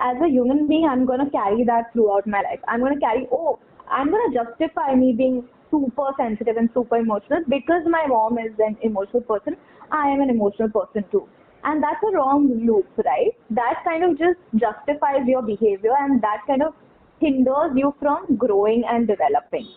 as 0.01 0.17
a 0.21 0.29
human 0.29 0.67
being, 0.67 0.85
I'm 0.85 1.07
gonna 1.07 1.31
carry 1.31 1.65
that 1.65 1.93
throughout 1.93 2.27
my 2.27 2.41
life. 2.43 2.61
I'm 2.67 2.81
gonna 2.81 2.99
carry, 2.99 3.29
oh, 3.31 3.59
I'm 3.89 4.11
gonna 4.11 4.35
justify 4.35 4.95
me 4.95 5.13
being 5.13 5.49
super 5.71 6.11
sensitive 6.17 6.57
and 6.57 6.69
super 6.75 6.97
emotional 6.97 7.41
because 7.49 7.83
my 7.89 8.07
mom 8.07 8.39
is 8.39 8.53
an 8.59 8.77
emotional 8.83 9.23
person. 9.23 9.57
I 9.91 10.09
am 10.09 10.21
an 10.21 10.31
emotional 10.31 10.69
person 10.71 11.05
too. 11.11 11.29
And 11.65 11.83
that's 11.83 12.03
a 12.03 12.13
wrong 12.17 12.49
loop, 12.67 12.87
right? 13.05 13.33
That 13.51 13.83
kind 13.85 14.05
of 14.05 14.19
just 14.19 14.39
justifies 14.57 15.27
your 15.27 15.43
behavior 15.43 15.95
and 15.99 16.21
that 16.23 16.43
kind 16.47 16.63
of 16.63 16.75
hinders 17.21 17.73
you 17.77 17.95
from 18.01 18.37
growing 18.37 18.85
and 18.89 19.07
developing. 19.07 19.69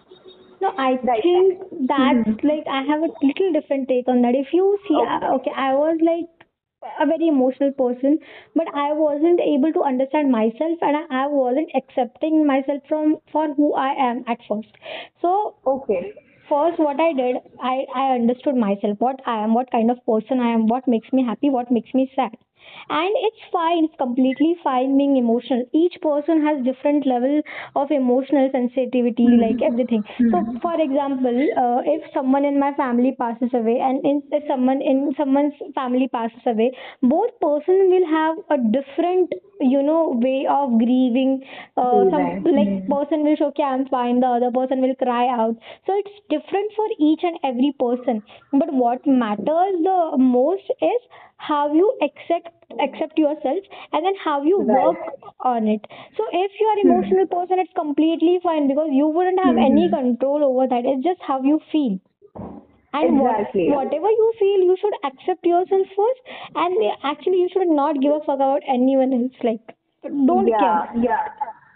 No, 0.61 0.71
I 0.77 0.95
Right. 1.09 1.21
think 1.21 1.59
that's 1.91 2.27
Mhm. 2.29 2.43
like 2.43 2.67
I 2.67 2.81
have 2.83 3.03
a 3.03 3.11
little 3.21 3.51
different 3.53 3.87
take 3.89 4.07
on 4.07 4.21
that. 4.21 4.35
If 4.35 4.53
you 4.53 4.77
see, 4.87 4.95
Okay. 4.95 5.27
uh, 5.27 5.33
okay, 5.35 5.51
I 5.51 5.75
was 5.75 6.01
like 6.01 6.29
a 6.99 7.05
very 7.05 7.27
emotional 7.27 7.71
person, 7.71 8.17
but 8.55 8.67
I 8.73 8.93
wasn't 8.93 9.39
able 9.41 9.73
to 9.73 9.83
understand 9.91 10.31
myself, 10.31 10.79
and 10.81 10.97
I, 10.97 11.05
I 11.23 11.27
wasn't 11.27 11.71
accepting 11.75 12.45
myself 12.45 12.83
from 12.87 13.17
for 13.31 13.47
who 13.53 13.73
I 13.73 13.89
am 14.09 14.23
at 14.27 14.43
first. 14.47 14.75
So 15.21 15.55
Okay. 15.75 16.13
First, 16.49 16.79
what 16.79 16.99
I 16.99 17.13
did, 17.13 17.37
I 17.59 17.85
I 17.93 18.15
understood 18.15 18.55
myself, 18.55 18.99
what 18.99 19.21
I 19.25 19.43
am, 19.43 19.53
what 19.53 19.71
kind 19.71 19.91
of 19.91 20.05
person 20.05 20.39
I 20.39 20.51
am, 20.53 20.67
what 20.67 20.87
makes 20.87 21.11
me 21.13 21.23
happy, 21.23 21.49
what 21.49 21.71
makes 21.71 21.93
me 21.93 22.11
sad 22.15 22.37
and 22.89 23.11
it's 23.27 23.43
fine 23.51 23.85
it's 23.85 23.95
completely 23.97 24.55
fine 24.63 24.97
being 24.97 25.17
emotional 25.17 25.63
each 25.73 25.95
person 26.01 26.41
has 26.45 26.63
different 26.65 27.05
level 27.05 27.41
of 27.75 27.91
emotional 27.91 28.49
sensitivity 28.51 29.27
Mhm. 29.27 29.41
like 29.41 29.61
everything 29.61 30.03
so 30.31 30.43
Mhm. 30.43 30.61
for 30.61 30.73
example 30.79 31.39
uh, 31.63 31.81
if 31.85 32.01
someone 32.13 32.45
in 32.45 32.59
my 32.59 32.71
family 32.75 33.15
passes 33.19 33.49
away 33.53 33.77
and 33.79 34.03
in, 34.05 34.21
if 34.31 34.43
someone 34.47 34.81
in 34.81 35.13
someone's 35.17 35.53
family 35.73 36.07
passes 36.07 36.41
away 36.45 36.71
both 37.01 37.31
person 37.41 37.89
will 37.93 38.07
have 38.07 38.37
a 38.49 38.57
different 38.77 39.31
you 39.61 39.81
know 39.81 40.17
way 40.23 40.45
of 40.49 40.77
grieving 40.79 41.41
uh, 41.77 42.03
some 42.11 42.25
like 42.43 42.71
Mhm. 42.77 42.89
person 42.89 43.23
will 43.23 43.35
show 43.35 43.47
okay 43.53 43.63
i'm 43.63 43.85
fine 43.87 44.19
the 44.19 44.27
other 44.37 44.51
person 44.57 44.81
will 44.81 44.95
cry 45.03 45.27
out 45.27 45.55
so 45.85 45.97
it's 46.01 46.15
different 46.29 46.71
for 46.75 46.87
each 46.99 47.23
and 47.23 47.37
every 47.43 47.71
person 47.79 48.21
but 48.51 48.71
what 48.73 49.05
matters 49.05 49.75
the 49.89 49.99
most 50.17 50.69
is 50.81 51.01
how 51.37 51.73
you 51.73 51.97
accept 52.01 52.49
accept 52.81 53.17
yourself 53.17 53.63
and 53.93 54.05
then 54.05 54.15
how 54.23 54.43
you 54.43 54.59
Right. 54.59 54.83
work 54.85 54.97
on 55.41 55.67
it 55.67 55.81
so 56.17 56.25
if 56.31 56.51
you 56.59 56.67
are 56.67 56.79
emotional 56.79 57.25
person 57.27 57.59
it's 57.59 57.71
completely 57.75 58.39
fine 58.43 58.67
because 58.67 58.89
you 58.91 59.07
wouldn't 59.07 59.39
have 59.39 59.55
any 59.57 59.87
Mhm. 59.87 59.89
control 59.89 60.43
over 60.43 60.67
that 60.67 60.85
it's 60.85 61.03
just 61.03 61.21
how 61.21 61.41
you 61.43 61.59
feel 61.71 61.99
and 62.93 63.19
Exactly. 63.19 63.69
what, 63.69 63.77
whatever 63.77 64.09
you 64.09 64.33
feel 64.39 64.59
you 64.71 64.77
should 64.79 64.93
accept 65.03 65.45
yourself 65.45 65.87
first 65.95 66.21
and 66.55 66.77
actually 67.03 67.39
you 67.39 67.49
should 67.51 67.67
not 67.67 68.01
give 68.01 68.13
a 68.13 68.19
fuck 68.21 68.35
about 68.35 68.61
anyone 68.67 69.13
else 69.13 69.43
like 69.43 69.75
don't 70.27 70.47
yeah, 70.47 70.59
care 70.59 70.87
Yeah. 70.95 71.27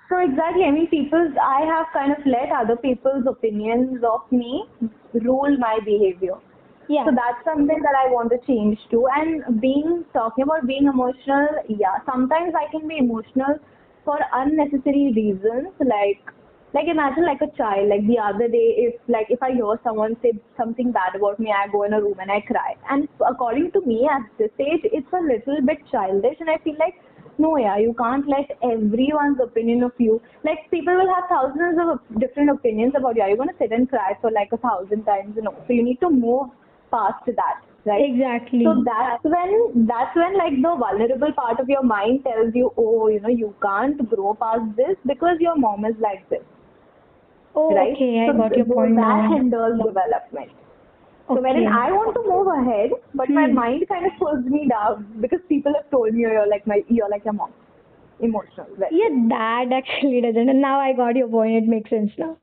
So 0.10 0.18
exactly, 0.18 0.64
I 0.64 0.72
mean, 0.72 0.88
people's. 0.88 1.34
I 1.40 1.62
have 1.66 1.88
kind 1.94 2.12
of 2.12 2.26
let 2.26 2.52
other 2.52 2.76
people's 2.76 3.26
opinions 3.28 4.04
of 4.04 4.22
me 4.32 4.66
rule 5.14 5.56
my 5.58 5.80
behavior. 5.86 6.34
Yeah 6.90 7.06
So 7.06 7.12
that's 7.16 7.44
something 7.46 7.82
that 7.84 7.96
I 7.98 8.10
want 8.12 8.32
to 8.32 8.40
change 8.48 8.80
too. 8.92 9.08
And 9.16 9.62
being 9.62 10.06
talking 10.14 10.44
about 10.44 10.68
being 10.68 10.88
emotional, 10.88 11.48
yeah, 11.68 12.00
sometimes 12.06 12.54
I 12.62 12.70
can 12.72 12.88
be 12.88 12.98
emotional 12.98 13.60
for 14.06 14.18
unnecessary 14.34 15.14
reasons. 15.16 15.70
Like, 15.80 16.22
like 16.74 16.88
imagine 16.88 17.26
like 17.26 17.42
a 17.42 17.52
child. 17.58 17.90
Like 17.90 18.06
the 18.08 18.18
other 18.20 18.48
day, 18.48 18.68
if 18.88 18.96
like 19.08 19.28
if 19.30 19.42
I 19.44 19.52
hear 19.52 19.76
someone 19.84 20.18
say 20.24 20.34
something 20.58 20.92
bad 20.92 21.16
about 21.16 21.40
me, 21.40 21.54
I 21.60 21.68
go 21.72 21.84
in 21.84 21.94
a 21.94 22.02
room 22.02 22.20
and 22.20 22.32
I 22.32 22.42
cry. 22.42 22.76
And 22.90 23.08
according 23.34 23.72
to 23.78 23.82
me, 23.86 24.10
at 24.18 24.26
this 24.40 24.52
age, 24.60 24.82
it's 25.00 25.14
a 25.14 25.22
little 25.32 25.62
bit 25.72 25.86
childish, 25.92 26.38
and 26.40 26.50
I 26.50 26.58
feel 26.64 26.76
like. 26.88 27.00
No, 27.44 27.50
yeah, 27.56 27.78
you 27.78 27.94
can't 27.98 28.28
let 28.28 28.50
everyone's 28.70 29.40
opinion 29.42 29.84
of 29.84 29.94
you. 29.98 30.22
Like 30.44 30.70
people 30.72 30.94
will 31.02 31.12
have 31.14 31.30
thousands 31.30 31.80
of 31.84 32.20
different 32.20 32.50
opinions 32.50 32.96
about 32.98 33.16
you. 33.16 33.22
Are 33.22 33.30
you 33.30 33.38
gonna 33.38 33.54
sit 33.58 33.72
and 33.72 33.88
cry 33.90 34.18
for 34.20 34.30
like 34.30 34.52
a 34.52 34.58
thousand 34.58 35.06
times? 35.06 35.38
No. 35.42 35.54
So 35.66 35.72
you 35.72 35.82
need 35.86 36.02
to 36.02 36.10
move 36.10 36.50
past 36.92 37.26
that, 37.26 37.62
right? 37.86 38.08
exactly 38.08 38.64
So 38.64 38.84
that's 38.86 39.24
when 39.24 39.86
that's 39.88 40.16
when 40.16 40.38
like 40.38 40.56
the 40.62 40.76
vulnerable 40.84 41.34
part 41.34 41.60
of 41.60 41.70
your 41.70 41.84
mind 41.84 42.24
tells 42.24 42.54
you, 42.56 42.72
oh, 42.78 43.08
you 43.08 43.20
know, 43.22 43.30
you 43.30 43.56
can't 43.62 44.08
grow 44.10 44.36
past 44.36 44.76
this 44.78 44.98
because 45.06 45.38
your 45.40 45.56
mom 45.58 45.86
is 45.86 45.96
like 46.00 46.28
this, 46.30 46.44
oh, 47.56 47.74
right? 47.76 47.94
okay 47.94 48.20
i 48.26 48.32
got 48.40 48.56
your 48.56 48.66
point 48.66 48.98
That 48.98 49.18
now 49.18 49.30
hinders 49.30 49.78
development. 49.86 50.52
So 51.34 51.42
okay 51.42 51.42
wherein 51.42 51.68
I 51.68 51.92
want 51.92 52.16
to 52.16 52.24
move 52.32 52.48
ahead, 52.60 52.92
but 53.14 53.30
my 53.30 53.48
Hmm. 53.48 53.54
mind 53.60 53.86
kind 53.90 54.06
of 54.06 54.14
pulls 54.20 54.46
me 54.46 54.68
down 54.70 55.06
because 55.22 55.40
people 55.50 55.74
have 55.76 55.90
told 55.92 56.14
me 56.14 56.22
you're 56.22 56.48
like 56.50 56.66
my 56.68 56.82
you're 56.90 57.10
like 57.10 57.26
your 57.26 57.34
mom, 57.34 57.54
emotional. 58.20 58.68
Right? 58.78 58.98
yeah 58.98 59.10
that 59.30 59.72
actually 59.74 60.22
doesn't 60.22 60.50
and 60.50 60.62
now 60.62 60.80
i 60.80 60.94
got 60.94 61.16
your 61.16 61.28
point 61.28 61.56
it 61.56 61.68
makes 61.68 61.90
sense 61.90 62.12
now 62.18 62.38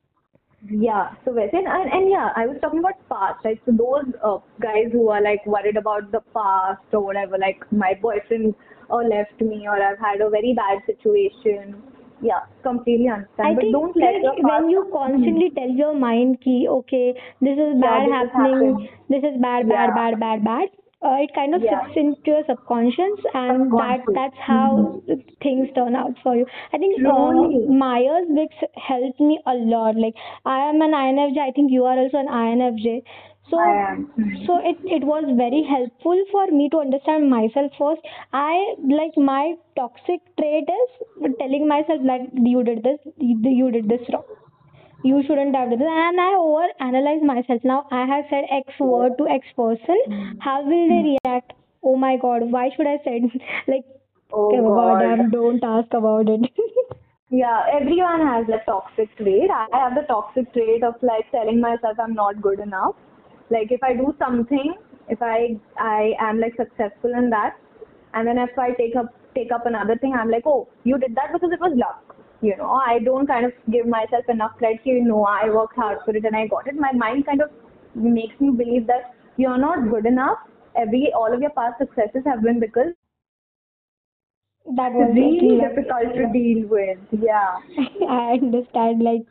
Yeah. 0.65 1.11
So 1.25 1.33
within 1.33 1.67
and, 1.67 1.93
and 1.93 2.11
yeah, 2.11 2.31
I 2.35 2.47
was 2.47 2.57
talking 2.61 2.81
about 2.81 2.95
past, 3.09 3.45
right? 3.45 3.61
So 3.67 3.73
those 3.73 4.13
uh, 4.25 4.39
guys 4.61 4.91
who 4.93 5.09
are 5.09 5.23
like 5.23 5.45
worried 5.47 5.77
about 5.77 6.11
the 6.13 6.21
past 6.35 6.83
or 6.93 7.01
whatever, 7.05 7.39
like 7.39 7.61
my 7.71 7.95
boyfriend 8.01 8.55
or 8.89 9.05
left 9.05 9.41
me 9.41 9.67
or 9.69 9.81
I've 9.81 9.99
had 9.99 10.21
a 10.21 10.31
very 10.31 10.55
bad 10.55 10.83
situation. 10.87 11.83
Yeah, 12.23 12.41
completely 12.63 13.09
understand. 13.09 13.53
I 13.53 13.55
but 13.55 13.61
think 13.61 13.73
don't 13.73 13.97
let 13.97 14.15
like 14.25 14.43
when 14.43 14.71
you 14.71 14.89
constantly 14.93 15.51
tell 15.51 15.69
your 15.69 15.95
mind 15.95 16.41
ki 16.41 16.67
okay 16.69 17.13
this 17.43 17.59
is 17.59 17.75
Yeah, 17.83 18.01
bad 18.01 18.09
this 18.09 18.17
happening 18.17 18.63
happened. 18.63 18.89
this 19.11 19.23
is 19.23 19.41
bad 19.41 19.69
bad 19.69 19.91
Yeah. 19.91 19.95
bad 19.95 20.19
bad 20.21 20.45
bad 20.45 20.69
uh, 21.03 21.17
it 21.23 21.31
kind 21.35 21.55
of 21.55 21.63
Yeah. 21.63 21.71
sits 21.71 21.97
into 21.97 22.21
your 22.27 22.43
subconscious 22.47 23.21
and 23.35 23.79
that 23.79 24.01
that's 24.15 24.37
how 24.47 25.03
things 25.43 25.69
turn 25.75 25.95
out 25.95 26.15
for 26.23 26.35
you. 26.37 26.47
I 26.73 26.79
think 26.79 26.97
uh, 27.05 27.33
Truly. 27.35 27.67
myers-briggs 27.67 28.61
helped 28.77 29.21
me 29.21 29.39
a 29.47 29.55
lot. 29.55 29.97
Like 29.97 30.15
i 30.45 30.59
am 30.69 30.81
an 30.83 30.93
infj 30.93 31.39
i 31.49 31.51
think 31.53 31.71
you 31.73 31.85
are 31.85 31.99
also 31.99 32.19
an 32.19 32.29
infj 32.29 33.03
so 33.51 33.63
so 34.47 34.59
it 34.71 34.79
it 34.97 35.05
was 35.11 35.25
very 35.43 35.63
helpful 35.71 36.23
for 36.33 36.47
me 36.59 36.69
to 36.71 36.79
understand 36.79 37.31
myself 37.31 37.73
first. 37.79 38.03
I 38.33 38.75
like 39.01 39.17
my 39.17 39.55
toxic 39.77 40.21
trait 40.41 40.69
is 40.81 41.37
telling 41.41 41.69
myself 41.69 42.01
like 42.13 42.23
you 42.35 42.63
did 42.65 42.83
this 42.83 42.99
you 43.19 43.71
did 43.71 43.89
this 43.89 44.09
wrong 44.13 44.25
you 45.09 45.23
shouldn't 45.27 45.55
have 45.55 45.71
done 45.71 45.79
this 45.79 45.89
and 46.07 46.21
i 46.21 46.31
over 46.45 46.67
analyze 46.89 47.27
myself 47.33 47.69
now 47.73 47.81
i 47.91 48.05
have 48.13 48.25
said 48.31 48.49
x 48.61 48.81
word 48.93 49.13
to 49.19 49.29
x 49.41 49.59
person 49.65 50.01
hmm. 50.07 50.39
how 50.47 50.57
will 50.71 50.89
they 50.95 51.03
hmm. 51.03 51.13
react 51.13 51.53
oh 51.83 51.97
my 52.07 52.17
god 52.17 52.51
why 52.57 52.69
should 52.77 52.87
i 52.95 52.97
say 53.05 53.21
it? 53.23 53.43
like 53.75 53.85
Oh 54.33 54.49
okay, 54.49 54.61
God. 54.61 55.17
damn, 55.17 55.31
don't 55.31 55.63
ask 55.63 55.93
about 55.95 56.29
it 56.29 56.51
Yeah, 57.31 57.65
everyone 57.73 58.25
has 58.25 58.47
that 58.47 58.67
toxic 58.67 59.15
trait. 59.17 59.51
I 59.51 59.67
have 59.73 59.97
the 59.97 60.03
toxic 60.03 60.53
trait 60.53 60.85
of 60.85 60.95
like 61.03 61.29
telling 61.33 61.61
myself 61.61 61.99
I'm 61.99 62.15
not 62.15 62.41
good 62.41 62.61
enough. 62.61 62.95
Like 63.51 63.73
if 63.73 63.83
I 63.83 63.95
do 63.95 64.15
something, 64.19 64.75
if 65.09 65.21
I 65.21 65.59
I 65.77 66.13
am 66.21 66.41
like 66.41 66.55
successful 66.57 67.13
in 67.13 67.31
that, 67.31 67.57
and 68.15 68.29
then 68.29 68.39
if 68.39 68.57
I 68.57 68.71
take 68.79 68.95
up 68.95 69.13
take 69.35 69.51
up 69.51 69.67
another 69.67 69.97
thing, 69.97 70.15
I'm 70.15 70.31
like, 70.31 70.47
oh, 70.47 70.69
you 70.85 70.99
did 70.99 71.17
that 71.17 71.33
because 71.33 71.51
it 71.53 71.61
was 71.61 71.73
luck. 71.77 72.15
You 72.47 72.57
know, 72.57 72.75
I 72.89 72.99
don't 73.05 73.27
kind 73.27 73.47
of 73.47 73.53
give 73.73 73.87
myself 73.87 74.29
enough 74.29 74.53
credit. 74.59 74.81
You 74.85 75.05
know, 75.05 75.25
I 75.25 75.49
worked 75.51 75.75
hard 75.77 75.99
for 76.05 76.15
it 76.17 76.25
and 76.25 76.37
I 76.37 76.47
got 76.47 76.69
it. 76.69 76.77
My 76.77 76.93
mind 76.93 77.27
kind 77.27 77.41
of 77.43 77.51
makes 77.95 78.41
me 78.41 78.51
believe 78.51 78.87
that 78.87 79.15
you're 79.37 79.59
not 79.59 79.91
good 79.91 80.07
enough. 80.07 80.39
Every 80.77 81.11
all 81.13 81.33
of 81.33 81.41
your 81.41 81.51
past 81.51 81.79
successes 81.79 82.23
have 82.27 82.43
been 82.43 82.61
because 82.61 82.93
that 84.77 84.93
was 84.93 85.11
really 85.15 85.59
difficult 85.59 86.15
to 86.15 86.31
deal 86.33 86.67
with. 86.69 86.99
Yeah, 87.11 87.57
i 88.09 88.39
understand 88.39 89.03
like 89.03 89.27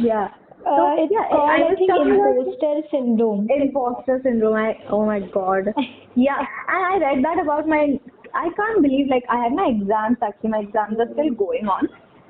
yeah. 0.00 0.28
uh, 0.66 0.96
it's 1.02 1.12
yeah, 1.12 1.28
called 1.30 1.50
i, 1.50 1.58
was 1.60 1.76
think 1.78 1.90
imposter 1.90 2.74
syndrome 2.90 3.48
imposter 3.50 4.20
syndrome 4.22 4.56
I, 4.56 4.74
oh 4.90 5.04
my 5.06 5.20
god 5.20 5.72
yeah 6.14 6.40
and 6.68 6.86
i 6.88 6.98
read 7.04 7.24
that 7.24 7.42
about 7.42 7.68
my 7.68 7.98
i 8.34 8.48
can't 8.56 8.82
believe 8.82 9.08
like 9.08 9.24
i 9.30 9.38
had 9.44 9.52
my 9.52 9.68
exams 9.76 10.18
actually 10.22 10.50
my 10.50 10.60
exams 10.68 10.98
are 11.00 11.12
still 11.12 11.32
going 11.34 11.68
on 11.68 11.88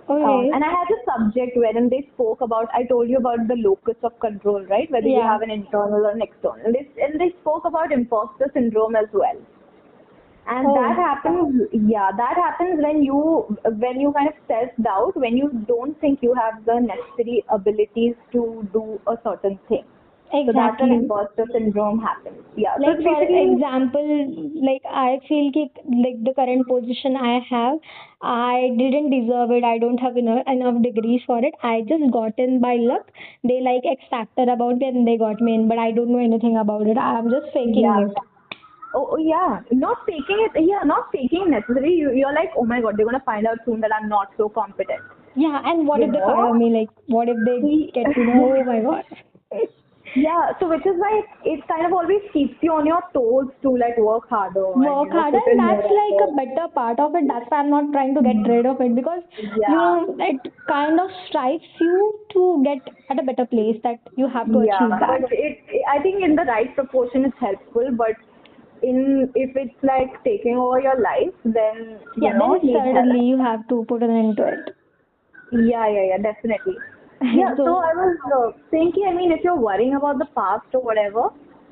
okay. 0.09 0.23
um, 0.23 0.55
and 0.55 0.65
i 0.65 0.71
had 0.73 0.91
a 0.95 0.99
subject 1.09 1.57
wherein 1.57 1.89
they 1.89 2.01
spoke 2.15 2.41
about 2.47 2.69
i 2.79 2.83
told 2.93 3.09
you 3.09 3.19
about 3.19 3.47
the 3.49 3.57
locus 3.57 3.97
of 4.03 4.19
control 4.21 4.63
right? 4.73 4.91
Whether 4.91 5.09
you 5.09 5.23
have 5.23 5.43
an 5.43 5.51
internal 5.51 6.07
or 6.07 6.11
an 6.11 6.23
external. 6.23 6.73
They, 6.73 6.89
and 7.03 7.21
they 7.21 7.31
spoke 7.41 7.65
about 7.65 7.93
imposter 7.93 8.51
syndrome 8.55 8.97
as 8.97 9.07
well. 9.13 9.39
And 10.49 10.67
Oh. 10.71 10.75
that 10.75 10.97
happens 10.97 11.63
yeah 11.95 12.11
that 12.19 12.37
happens 12.37 12.83
when 12.83 13.03
you 13.03 13.21
when 13.85 14.01
you 14.01 14.13
kind 14.17 14.29
of 14.29 14.37
self 14.51 14.71
doubt 14.89 15.17
when 15.25 15.37
you 15.37 15.49
don't 15.71 16.01
think 16.01 16.23
you 16.23 16.35
have 16.35 16.65
the 16.69 16.77
necessary 16.81 17.45
abilities 17.49 18.15
to 18.33 18.45
do 18.73 18.85
a 19.09 19.17
certain 19.25 19.59
thing 19.69 19.85
so 20.31 20.53
that's 20.53 20.81
when 20.81 20.91
exactly 20.91 20.97
imposter 20.97 21.45
syndrome 21.53 21.99
happens. 22.01 22.37
Yeah. 22.57 22.75
so 22.77 22.83
like 22.87 22.99
it's 23.01 23.05
for 23.05 23.41
example 23.41 24.09
like 24.69 24.83
i 24.91 25.19
feel 25.29 25.51
ki, 25.57 25.65
like 26.05 26.19
the 26.29 26.33
current 26.39 26.67
position 26.69 27.17
i 27.17 27.39
have 27.49 27.79
i 28.23 28.71
didn't 28.79 29.11
deserve 29.15 29.51
it 29.59 29.65
i 29.65 29.79
don't 29.79 29.99
have 29.99 30.17
enough, 30.17 30.43
enough 30.47 30.83
degrees 30.83 31.21
for 31.27 31.39
it 31.51 31.55
i 31.63 31.83
just 31.93 32.11
got 32.13 32.39
in 32.39 32.61
by 32.61 32.75
luck 32.77 33.11
they 33.45 33.61
like 33.61 33.83
x 33.93 34.03
factor 34.11 34.47
about 34.57 34.79
me 34.79 34.89
and 34.89 35.07
they 35.07 35.17
got 35.17 35.41
me 35.41 35.55
in 35.55 35.69
but 35.69 35.79
i 35.79 35.91
don't 35.93 36.11
know 36.11 36.25
anything 36.31 36.57
about 36.57 36.87
it 36.87 36.99
i'm 36.99 37.31
just 37.31 37.47
faking 37.53 37.85
Yeah. 37.91 38.07
it 38.07 38.25
Oh, 38.99 39.09
oh, 39.13 39.17
yeah, 39.19 39.61
not 39.73 39.99
faking 40.07 40.39
it. 40.45 40.53
Yeah, 40.67 40.81
not 40.91 41.09
faking 41.13 41.51
necessarily. 41.51 41.93
You, 41.93 42.13
you're 42.15 42.33
like, 42.33 42.53
oh 42.57 42.65
my 42.65 42.81
god, 42.81 42.95
they're 42.97 43.05
gonna 43.05 43.21
find 43.27 43.47
out 43.47 43.59
soon 43.67 43.83
that 43.83 43.91
I'm 43.95 44.09
not 44.09 44.31
so 44.39 44.49
competent. 44.49 45.03
yeah 45.35 45.61
and 45.71 45.87
what 45.87 46.01
You 46.01 46.07
if 46.07 46.13
they 46.15 46.21
know? 46.21 46.29
fire 46.37 46.55
me 46.61 46.69
like 46.77 46.89
what 47.17 47.29
if 47.29 47.37
they 47.49 47.57
get 47.97 48.09
to 48.15 48.25
know 48.29 48.47
oh 48.61 48.65
my 48.69 48.79
god 48.87 49.05
Yeah, 50.17 50.53
so 50.59 50.69
which 50.69 50.87
is 50.87 50.97
why 50.97 51.21
it, 51.21 51.27
it 51.45 51.69
kind 51.69 51.85
of 51.85 51.93
always 51.93 52.23
keeps 52.33 52.57
you 52.63 52.73
on 52.73 52.87
your 52.87 53.03
toes 53.13 53.53
to 53.63 53.71
like 53.77 53.99
work 53.99 54.29
harder. 54.31 54.65
and, 54.73 54.83
you 54.83 54.89
work 54.89 55.11
know, 55.13 55.21
harder 55.21 55.41
and 55.45 55.61
that's 55.61 55.85
like 55.85 56.21
a 56.25 56.31
better 56.33 56.69
part 56.73 56.99
of 56.99 57.15
it. 57.15 57.25
That's 57.29 57.45
why 57.51 57.61
i'm 57.61 57.71
not 57.71 57.93
trying 57.93 58.15
to 58.15 58.23
get 58.23 58.37
mm-hmm. 58.37 58.51
rid 58.51 58.67
of 58.67 58.81
it 58.81 58.95
because 58.97 59.23
you 59.39 59.69
know 59.69 60.17
it 60.19 60.41
kind 60.69 60.99
of 61.01 61.11
strives 61.29 61.69
you 61.81 62.19
to 62.33 62.63
get 62.65 62.95
at 63.11 63.21
a 63.21 63.27
better 63.29 63.45
place 63.45 63.77
that 63.85 64.01
you 64.17 64.29
have 64.29 64.47
to 64.47 64.65
yeah, 64.65 64.77
achieve 64.77 64.97
that. 65.01 65.21
but 65.21 65.33
it, 65.33 65.85
I 65.93 66.01
think 66.01 66.25
in 66.25 66.35
the 66.35 66.49
right 66.49 66.75
proportion 66.75 67.27
it's 67.27 67.39
helpful, 67.39 67.91
but 67.93 68.17
in 68.83 69.31
if 69.35 69.55
it's 69.55 69.81
like 69.83 70.17
taking 70.25 70.57
over 70.57 70.81
your 70.81 70.99
life, 71.01 71.37
then 71.45 72.01
you 72.17 72.29
yeah 72.29 72.39
know, 72.41 72.59
then 72.63 72.73
certainly 72.73 73.25
you 73.27 73.39
have 73.39 73.69
to 73.69 73.85
put 73.89 74.03
an 74.03 74.11
end 74.11 74.37
to 74.39 74.49
it. 74.49 74.77
Yeah, 75.53 75.89
yeah, 75.89 76.07
yeah, 76.11 76.19
definitely. 76.19 76.77
Yeah, 77.23 77.55
so, 77.57 77.65
So- 77.65 77.77
I 77.77 77.93
was 77.95 78.17
uh, 78.37 78.59
thinking, 78.71 79.07
I 79.09 79.15
mean, 79.15 79.33
if 79.33 79.45
you're 79.45 79.57
worrying 79.57 79.95
about 79.95 80.19
the 80.19 80.27
past 80.35 80.67
or 80.75 80.83
whatever, 80.83 81.29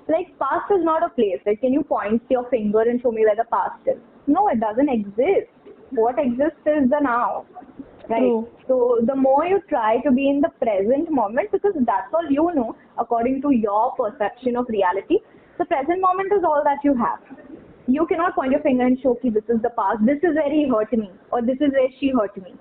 like 0.08 0.38
past 0.38 0.70
is 0.70 0.84
not 0.84 1.02
a 1.02 1.08
place. 1.08 1.40
Like, 1.46 1.60
can 1.60 1.72
you 1.72 1.82
point 1.82 2.22
your 2.28 2.48
finger 2.50 2.80
and 2.82 3.00
show 3.00 3.10
me 3.10 3.24
where 3.24 3.36
the 3.36 3.44
past 3.50 3.80
is? 3.86 3.96
No, 4.26 4.48
it 4.48 4.60
doesn't 4.60 4.88
exist. 4.88 5.48
What 5.90 6.18
exists 6.18 6.60
is 6.66 6.90
the 6.90 7.00
now. 7.00 7.46
Right. 8.08 8.20
True. 8.20 8.48
So 8.68 8.98
the 9.06 9.14
more 9.16 9.46
you 9.46 9.60
try 9.68 9.98
to 10.02 10.10
be 10.10 10.28
in 10.28 10.42
the 10.42 10.50
present 10.60 11.10
moment, 11.10 11.50
because 11.52 11.72
that's 11.86 12.12
all 12.12 12.26
you 12.30 12.50
know, 12.54 12.76
according 12.98 13.40
to 13.42 13.50
your 13.50 13.92
perception 13.96 14.56
of 14.56 14.66
reality, 14.68 15.18
the 15.58 15.64
present 15.64 16.00
moment 16.02 16.30
is 16.36 16.44
all 16.44 16.62
that 16.64 16.84
you 16.84 16.94
have. 16.96 17.20
You 17.86 18.06
cannot 18.06 18.34
point 18.34 18.52
your 18.52 18.60
finger 18.60 18.84
and 18.84 18.98
show, 19.00 19.14
"Ki, 19.14 19.30
this 19.30 19.48
is 19.48 19.62
the 19.62 19.70
past. 19.70 20.04
This 20.04 20.18
is 20.22 20.34
where 20.40 20.50
he 20.50 20.68
hurt 20.68 20.92
me, 20.92 21.10
or 21.30 21.40
this 21.42 21.58
is 21.60 21.72
where 21.72 21.90
she 21.98 22.08
hurt 22.10 22.36
me, 22.42 22.54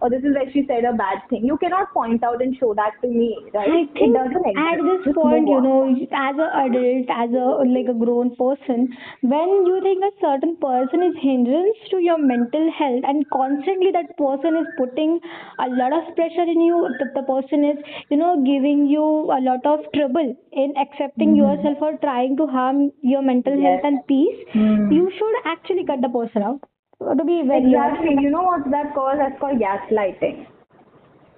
or 0.00 0.10
this 0.10 0.22
is 0.22 0.34
where 0.34 0.50
she 0.52 0.64
said 0.66 0.84
a 0.84 0.92
bad 0.92 1.22
thing. 1.30 1.44
You 1.44 1.56
cannot 1.58 1.92
point 1.92 2.22
out 2.24 2.42
and 2.42 2.56
show 2.56 2.74
that 2.74 2.92
to 3.02 3.08
me, 3.08 3.38
right? 3.54 3.68
I 3.68 3.84
think 3.94 4.16
at 4.16 4.78
this 4.82 5.04
Just 5.04 5.14
point, 5.16 5.48
you 5.48 5.60
know, 5.60 5.88
as 6.12 6.36
an 6.36 6.50
adult, 6.64 7.08
as 7.10 7.30
a 7.32 7.46
like 7.74 7.88
a 7.88 7.94
grown 7.94 8.34
person, 8.36 8.88
when 9.22 9.48
you 9.66 9.80
think 9.82 10.04
a 10.04 10.12
certain 10.20 10.56
person 10.56 11.02
is 11.02 11.14
hindrance 11.22 11.76
to 11.90 11.98
your 11.98 12.18
mental 12.18 12.70
health, 12.78 13.04
and 13.04 13.28
constantly 13.30 13.90
that 13.92 14.16
person 14.18 14.56
is 14.56 14.66
putting 14.76 15.18
a 15.58 15.68
lot 15.68 15.92
of 15.92 16.14
pressure 16.16 16.42
in 16.56 16.60
you, 16.60 16.88
that 16.98 17.14
the 17.14 17.22
person 17.22 17.64
is, 17.64 17.78
you 18.10 18.16
know, 18.16 18.42
giving 18.44 18.86
you 18.86 19.04
a 19.04 19.40
lot 19.48 19.64
of 19.64 19.80
trouble 19.94 20.36
in 20.52 20.74
accepting 20.76 21.34
yourself 21.36 21.78
or 21.80 21.96
trying 21.98 22.36
to 22.36 22.46
harm 22.46 22.90
your 23.02 23.22
mental 23.22 23.56
Yes. 23.56 23.80
health 23.82 23.92
and 23.92 24.06
peace, 24.06 24.44
Hmm. 24.52 24.90
you 24.92 25.10
should 25.18 25.36
actually 25.56 25.84
cut 25.84 26.00
the 26.00 26.08
person 26.20 26.42
out. 26.42 26.60
To 27.04 27.24
be 27.24 27.42
very 27.46 27.66
Exactly. 27.66 28.16
You 28.20 28.30
know 28.30 28.42
what's 28.42 28.70
that 28.70 28.94
called? 28.94 29.18
That's 29.18 29.38
called 29.38 29.58
gaslighting. 29.60 30.46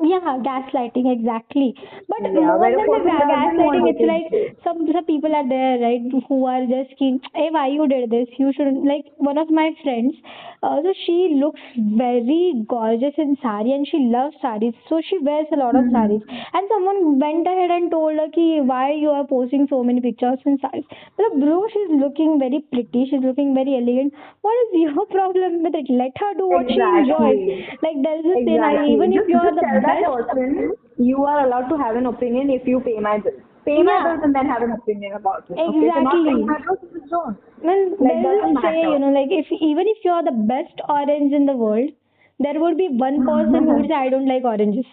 Yeah, 0.03 0.38
gaslighting 0.44 1.11
exactly. 1.11 1.74
But 2.09 2.20
Yeah, 2.22 2.30
more 2.32 2.59
where 2.61 2.70
than 2.76 2.90
the 2.90 2.92
person 2.92 3.16
ga- 3.16 3.26
doesn't 3.28 3.57
want 3.64 3.80
gaslighting, 3.80 3.88
it's 3.88 4.05
like 4.11 4.26
some 4.64 4.86
some 4.92 5.05
people 5.07 5.34
are 5.34 5.49
there, 5.49 5.78
right, 5.80 6.03
who 6.28 6.44
are 6.44 6.66
just 6.66 6.97
keen. 6.99 7.20
Hey, 7.34 7.49
why 7.51 7.68
you 7.68 7.86
did 7.88 8.11
this? 8.11 8.28
You 8.38 8.53
shouldn't. 8.53 8.84
Like 8.84 9.07
one 9.16 9.38
of 9.38 9.51
my 9.51 9.66
friends, 9.82 10.14
uh, 10.62 10.82
so 10.82 10.92
she 11.05 11.16
looks 11.42 11.61
very 12.03 12.64
gorgeous 12.68 13.14
in 13.24 13.36
sari 13.42 13.72
and 13.72 13.88
she 13.88 13.99
loves 14.16 14.36
saris, 14.42 14.74
so 14.90 15.01
she 15.09 15.18
wears 15.30 15.47
a 15.53 15.57
lot 15.62 15.76
of 15.80 15.86
Mhm. 15.86 15.92
saris. 15.97 16.22
And 16.53 16.68
someone 16.74 17.18
went 17.24 17.47
ahead 17.55 17.70
and 17.78 17.90
told 17.90 18.18
her, 18.24 18.28
ki, 18.36 18.61
why 18.72 18.92
you 18.92 19.11
are 19.20 19.26
posting 19.32 19.66
so 19.74 19.82
many 19.92 20.01
pictures 20.09 20.38
in 20.44 20.59
saris? 20.66 20.84
But 21.16 21.38
bro, 21.40 21.59
she's 21.76 21.90
looking 22.05 22.38
very 22.44 22.61
pretty. 22.76 23.07
She's 23.11 23.26
looking 23.30 23.55
very 23.55 23.76
elegant. 23.80 24.12
What 24.42 24.57
is 24.66 24.80
your 24.84 25.07
problem 25.16 25.62
with 25.62 25.74
it? 25.82 25.88
Let 26.05 26.12
her 26.24 26.32
do 26.42 26.49
what 26.49 26.70
she 26.70 26.80
Exactly. 26.80 27.03
enjoys. 27.03 27.40
Like 27.88 28.03
there 28.09 28.18
is 28.20 28.26
like, 28.26 28.38
Exactly. 28.47 28.92
even 28.97 29.12
if 29.12 29.22
just, 29.22 29.28
you 29.28 29.38
are 29.47 29.51
just 29.51 29.57
the 29.62 29.66
tell 29.70 29.86
that 29.87 30.05
person 30.05 30.72
you 30.99 31.24
are 31.24 31.47
allowed 31.47 31.68
to 31.68 31.76
have 31.78 31.97
an 31.97 32.07
opinion 32.07 32.51
if 32.51 32.66
you 32.66 32.80
pay 32.80 32.99
my 33.01 33.18
bills. 33.18 33.43
Pay 33.64 33.82
my 33.82 33.99
Yeah. 33.99 34.05
bills 34.05 34.20
and 34.22 34.34
then 34.34 34.47
have 34.47 34.62
an 34.62 34.72
opinion 34.72 35.14
about 35.14 35.51
it. 35.51 35.61
Okay, 35.66 35.91
so 35.95 36.01
not 36.01 36.24
Exactly. 36.24 36.26
paying 36.26 36.47
my 36.47 36.59
bills, 36.66 36.78
just 36.93 37.11
don't. 37.11 37.39
Well, 37.61 37.97
Like, 38.01 38.22
there 38.22 38.39
is 38.41 38.47
doesn't 38.47 38.62
say, 38.62 38.89
you 38.91 38.99
know, 38.99 39.11
like 39.11 39.28
if 39.30 39.47
even 39.53 39.87
if 39.89 40.05
you 40.05 40.11
are 40.11 40.24
the 40.24 40.32
best 40.32 40.80
orange 40.89 41.32
in 41.34 41.45
the 41.47 41.57
world, 41.57 41.91
there 42.39 42.59
would 42.59 42.78
be 42.78 42.89
one 42.89 43.22
person 43.24 43.64
who 43.64 43.74
would 43.74 43.87
say, 43.89 43.95
I 43.95 44.09
don't 44.09 44.26
like 44.28 44.45
oranges. 44.45 44.87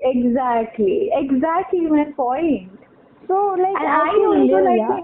Exactly. 0.00 1.10
Exactly 1.12 1.80
my 1.82 2.04
point. 2.16 2.72
So, 3.28 3.54
like, 3.58 3.80
And 3.80 3.88
I 3.88 4.08
I 4.28 4.28
little, 4.28 4.62
like 4.62 4.86
yeah. 4.86 5.00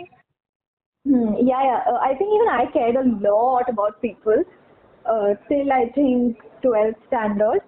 Hmm, 1.04 1.34
yeah, 1.40 1.62
yeah. 1.64 1.82
Uh, 1.86 1.98
I 2.02 2.14
think 2.16 2.30
even 2.34 2.48
I 2.48 2.66
cared 2.72 2.96
a 2.96 3.04
lot 3.28 3.68
about 3.68 4.00
people 4.02 4.42
uh, 5.06 5.34
till 5.48 5.72
I 5.72 5.88
think 5.94 6.38
12th 6.62 6.98
standard. 7.06 7.60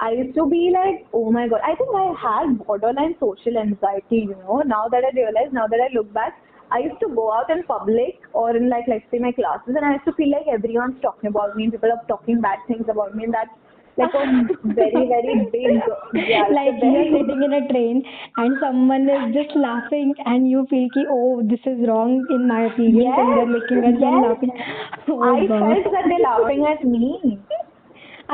I 0.00 0.10
used 0.12 0.34
to 0.36 0.46
be 0.48 0.70
like, 0.72 1.06
oh 1.12 1.30
my 1.30 1.48
god. 1.48 1.60
I 1.64 1.74
think 1.74 1.90
I 1.94 2.14
had 2.20 2.58
borderline 2.66 3.14
social 3.20 3.58
anxiety, 3.58 4.26
you 4.30 4.36
know. 4.46 4.62
Now 4.66 4.88
that 4.88 5.04
I 5.04 5.14
realize, 5.14 5.52
now 5.52 5.66
that 5.66 5.80
I 5.80 5.92
look 5.94 6.12
back, 6.12 6.40
I 6.70 6.78
used 6.78 7.00
to 7.00 7.08
go 7.14 7.32
out 7.32 7.50
in 7.50 7.62
public 7.64 8.20
or 8.32 8.56
in 8.56 8.68
like, 8.68 8.84
let's 8.88 9.04
say 9.10 9.18
my 9.18 9.32
classes, 9.32 9.74
and 9.76 9.84
I 9.84 9.92
used 9.94 10.04
to 10.06 10.12
feel 10.14 10.30
like 10.30 10.46
everyone's 10.52 11.00
talking 11.02 11.28
about 11.28 11.56
me 11.56 11.64
and 11.64 11.72
people 11.72 11.92
are 11.92 12.02
talking 12.08 12.40
bad 12.40 12.58
things 12.66 12.86
about 12.88 13.14
me, 13.14 13.24
and 13.24 13.34
that's 13.34 13.50
like 13.96 14.14
a 14.14 14.24
very 14.74 15.02
very 15.06 15.34
big 15.52 15.78
yeah 16.26 16.46
like 16.50 16.74
a 16.82 16.90
you're 16.90 17.06
sitting 17.14 17.42
in 17.46 17.52
a 17.52 17.62
train 17.68 18.02
and 18.36 18.56
someone 18.60 19.08
is 19.08 19.34
just 19.34 19.54
laughing 19.56 20.12
and 20.26 20.50
you 20.50 20.66
feel 20.68 20.88
ki, 20.94 21.06
oh 21.08 21.42
this 21.48 21.60
is 21.64 21.78
wrong 21.86 22.26
in 22.30 22.48
my 22.48 22.66
opinion 22.66 23.12
and 23.14 23.36
they're 23.38 23.46
yes 23.46 23.54
making 23.54 23.84
us 23.90 24.02
all 24.02 24.18
yes 24.18 24.24
laughing 24.26 24.50
oh 25.08 25.22
I 25.22 25.46
god 25.46 25.62
felt 25.62 25.94
that 25.94 26.04
they're 26.10 26.26
laughing 26.26 26.66
at 26.66 26.84
me 26.84 27.38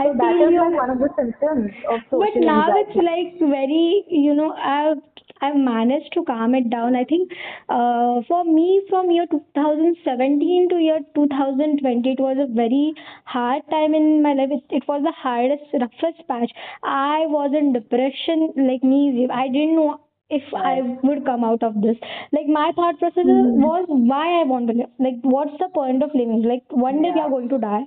I 0.00 0.04
so 0.06 0.14
that 0.20 0.34
feel 0.38 0.48
is 0.48 0.60
like 0.60 0.76
one 0.80 0.90
of 0.90 0.98
the 1.04 1.10
symptoms 1.18 1.72
of 1.94 2.00
social 2.10 2.20
but 2.24 2.36
now 2.40 2.66
it's 2.82 2.96
like 3.08 3.38
very 3.40 4.04
you 4.08 4.34
know 4.34 4.52
I've 4.54 5.02
I've 5.42 5.56
managed 5.56 6.12
to 6.14 6.24
calm 6.24 6.54
it 6.54 6.68
down. 6.70 6.96
I 6.96 7.04
think 7.04 7.32
uh, 7.68 8.20
for 8.28 8.44
me 8.44 8.82
from 8.88 9.10
year 9.10 9.26
2017 9.30 10.68
to 10.70 10.76
year 10.76 11.00
2020 11.14 12.10
it 12.10 12.20
was 12.20 12.36
a 12.40 12.52
very 12.52 12.94
hard 13.24 13.62
time 13.70 13.94
in 13.94 14.22
my 14.22 14.34
life. 14.34 14.50
It, 14.58 14.76
it 14.80 14.88
was 14.88 15.02
the 15.02 15.12
hardest 15.12 15.64
roughest 15.72 16.26
patch. 16.28 16.50
I 16.82 17.26
was 17.36 17.52
in 17.62 17.72
depression 17.72 18.52
like 18.56 18.82
me. 18.82 19.28
I 19.32 19.48
didn't 19.48 19.76
know 19.76 20.00
if 20.28 20.42
I 20.54 20.80
would 21.02 21.24
come 21.24 21.44
out 21.44 21.62
of 21.62 21.80
this. 21.80 21.96
Like 22.32 22.46
my 22.46 22.70
thought 22.76 22.98
process 22.98 23.24
mm 23.24 23.56
was 23.68 23.86
why 23.88 24.26
I 24.40 24.44
want 24.44 24.68
to 24.68 24.74
live. 24.74 24.90
Like 24.98 25.22
what's 25.22 25.56
the 25.58 25.70
point 25.74 26.02
of 26.02 26.10
living? 26.14 26.42
Like 26.42 26.64
one 26.70 27.02
day 27.02 27.10
we 27.14 27.20
are 27.20 27.30
going 27.30 27.48
to 27.48 27.58
die 27.58 27.86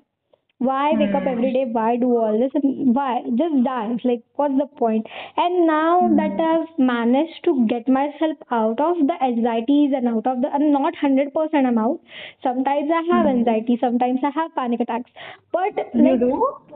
why 0.69 0.93
wake 1.01 1.15
up 1.19 1.27
every 1.33 1.51
mm 1.53 1.73
why 1.77 1.95
do 2.03 2.09
all 2.17 2.37
this? 2.41 2.51
And 2.59 2.95
why? 2.95 3.21
Just 3.41 3.55
die. 3.65 3.97
Like 4.09 4.23
what's 4.35 4.57
the 4.61 4.67
point? 4.81 5.05
And 5.37 5.67
now 5.67 6.09
that 6.19 6.37
mm 6.39 6.43
i've 6.49 6.79
managed 6.91 7.39
to 7.47 7.53
get 7.73 7.87
myself 7.97 8.37
out 8.59 8.79
of 8.87 9.01
the 9.11 9.17
anxieties 9.29 9.93
and 9.99 10.07
out 10.13 10.27
of 10.33 10.41
the 10.45 10.49
i'm 10.59 10.71
not 10.71 10.93
100% 11.01 11.69
i'm 11.71 11.77
out. 11.85 11.99
Sometimes 12.47 12.91
i 12.99 13.01
have 13.11 13.25
mm 13.25 13.33
anxiety. 13.35 13.77
Sometimes 13.85 14.19
i 14.23 14.31
have 14.39 14.53
panic 14.55 14.79
attacks. 14.87 15.11
But 15.57 15.83
like 16.07 16.25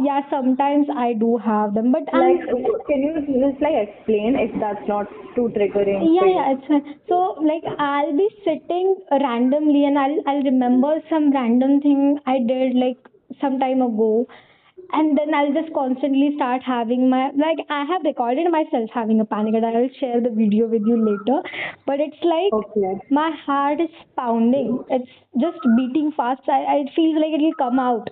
yeah 0.09 0.21
sometimes 0.29 0.87
i 1.05 1.13
do 1.25 1.37
have 1.49 1.73
them. 1.73 1.91
But 1.91 2.13
i'm 2.13 2.37
Like, 2.37 2.85
can 2.91 3.01
you 3.07 3.13
just 3.45 3.61
like 3.67 3.77
explain 3.87 4.35
if 4.45 4.51
that's 4.59 4.87
not 4.87 5.07
too 5.35 5.49
triggering 5.55 6.05
yeah 6.17 6.29
yeah 6.35 6.53
it's 6.53 6.67
fine. 6.67 6.95
so 7.09 7.17
like 7.49 7.63
i'll 7.79 8.15
be 8.19 8.27
sitting 8.45 8.95
randomly 9.25 9.85
and 9.85 9.99
i'll 10.03 10.17
i'll 10.27 10.43
remember 10.43 10.93
some 11.09 11.31
random 11.31 11.79
thing 11.81 12.17
i 12.25 12.37
did 12.51 12.75
like 12.75 12.97
some 13.41 13.59
time 13.59 13.81
ago 13.81 14.27
and 14.93 15.17
then 15.17 15.33
I'll 15.33 15.53
just 15.53 15.73
constantly 15.73 16.31
start 16.35 16.61
having 16.63 17.09
my 17.09 17.31
like 17.35 17.59
I 17.69 17.85
have 17.85 18.01
recorded 18.05 18.49
myself 18.51 18.89
having 18.93 19.19
a 19.19 19.25
panic 19.25 19.55
attack. 19.55 19.75
I'll 19.75 19.89
share 19.99 20.21
the 20.21 20.29
video 20.29 20.67
with 20.67 20.83
you 20.85 20.97
later. 20.97 21.41
But 21.85 21.99
it's 21.99 22.21
like 22.23 22.53
Okay. 22.53 22.99
my 23.09 23.31
heart 23.45 23.81
is 23.81 23.89
pounding. 24.15 24.79
It's 24.89 25.11
just 25.39 25.59
beating 25.75 26.11
fast. 26.15 26.41
I, 26.47 26.63
I 26.63 26.85
feel 26.95 27.19
like 27.19 27.33
it'll 27.33 27.55
come 27.55 27.79
out. 27.79 28.09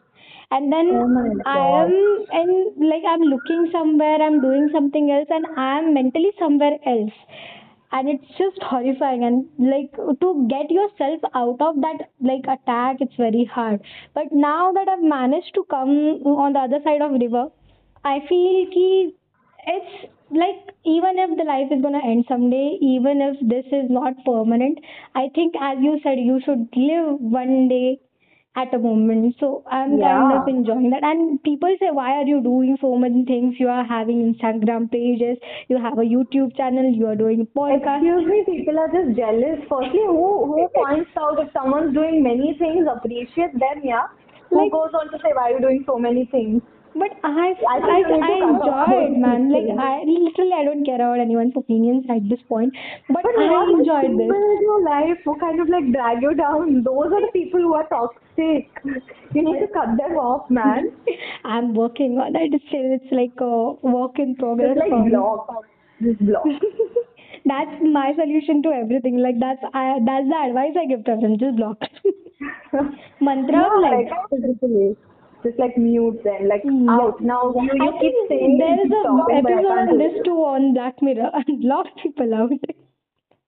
And 0.52 0.72
then 0.72 0.88
Oh 0.90 1.42
I 1.46 1.60
am 1.84 2.26
and 2.32 2.90
like 2.90 3.04
I'm 3.08 3.22
looking 3.22 3.70
somewhere, 3.72 4.22
I'm 4.22 4.42
doing 4.42 4.70
something 4.74 5.12
else 5.12 5.28
and 5.30 5.46
I'm 5.58 5.94
mentally 5.94 6.32
somewhere 6.40 6.78
else 6.86 7.14
and 7.96 8.10
it's 8.14 8.38
just 8.38 8.62
horrifying. 8.70 9.24
And 9.24 9.46
like 9.74 9.96
to 10.24 10.30
get 10.50 10.72
yourself 10.78 11.28
out 11.34 11.62
of 11.68 11.82
that 11.88 12.10
like 12.32 12.50
attack 12.56 12.98
it's 13.00 13.16
very 13.16 13.46
hard. 13.58 13.82
But 14.14 14.34
now 14.46 14.72
that 14.74 14.88
i've 14.88 15.06
managed 15.12 15.54
to 15.56 15.64
come 15.70 15.90
on 16.44 16.54
the 16.54 16.60
other 16.60 16.80
side 16.84 17.02
of 17.02 17.20
river 17.26 17.46
i 18.04 18.20
feel 18.30 18.66
ki 18.74 19.16
it's 19.74 20.12
like 20.32 20.74
even 20.86 21.20
if 21.24 21.38
the 21.38 21.44
life 21.44 21.72
is 21.76 21.82
going 21.82 21.98
to 22.00 22.08
end 22.08 22.26
someday 22.28 22.78
even 22.82 23.22
if 23.28 23.38
this 23.54 23.66
is 23.80 23.90
not 23.90 24.14
permanent 24.26 24.80
i 25.16 25.28
think 25.36 25.56
as 25.70 25.78
you 25.82 25.94
said 26.04 26.20
you 26.20 26.40
should 26.46 26.68
live 26.76 27.20
one 27.38 27.68
day 27.68 28.00
at 28.56 28.74
a 28.74 28.80
moment. 28.80 29.36
So 29.40 29.64
I'm 29.70 30.00
kind 30.00 30.32
of 30.34 30.48
enjoying 30.48 30.90
that. 30.92 31.04
And 31.04 31.42
people 31.44 31.76
say, 31.80 31.90
why 31.92 32.12
are 32.20 32.26
you 32.26 32.42
doing 32.42 32.78
so 32.82 32.96
many 32.96 33.26
things? 33.26 33.56
You 33.60 33.68
are 33.68 33.84
having 33.84 34.22
Instagram 34.34 34.90
pages, 34.92 35.38
you 35.68 35.78
have 35.82 35.98
a 35.98 36.08
YouTube 36.16 36.56
channel, 36.56 36.90
you 36.92 37.08
are 37.08 37.16
doing 37.16 37.48
podcast. 37.56 38.00
Excuse 38.04 38.26
me, 38.28 38.44
people 38.58 38.80
are 38.80 38.92
just 38.98 39.16
jealous. 39.18 39.60
Firstly, 39.70 40.06
who 40.08 40.30
who 40.52 40.68
points 40.76 41.12
out 41.18 41.40
if 41.40 41.52
someone's 41.54 41.94
doing 41.94 42.24
many 42.24 42.56
things, 42.60 42.88
appreciate 42.92 43.54
them, 43.54 43.82
yeah? 43.84 44.08
Who 44.50 44.62
Like, 44.64 44.72
goes 44.72 44.92
on 44.94 45.12
to 45.12 45.18
say 45.24 45.34
why 45.34 45.50
are 45.50 45.54
you 45.58 45.60
doing 45.60 45.84
so 45.86 45.98
many 45.98 46.26
things? 46.32 46.62
But 46.96 47.12
I, 47.24 47.54
I 47.70 47.78
I, 47.94 47.98
I 48.26 48.34
enjoy 48.50 48.86
it, 49.06 49.18
man. 49.18 49.52
Like. 49.52 49.68
I 49.78 50.04
literally, 50.06 50.54
I 50.56 50.64
don't 50.64 50.86
care 50.86 50.96
about 50.96 51.20
anyone's 51.20 51.54
opinions 51.56 52.06
at 52.10 52.28
this 52.30 52.40
point. 52.48 52.74
But 53.10 53.24
But 53.24 53.36
I 53.38 53.64
enjoyed 53.72 54.12
people 54.12 54.28
this. 54.28 54.56
in 54.56 54.62
your 54.62 54.82
life 54.84 55.20
who 55.26 55.38
kind 55.40 55.60
of 55.60 55.70
like 55.70 55.92
drag 55.92 56.22
you 56.22 56.34
down? 56.36 56.84
Those 56.84 57.12
are 57.12 57.22
the 57.22 57.32
people 57.34 57.60
who 57.60 57.74
are 57.74 57.88
toxic. 57.88 58.70
You 59.34 59.44
need 59.44 59.60
to 59.60 59.68
cut 59.74 59.98
them 59.98 60.18
off, 60.18 60.50
man. 60.50 60.92
I'm 61.44 61.74
working 61.74 62.18
on 62.18 62.36
it. 62.36 62.62
Still, 62.68 62.96
it's 63.00 63.12
like 63.12 63.40
a 63.40 63.74
work 63.96 64.20
in 64.20 64.36
progress 64.36 64.78
Just 64.78 64.92
like 64.92 65.10
block. 65.12 65.66
Just 66.02 66.20
block. 66.26 66.46
that's 67.46 67.82
my 67.84 68.14
solution 68.16 68.64
to 68.64 68.70
everything. 68.70 69.18
Like 69.18 69.40
that's 69.40 69.62
I 69.74 70.00
that's 70.06 70.28
the 70.28 70.40
advice 70.48 70.80
I 70.80 70.86
give 70.88 71.04
to 71.06 71.12
everyone. 71.12 71.40
Just 71.40 71.58
block. 71.58 71.78
Mantra 73.22 73.52
no, 73.52 73.66
of 73.68 73.82
like 73.82 74.10
life. 74.62 74.98
Just 75.46 75.60
like 75.60 75.78
mute 75.78 76.24
them, 76.24 76.48
like 76.52 76.64
Yeah. 76.66 76.92
out. 76.98 77.22
Now 77.22 77.54
you, 77.56 77.70
you 77.74 77.88
I 77.88 77.92
keep 78.02 78.16
saying 78.30 78.58
there 78.58 78.80
is 78.86 78.92
a 78.92 79.04
episode 79.40 79.78
on 79.84 79.98
this 80.00 80.16
too 80.26 80.38
on 80.54 80.74
Black 80.74 81.02
Mirror 81.02 81.30
and 81.40 81.64
lock 81.64 81.88
people 82.04 82.34
out. 82.34 82.52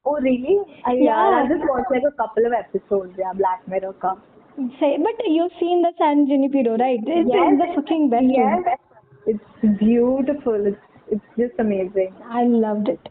Oh 0.05 0.17
really? 0.21 0.57
I, 0.85 0.93
yeah. 0.93 1.43
I 1.43 1.47
just 1.49 1.63
watched 1.67 1.89
like 1.91 2.03
a 2.07 2.15
couple 2.21 2.45
of 2.45 2.53
episodes. 2.53 3.13
Yeah, 3.17 3.33
Black 3.33 3.67
Mirror 3.67 3.93
come. 4.01 4.21
Say, 4.79 4.97
but 4.97 5.25
you've 5.27 5.51
seen 5.59 5.81
the 5.81 5.91
San 5.97 6.25
Junipero, 6.27 6.77
right? 6.77 6.99
It's, 7.05 7.29
Yes. 7.31 7.53
it's 7.53 7.61
the 7.61 7.81
fucking 7.81 8.09
best. 8.09 8.23
one. 8.23 8.63
Yes, 8.67 8.79
it's 9.27 9.79
beautiful. 9.79 10.65
It's 10.67 10.85
it's 11.09 11.25
just 11.37 11.59
amazing. 11.59 12.13
I 12.25 12.43
loved 12.43 12.89
it. 12.89 13.09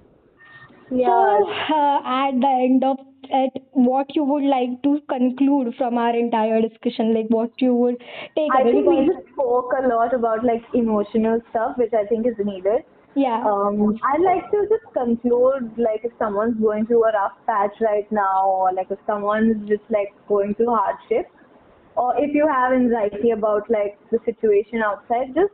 Yeah. 0.91 1.07
So, 1.07 1.51
uh, 1.75 2.01
at 2.05 2.33
the 2.41 2.53
end 2.65 2.85
of 2.85 2.99
it, 3.31 3.63
what 3.73 4.15
you 4.17 4.25
would 4.25 4.45
like 4.45 4.83
to 4.83 5.01
conclude 5.09 5.75
from 5.77 5.99
our 5.99 6.17
entire 6.17 6.61
discussion? 6.63 7.15
Like, 7.15 7.27
what 7.29 7.53
you 7.61 7.75
would 7.75 7.97
take 8.37 8.55
I 8.55 8.63
away? 8.63 8.73
think 8.73 8.87
we 8.87 9.07
just 9.07 9.27
spoke 9.33 9.73
a 9.83 9.87
lot 9.87 10.13
about 10.15 10.45
like 10.45 10.63
emotional 10.75 11.41
stuff, 11.51 11.77
which 11.77 11.93
I 11.93 12.05
think 12.07 12.27
is 12.27 12.35
needed. 12.39 12.83
yeah, 13.15 13.45
Um, 13.45 13.97
I'd 14.03 14.21
like 14.23 14.51
to 14.51 14.67
just 14.69 14.85
conclude 14.93 15.73
like 15.79 16.05
if 16.05 16.13
someone's 16.19 16.61
going 16.61 16.87
through 16.87 17.05
a 17.05 17.13
rough 17.13 17.37
patch 17.47 17.75
right 17.81 18.11
now, 18.11 18.47
or 18.49 18.73
like 18.73 18.91
if 18.91 18.99
someone's 19.07 19.69
just 19.69 19.85
like 19.91 20.13
going 20.29 20.55
through 20.55 20.75
hardship, 20.75 21.27
or 21.97 22.15
if 22.19 22.35
you 22.35 22.47
have 22.49 22.73
anxiety 22.73 23.31
about 23.31 23.71
like 23.71 23.99
the 24.11 24.19
situation 24.25 24.83
outside, 24.83 25.35
just 25.35 25.53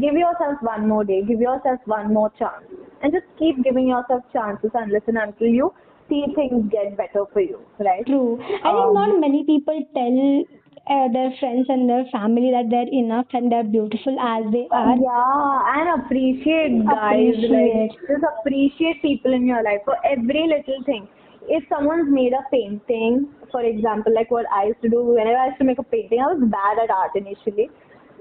give 0.00 0.14
yourself 0.14 0.58
one 0.62 0.88
more 0.88 1.04
day, 1.04 1.22
give 1.22 1.40
yourself 1.40 1.80
one 1.86 2.12
more 2.12 2.30
chance, 2.38 2.66
and 3.02 3.12
just 3.12 3.26
keep 3.38 3.62
giving 3.62 3.88
yourself 3.88 4.22
chances 4.32 4.70
unless 4.74 5.02
and 5.06 5.18
until 5.18 5.46
you 5.48 5.72
see 6.08 6.24
things 6.34 6.70
get 6.70 6.96
better 6.96 7.24
for 7.32 7.40
you, 7.40 7.60
right? 7.78 8.04
true. 8.06 8.38
I 8.42 8.46
think 8.46 8.64
Um, 8.64 8.94
not 8.94 9.20
many 9.20 9.44
people 9.44 9.80
tell 9.94 10.44
uh, 10.86 11.08
their 11.12 11.32
friends 11.40 11.66
and 11.68 11.88
their 11.88 12.04
family 12.12 12.50
that 12.50 12.68
they're 12.70 12.92
enough 12.92 13.26
and 13.32 13.50
they're 13.50 13.64
beautiful 13.64 14.18
as 14.20 14.44
they 14.52 14.66
are. 14.70 14.96
Yeah, 14.96 15.74
and 15.76 16.04
appreciate 16.04 16.84
guys. 16.86 17.34
Appreciate. 17.38 17.90
Like 17.90 18.08
just 18.08 18.24
appreciate 18.38 19.02
people 19.02 19.32
in 19.32 19.46
your 19.46 19.62
life 19.62 19.80
for 19.84 19.96
every 20.04 20.46
little 20.54 20.84
thing. 20.84 21.08
If 21.48 21.64
someone's 21.68 22.08
made 22.10 22.32
a 22.32 22.44
painting, 22.50 23.28
for 23.50 23.62
example, 23.62 24.14
like 24.14 24.30
what 24.30 24.46
I 24.50 24.66
used 24.66 24.82
to 24.82 24.88
do 24.88 25.02
whenever 25.04 25.36
I 25.36 25.46
used 25.48 25.58
to 25.58 25.64
make 25.64 25.78
a 25.78 25.82
painting, 25.82 26.20
I 26.20 26.32
was 26.32 26.42
bad 26.50 26.78
at 26.82 26.90
art 26.90 27.12
initially. 27.14 27.70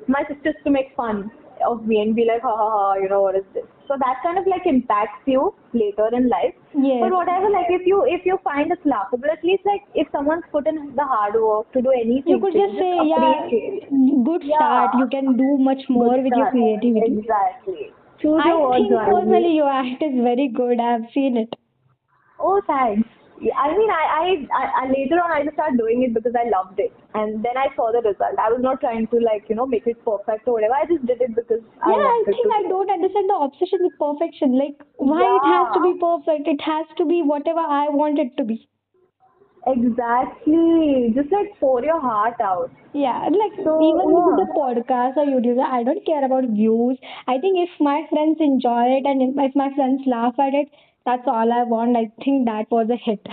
My 0.08 0.24
sister 0.28 0.52
used 0.52 0.64
to 0.66 0.72
make 0.72 0.94
fun 0.96 1.32
of 1.66 1.86
me 1.86 2.02
and 2.02 2.16
be 2.16 2.26
like, 2.26 2.42
ha 2.42 2.56
ha 2.56 2.70
ha, 2.76 2.94
you 2.96 3.10
know 3.10 3.22
what 3.22 3.36
is 3.36 3.44
this? 3.54 3.64
So 3.88 3.96
that 4.00 4.22
kind 4.24 4.38
of 4.38 4.46
like 4.48 4.66
impacts 4.66 5.22
you 5.26 5.54
later 5.74 6.08
in 6.14 6.30
life. 6.30 6.56
Yes. 6.74 7.02
But 7.02 7.12
whatever, 7.12 7.50
like 7.50 7.68
if 7.70 7.86
you 7.86 8.04
if 8.08 8.26
you 8.26 8.40
find 8.44 8.72
it's 8.72 8.86
laughable, 8.86 9.30
at 9.32 9.44
least 9.44 9.64
like 9.66 9.82
if 9.94 10.08
someone's 10.12 10.44
put 10.52 10.68
in 10.68 10.96
the 10.96 11.04
hard 11.04 11.36
work 11.36 11.72
to 11.74 11.82
do 11.82 11.92
anything, 11.92 12.34
You 12.36 12.40
could 12.40 12.54
just 12.54 12.74
say, 12.80 12.94
yeah, 13.12 13.50
good 14.30 14.44
Yeah. 14.44 14.56
start. 14.56 14.96
You 14.98 15.08
can 15.08 15.36
do 15.38 15.58
much 15.58 15.84
more 15.90 16.16
Good 16.16 16.24
with 16.24 16.34
your 16.38 16.50
creativity. 16.52 17.20
Exactly. 17.20 17.92
Choose 18.22 18.42
I 18.44 18.50
your 18.56 18.72
think 18.74 18.94
personally 19.12 19.56
your 19.56 19.70
act 19.70 20.02
is 20.02 20.16
very 20.24 20.48
good. 20.48 20.80
I've 20.80 21.10
seen 21.14 21.38
it. 21.38 21.54
Oh, 22.40 22.62
thanks. 22.68 23.08
Yeah, 23.44 23.56
I 23.60 23.76
mean, 23.78 23.90
I, 23.92 24.04
I, 24.18 24.26
I, 24.58 24.64
I 24.82 24.84
later 24.88 25.20
on 25.20 25.32
I 25.36 25.44
just 25.44 25.56
started 25.56 25.78
doing 25.78 26.04
it 26.04 26.14
because 26.14 26.32
I 26.42 26.48
loved 26.48 26.80
it, 26.80 26.94
and 27.14 27.44
then 27.44 27.58
I 27.60 27.68
saw 27.76 27.92
the 27.92 28.00
result. 28.00 28.40
I 28.40 28.48
was 28.54 28.62
not 28.64 28.80
trying 28.80 29.08
to 29.14 29.18
like 29.20 29.50
you 29.50 29.56
know 29.60 29.66
make 29.66 29.86
it 29.86 30.00
perfect 30.06 30.48
or 30.48 30.54
whatever. 30.54 30.76
I 30.80 30.86
just 30.92 31.06
did 31.06 31.20
it 31.20 31.36
because 31.36 31.60
I 31.84 31.92
yeah, 31.92 32.08
I 32.08 32.24
wanted 32.24 32.40
think. 32.40 32.54
I 32.60 32.64
don't 32.72 32.94
understand 32.98 33.28
the 33.34 33.40
obsession 33.48 33.84
with 33.84 34.00
perfection. 34.00 34.56
Like, 34.58 34.80
why 34.96 35.28
it 35.28 35.46
has 35.54 35.76
to 35.76 35.82
be 35.84 35.94
perfect? 36.06 36.48
It 36.56 36.62
has 36.62 36.86
to 37.02 37.06
be 37.06 37.20
whatever 37.22 37.60
I 37.60 37.90
want 37.90 38.18
it 38.18 38.32
to 38.38 38.46
be. 38.46 38.70
Exactly. 39.68 41.12
Just 41.16 41.32
like 41.32 41.52
pour 41.60 41.84
your 41.84 42.00
heart 42.00 42.40
out. 42.42 42.72
Yeah, 42.94 43.28
like 43.32 43.56
So, 43.64 43.76
even 43.82 44.12
yeah. 44.12 44.44
a 44.44 44.48
podcast 44.56 45.18
or 45.18 45.26
YouTube, 45.26 45.60
I 45.60 45.84
don't 45.84 46.06
care 46.06 46.24
about 46.26 46.46
views. 46.50 46.98
I 47.28 47.40
think 47.40 47.58
if 47.60 47.70
my 47.80 48.06
friends 48.10 48.38
enjoy 48.40 48.98
it 49.00 49.06
and 49.06 49.22
if 49.22 49.56
my 49.56 49.70
friends 49.74 50.02
laugh 50.06 50.36
at 50.40 50.54
it, 50.54 50.70
that's 51.06 51.24
all 51.28 51.52
I 51.52 51.64
want. 51.64 51.98
I 51.98 52.12
think 52.24 52.46
that 52.46 52.66
was 52.72 52.90
a 52.90 52.96
hit. 52.96 53.26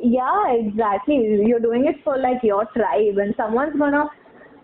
Yeah, 0.00 0.52
exactly. 0.52 1.42
You're 1.44 1.60
doing 1.60 1.86
it 1.86 1.96
for 2.04 2.16
like 2.18 2.42
your 2.42 2.64
tribe, 2.66 3.18
and 3.18 3.34
someone's 3.36 3.76
gonna 3.78 4.08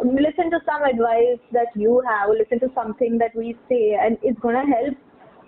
listen 0.00 0.50
to 0.50 0.60
some 0.64 0.84
advice 0.84 1.40
that 1.52 1.68
you 1.74 2.02
have, 2.08 2.30
listen 2.30 2.60
to 2.60 2.70
something 2.74 3.18
that 3.18 3.34
we 3.34 3.56
say, 3.68 3.96
and 4.00 4.18
it's 4.22 4.38
gonna 4.40 4.64
help 4.66 4.94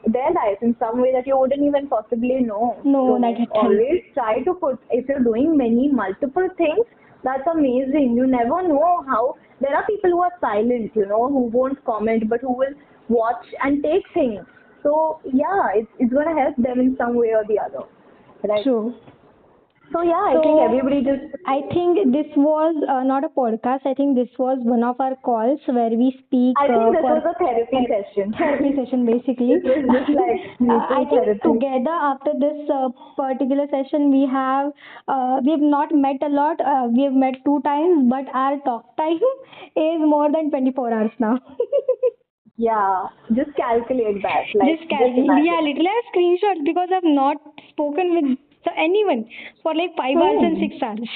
their 0.07 0.31
life 0.33 0.59
in 0.63 0.75
some 0.79 1.01
way 1.01 1.13
that 1.13 1.27
you 1.27 1.39
wouldn't 1.39 1.63
even 1.63 1.89
possibly 1.89 2.41
know. 2.41 2.81
No, 2.85 3.17
so 3.17 3.21
that 3.21 3.49
always 3.53 4.03
try 4.15 4.43
to 4.43 4.55
put 4.55 4.79
if 4.91 5.09
you're 5.09 5.21
doing 5.21 5.57
many 5.57 5.89
multiple 5.89 6.49
things, 6.57 6.87
that's 7.23 7.47
amazing. 7.53 8.15
You 8.17 8.27
never 8.27 8.67
know 8.67 9.05
how 9.07 9.37
there 9.61 9.75
are 9.75 9.87
people 9.87 10.11
who 10.11 10.21
are 10.21 10.33
silent, 10.41 10.93
you 10.95 11.07
know, 11.07 11.29
who 11.29 11.47
won't 11.47 11.85
comment 11.85 12.29
but 12.29 12.41
who 12.41 12.53
will 12.53 12.75
watch 13.09 13.47
and 13.63 13.83
take 13.83 14.05
things. 14.15 14.45
So 14.87 14.95
yeah, 15.43 15.75
it's 15.83 15.91
it's 15.99 16.13
gonna 16.21 16.39
help 16.41 16.57
them 16.69 16.81
in 16.87 16.97
some 17.03 17.17
way 17.25 17.35
or 17.41 17.45
the 17.53 17.59
other. 17.67 17.85
Right. 18.53 18.63
True. 18.65 18.95
So 19.95 20.01
yeah, 20.03 20.21
I 20.29 20.35
So- 20.37 20.43
think 20.45 20.61
everybody 20.63 20.97
just 21.07 21.35
I 21.53 21.57
think 21.73 21.99
this 22.15 22.31
was 22.45 22.79
uh, 22.95 23.03
not 23.11 23.27
a 23.27 23.29
podcast. 23.37 23.87
I 23.91 23.95
think 23.99 24.17
this 24.21 24.33
was 24.45 24.59
one 24.71 24.83
of 24.89 25.01
our 25.05 25.15
calls 25.29 25.61
where 25.79 25.91
we 26.01 26.09
speak 26.23 26.63
I 26.63 26.67
uh, 26.67 26.73
think 26.73 26.97
this 26.97 27.05
for 27.07 27.13
was 27.19 27.29
a 27.31 27.35
therapy 27.43 27.83
session. 27.93 28.35
therapy 28.41 28.73
session 28.79 29.05
basically. 29.11 29.59
This 29.67 29.87
just 29.93 30.11
like 30.17 30.43
Uh, 30.77 30.81
I 30.99 31.05
think 31.13 31.23
therapy. 31.23 31.45
together 31.47 31.97
after 32.11 32.35
this 32.45 32.73
uh, 32.79 32.89
particular 33.21 33.69
session 33.77 34.11
we 34.17 34.25
have 34.35 34.73
uh, 35.07 35.41
we 35.45 35.53
have 35.57 35.67
not 35.77 35.95
met 36.07 36.27
a 36.31 36.33
lot. 36.41 36.61
Uh, 36.75 36.89
we 36.99 37.05
have 37.09 37.19
met 37.27 37.41
two 37.45 37.61
times, 37.71 38.11
but 38.17 38.35
our 38.45 38.59
talk 38.71 38.97
time 39.05 39.23
is 39.89 40.07
more 40.17 40.31
than 40.39 40.51
24 40.51 40.93
hours 40.93 41.17
now. 41.29 41.35
Yeah, 42.57 43.07
just 43.35 43.55
calculate 43.57 44.23
that. 44.23 44.49
Like, 44.55 44.79
just 44.79 44.89
calculate. 44.89 45.45
Yeah, 45.45 45.61
literally 45.61 45.89
I 45.89 45.97
have 46.01 46.09
screenshots 46.13 46.65
because 46.65 46.89
I've 46.95 47.05
not 47.05 47.37
spoken 47.71 48.15
with 48.17 48.39
anyone 48.77 49.29
for 49.63 49.75
like 49.75 49.91
five 49.97 50.17
hours 50.17 50.41
and 50.41 50.57
six 50.59 50.83
hours. 50.83 51.11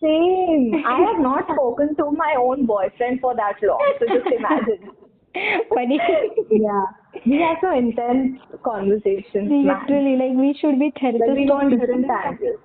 Same. 0.00 0.82
I 0.86 0.96
have 1.12 1.20
not 1.20 1.44
spoken 1.44 1.94
to 1.96 2.10
my 2.12 2.34
own 2.38 2.64
boyfriend 2.64 3.20
for 3.20 3.36
that 3.36 3.60
long. 3.62 3.84
So 4.00 4.06
just 4.06 4.26
imagine. 4.32 4.96
Funny. 5.74 6.00
yeah. 6.50 6.84
We 7.26 7.36
have 7.40 7.58
some 7.60 7.74
intense 7.76 8.40
conversations. 8.64 9.50
man. 9.50 9.84
Literally, 9.84 10.16
like 10.16 10.34
we 10.40 10.56
should 10.58 10.78
be 10.80 10.88
Like 10.88 11.36
we 11.36 11.44
therapists 11.44 11.48
go 11.48 11.60
of 11.60 11.64
on 11.64 11.70
different 11.70 12.06
different 12.08 12.60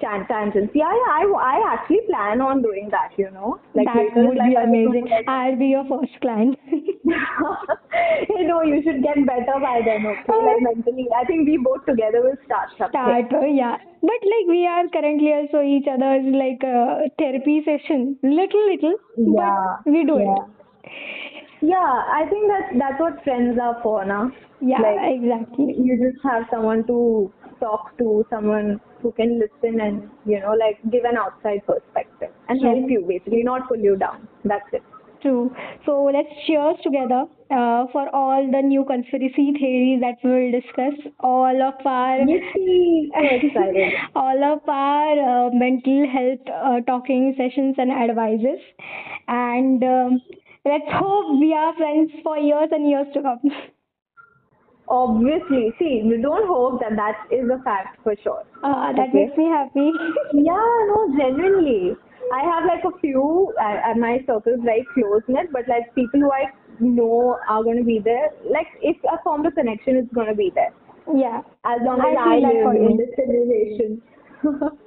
tangents. 0.00 0.28
Tangents. 0.28 0.72
Yeah, 0.74 0.90
yeah. 0.90 1.10
I, 1.12 1.22
I 1.26 1.74
actually 1.74 2.00
plan 2.08 2.40
on 2.40 2.62
doing 2.62 2.88
that. 2.90 3.10
You 3.16 3.30
know, 3.30 3.60
like 3.74 3.86
that 3.86 4.14
would 4.16 4.38
be 4.38 4.54
amazing. 4.54 5.08
I'll 5.26 5.56
be 5.56 5.66
your 5.66 5.84
first 5.88 6.12
client. 6.20 6.58
you 6.72 8.44
know, 8.46 8.62
you 8.62 8.82
should 8.84 9.02
get 9.02 9.18
better 9.26 9.56
by 9.60 9.80
then. 9.84 10.06
Okay, 10.06 10.38
like 10.48 10.62
mentally. 10.62 11.08
I 11.14 11.24
think 11.24 11.46
we 11.48 11.58
both 11.62 11.84
together 11.86 12.22
will 12.22 12.38
start 12.44 12.70
something. 12.78 13.00
Start, 13.00 13.32
uh, 13.32 13.46
yeah. 13.46 13.76
But 14.00 14.20
like 14.32 14.46
we 14.48 14.66
are 14.66 14.86
currently 14.88 15.32
also 15.32 15.62
each 15.62 15.86
other's 15.90 16.26
like 16.30 16.62
uh, 16.62 17.08
therapy 17.18 17.62
session, 17.64 18.18
little 18.22 18.64
little, 18.70 18.94
Yeah. 19.16 19.82
but 19.84 19.92
we 19.92 20.04
do 20.04 20.18
yeah. 20.18 20.34
it. 20.34 20.58
Yeah, 21.60 21.74
I 22.14 22.24
think 22.30 22.46
that's 22.48 22.78
that's 22.78 23.00
what 23.00 23.22
friends 23.24 23.58
are 23.60 23.80
for 23.82 24.04
now. 24.04 24.30
Yeah, 24.60 24.78
Like, 24.78 25.18
exactly. 25.18 25.74
you 25.78 25.98
just 25.98 26.22
have 26.24 26.44
someone 26.50 26.86
to 26.86 27.32
talk 27.60 27.96
to, 27.98 28.24
someone 28.30 28.80
who 29.02 29.12
can 29.12 29.40
listen 29.40 29.80
and 29.80 30.10
you 30.26 30.40
know 30.40 30.52
like 30.52 30.78
give 30.90 31.04
an 31.04 31.16
outside 31.16 31.64
perspective 31.66 32.30
and 32.48 32.62
help 32.62 32.90
you 32.90 33.04
basically, 33.08 33.42
not 33.42 33.68
pull 33.68 33.78
you 33.78 33.96
down. 33.96 34.28
That's 34.44 34.72
it. 34.72 34.82
True. 35.22 35.54
So 35.84 36.04
let's 36.04 36.28
cheers 36.46 36.76
together 36.82 37.24
uh, 37.50 37.86
for 37.92 38.08
all 38.14 38.48
the 38.50 38.62
new 38.62 38.84
conspiracy 38.84 39.52
theories 39.58 40.00
that 40.00 40.16
we 40.22 40.30
will 40.30 40.52
discuss. 40.52 40.94
All 41.20 41.60
of 41.60 41.74
our 41.84 42.18
Yippee! 42.18 43.08
So 43.12 43.48
excited. 43.48 43.94
all 44.14 44.44
of 44.44 44.68
our 44.68 45.46
uh, 45.46 45.50
mental 45.52 46.06
health 46.08 46.46
uh, 46.48 46.80
talking 46.86 47.34
sessions 47.36 47.74
and 47.78 47.90
advices. 47.90 48.60
And 49.26 49.82
um, 49.82 50.22
let's 50.64 50.90
hope 50.92 51.40
we 51.40 51.52
are 51.52 51.74
friends 51.76 52.12
for 52.22 52.38
years 52.38 52.68
and 52.70 52.88
years 52.88 53.06
to 53.14 53.22
come. 53.22 53.40
Obviously, 54.90 55.74
see, 55.78 56.02
we 56.04 56.20
don't 56.22 56.46
hope 56.46 56.80
that 56.80 56.96
that 56.96 57.26
is 57.30 57.48
a 57.50 57.62
fact 57.62 57.98
for 58.02 58.14
sure. 58.22 58.42
Uh, 58.64 58.92
that 58.92 59.08
Okay. 59.08 59.26
makes 59.26 59.36
me 59.36 59.46
happy. 59.46 59.90
Yeah, 60.32 60.68
no, 60.90 61.14
genuinely. 61.18 61.96
I 62.32 62.40
have 62.44 62.64
like 62.64 62.84
a 62.84 62.96
few, 63.00 63.52
uh, 63.60 63.90
uh, 63.90 63.94
my 63.94 64.18
circle 64.26 64.52
is 64.54 64.60
very 64.62 64.86
close 64.94 65.22
knit, 65.28 65.52
but 65.52 65.68
like 65.68 65.94
people 65.94 66.20
who 66.20 66.30
I 66.30 66.52
know 66.80 67.38
are 67.48 67.62
going 67.62 67.78
to 67.78 67.84
be 67.84 67.98
there. 67.98 68.30
Like 68.50 68.66
if 68.82 68.96
I 69.08 69.16
a 69.16 69.50
connection, 69.50 69.96
it's 69.96 70.12
going 70.12 70.28
to 70.28 70.34
be 70.34 70.50
there. 70.54 70.72
yeah. 71.14 71.40
As 71.64 71.80
long 71.82 72.00
I 72.00 72.10
as 72.12 72.16
I, 72.20 72.62
for 72.62 72.74
live 72.74 72.90
in 72.90 72.96
this 72.96 73.08
civilization. 73.16 74.02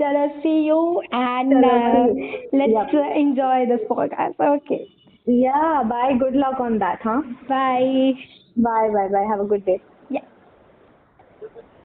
Chalo, 0.00 0.42
see 0.42 0.64
you 0.66 1.02
and 1.12 1.64
uh, 1.64 2.06
let's 2.52 2.94
uh, 2.94 3.18
enjoy 3.18 3.64
this 3.68 3.80
podcast. 3.88 4.38
Okay. 4.40 4.95
Yeah, 5.26 5.82
bye. 5.88 6.12
Good 6.18 6.34
luck 6.34 6.60
on 6.60 6.78
that, 6.78 7.00
huh? 7.02 7.22
Bye. 7.48 8.12
Bye, 8.56 8.88
bye, 8.92 9.08
bye. 9.12 9.26
Have 9.30 9.40
a 9.40 9.48
good 9.48 9.64
day. 9.66 9.80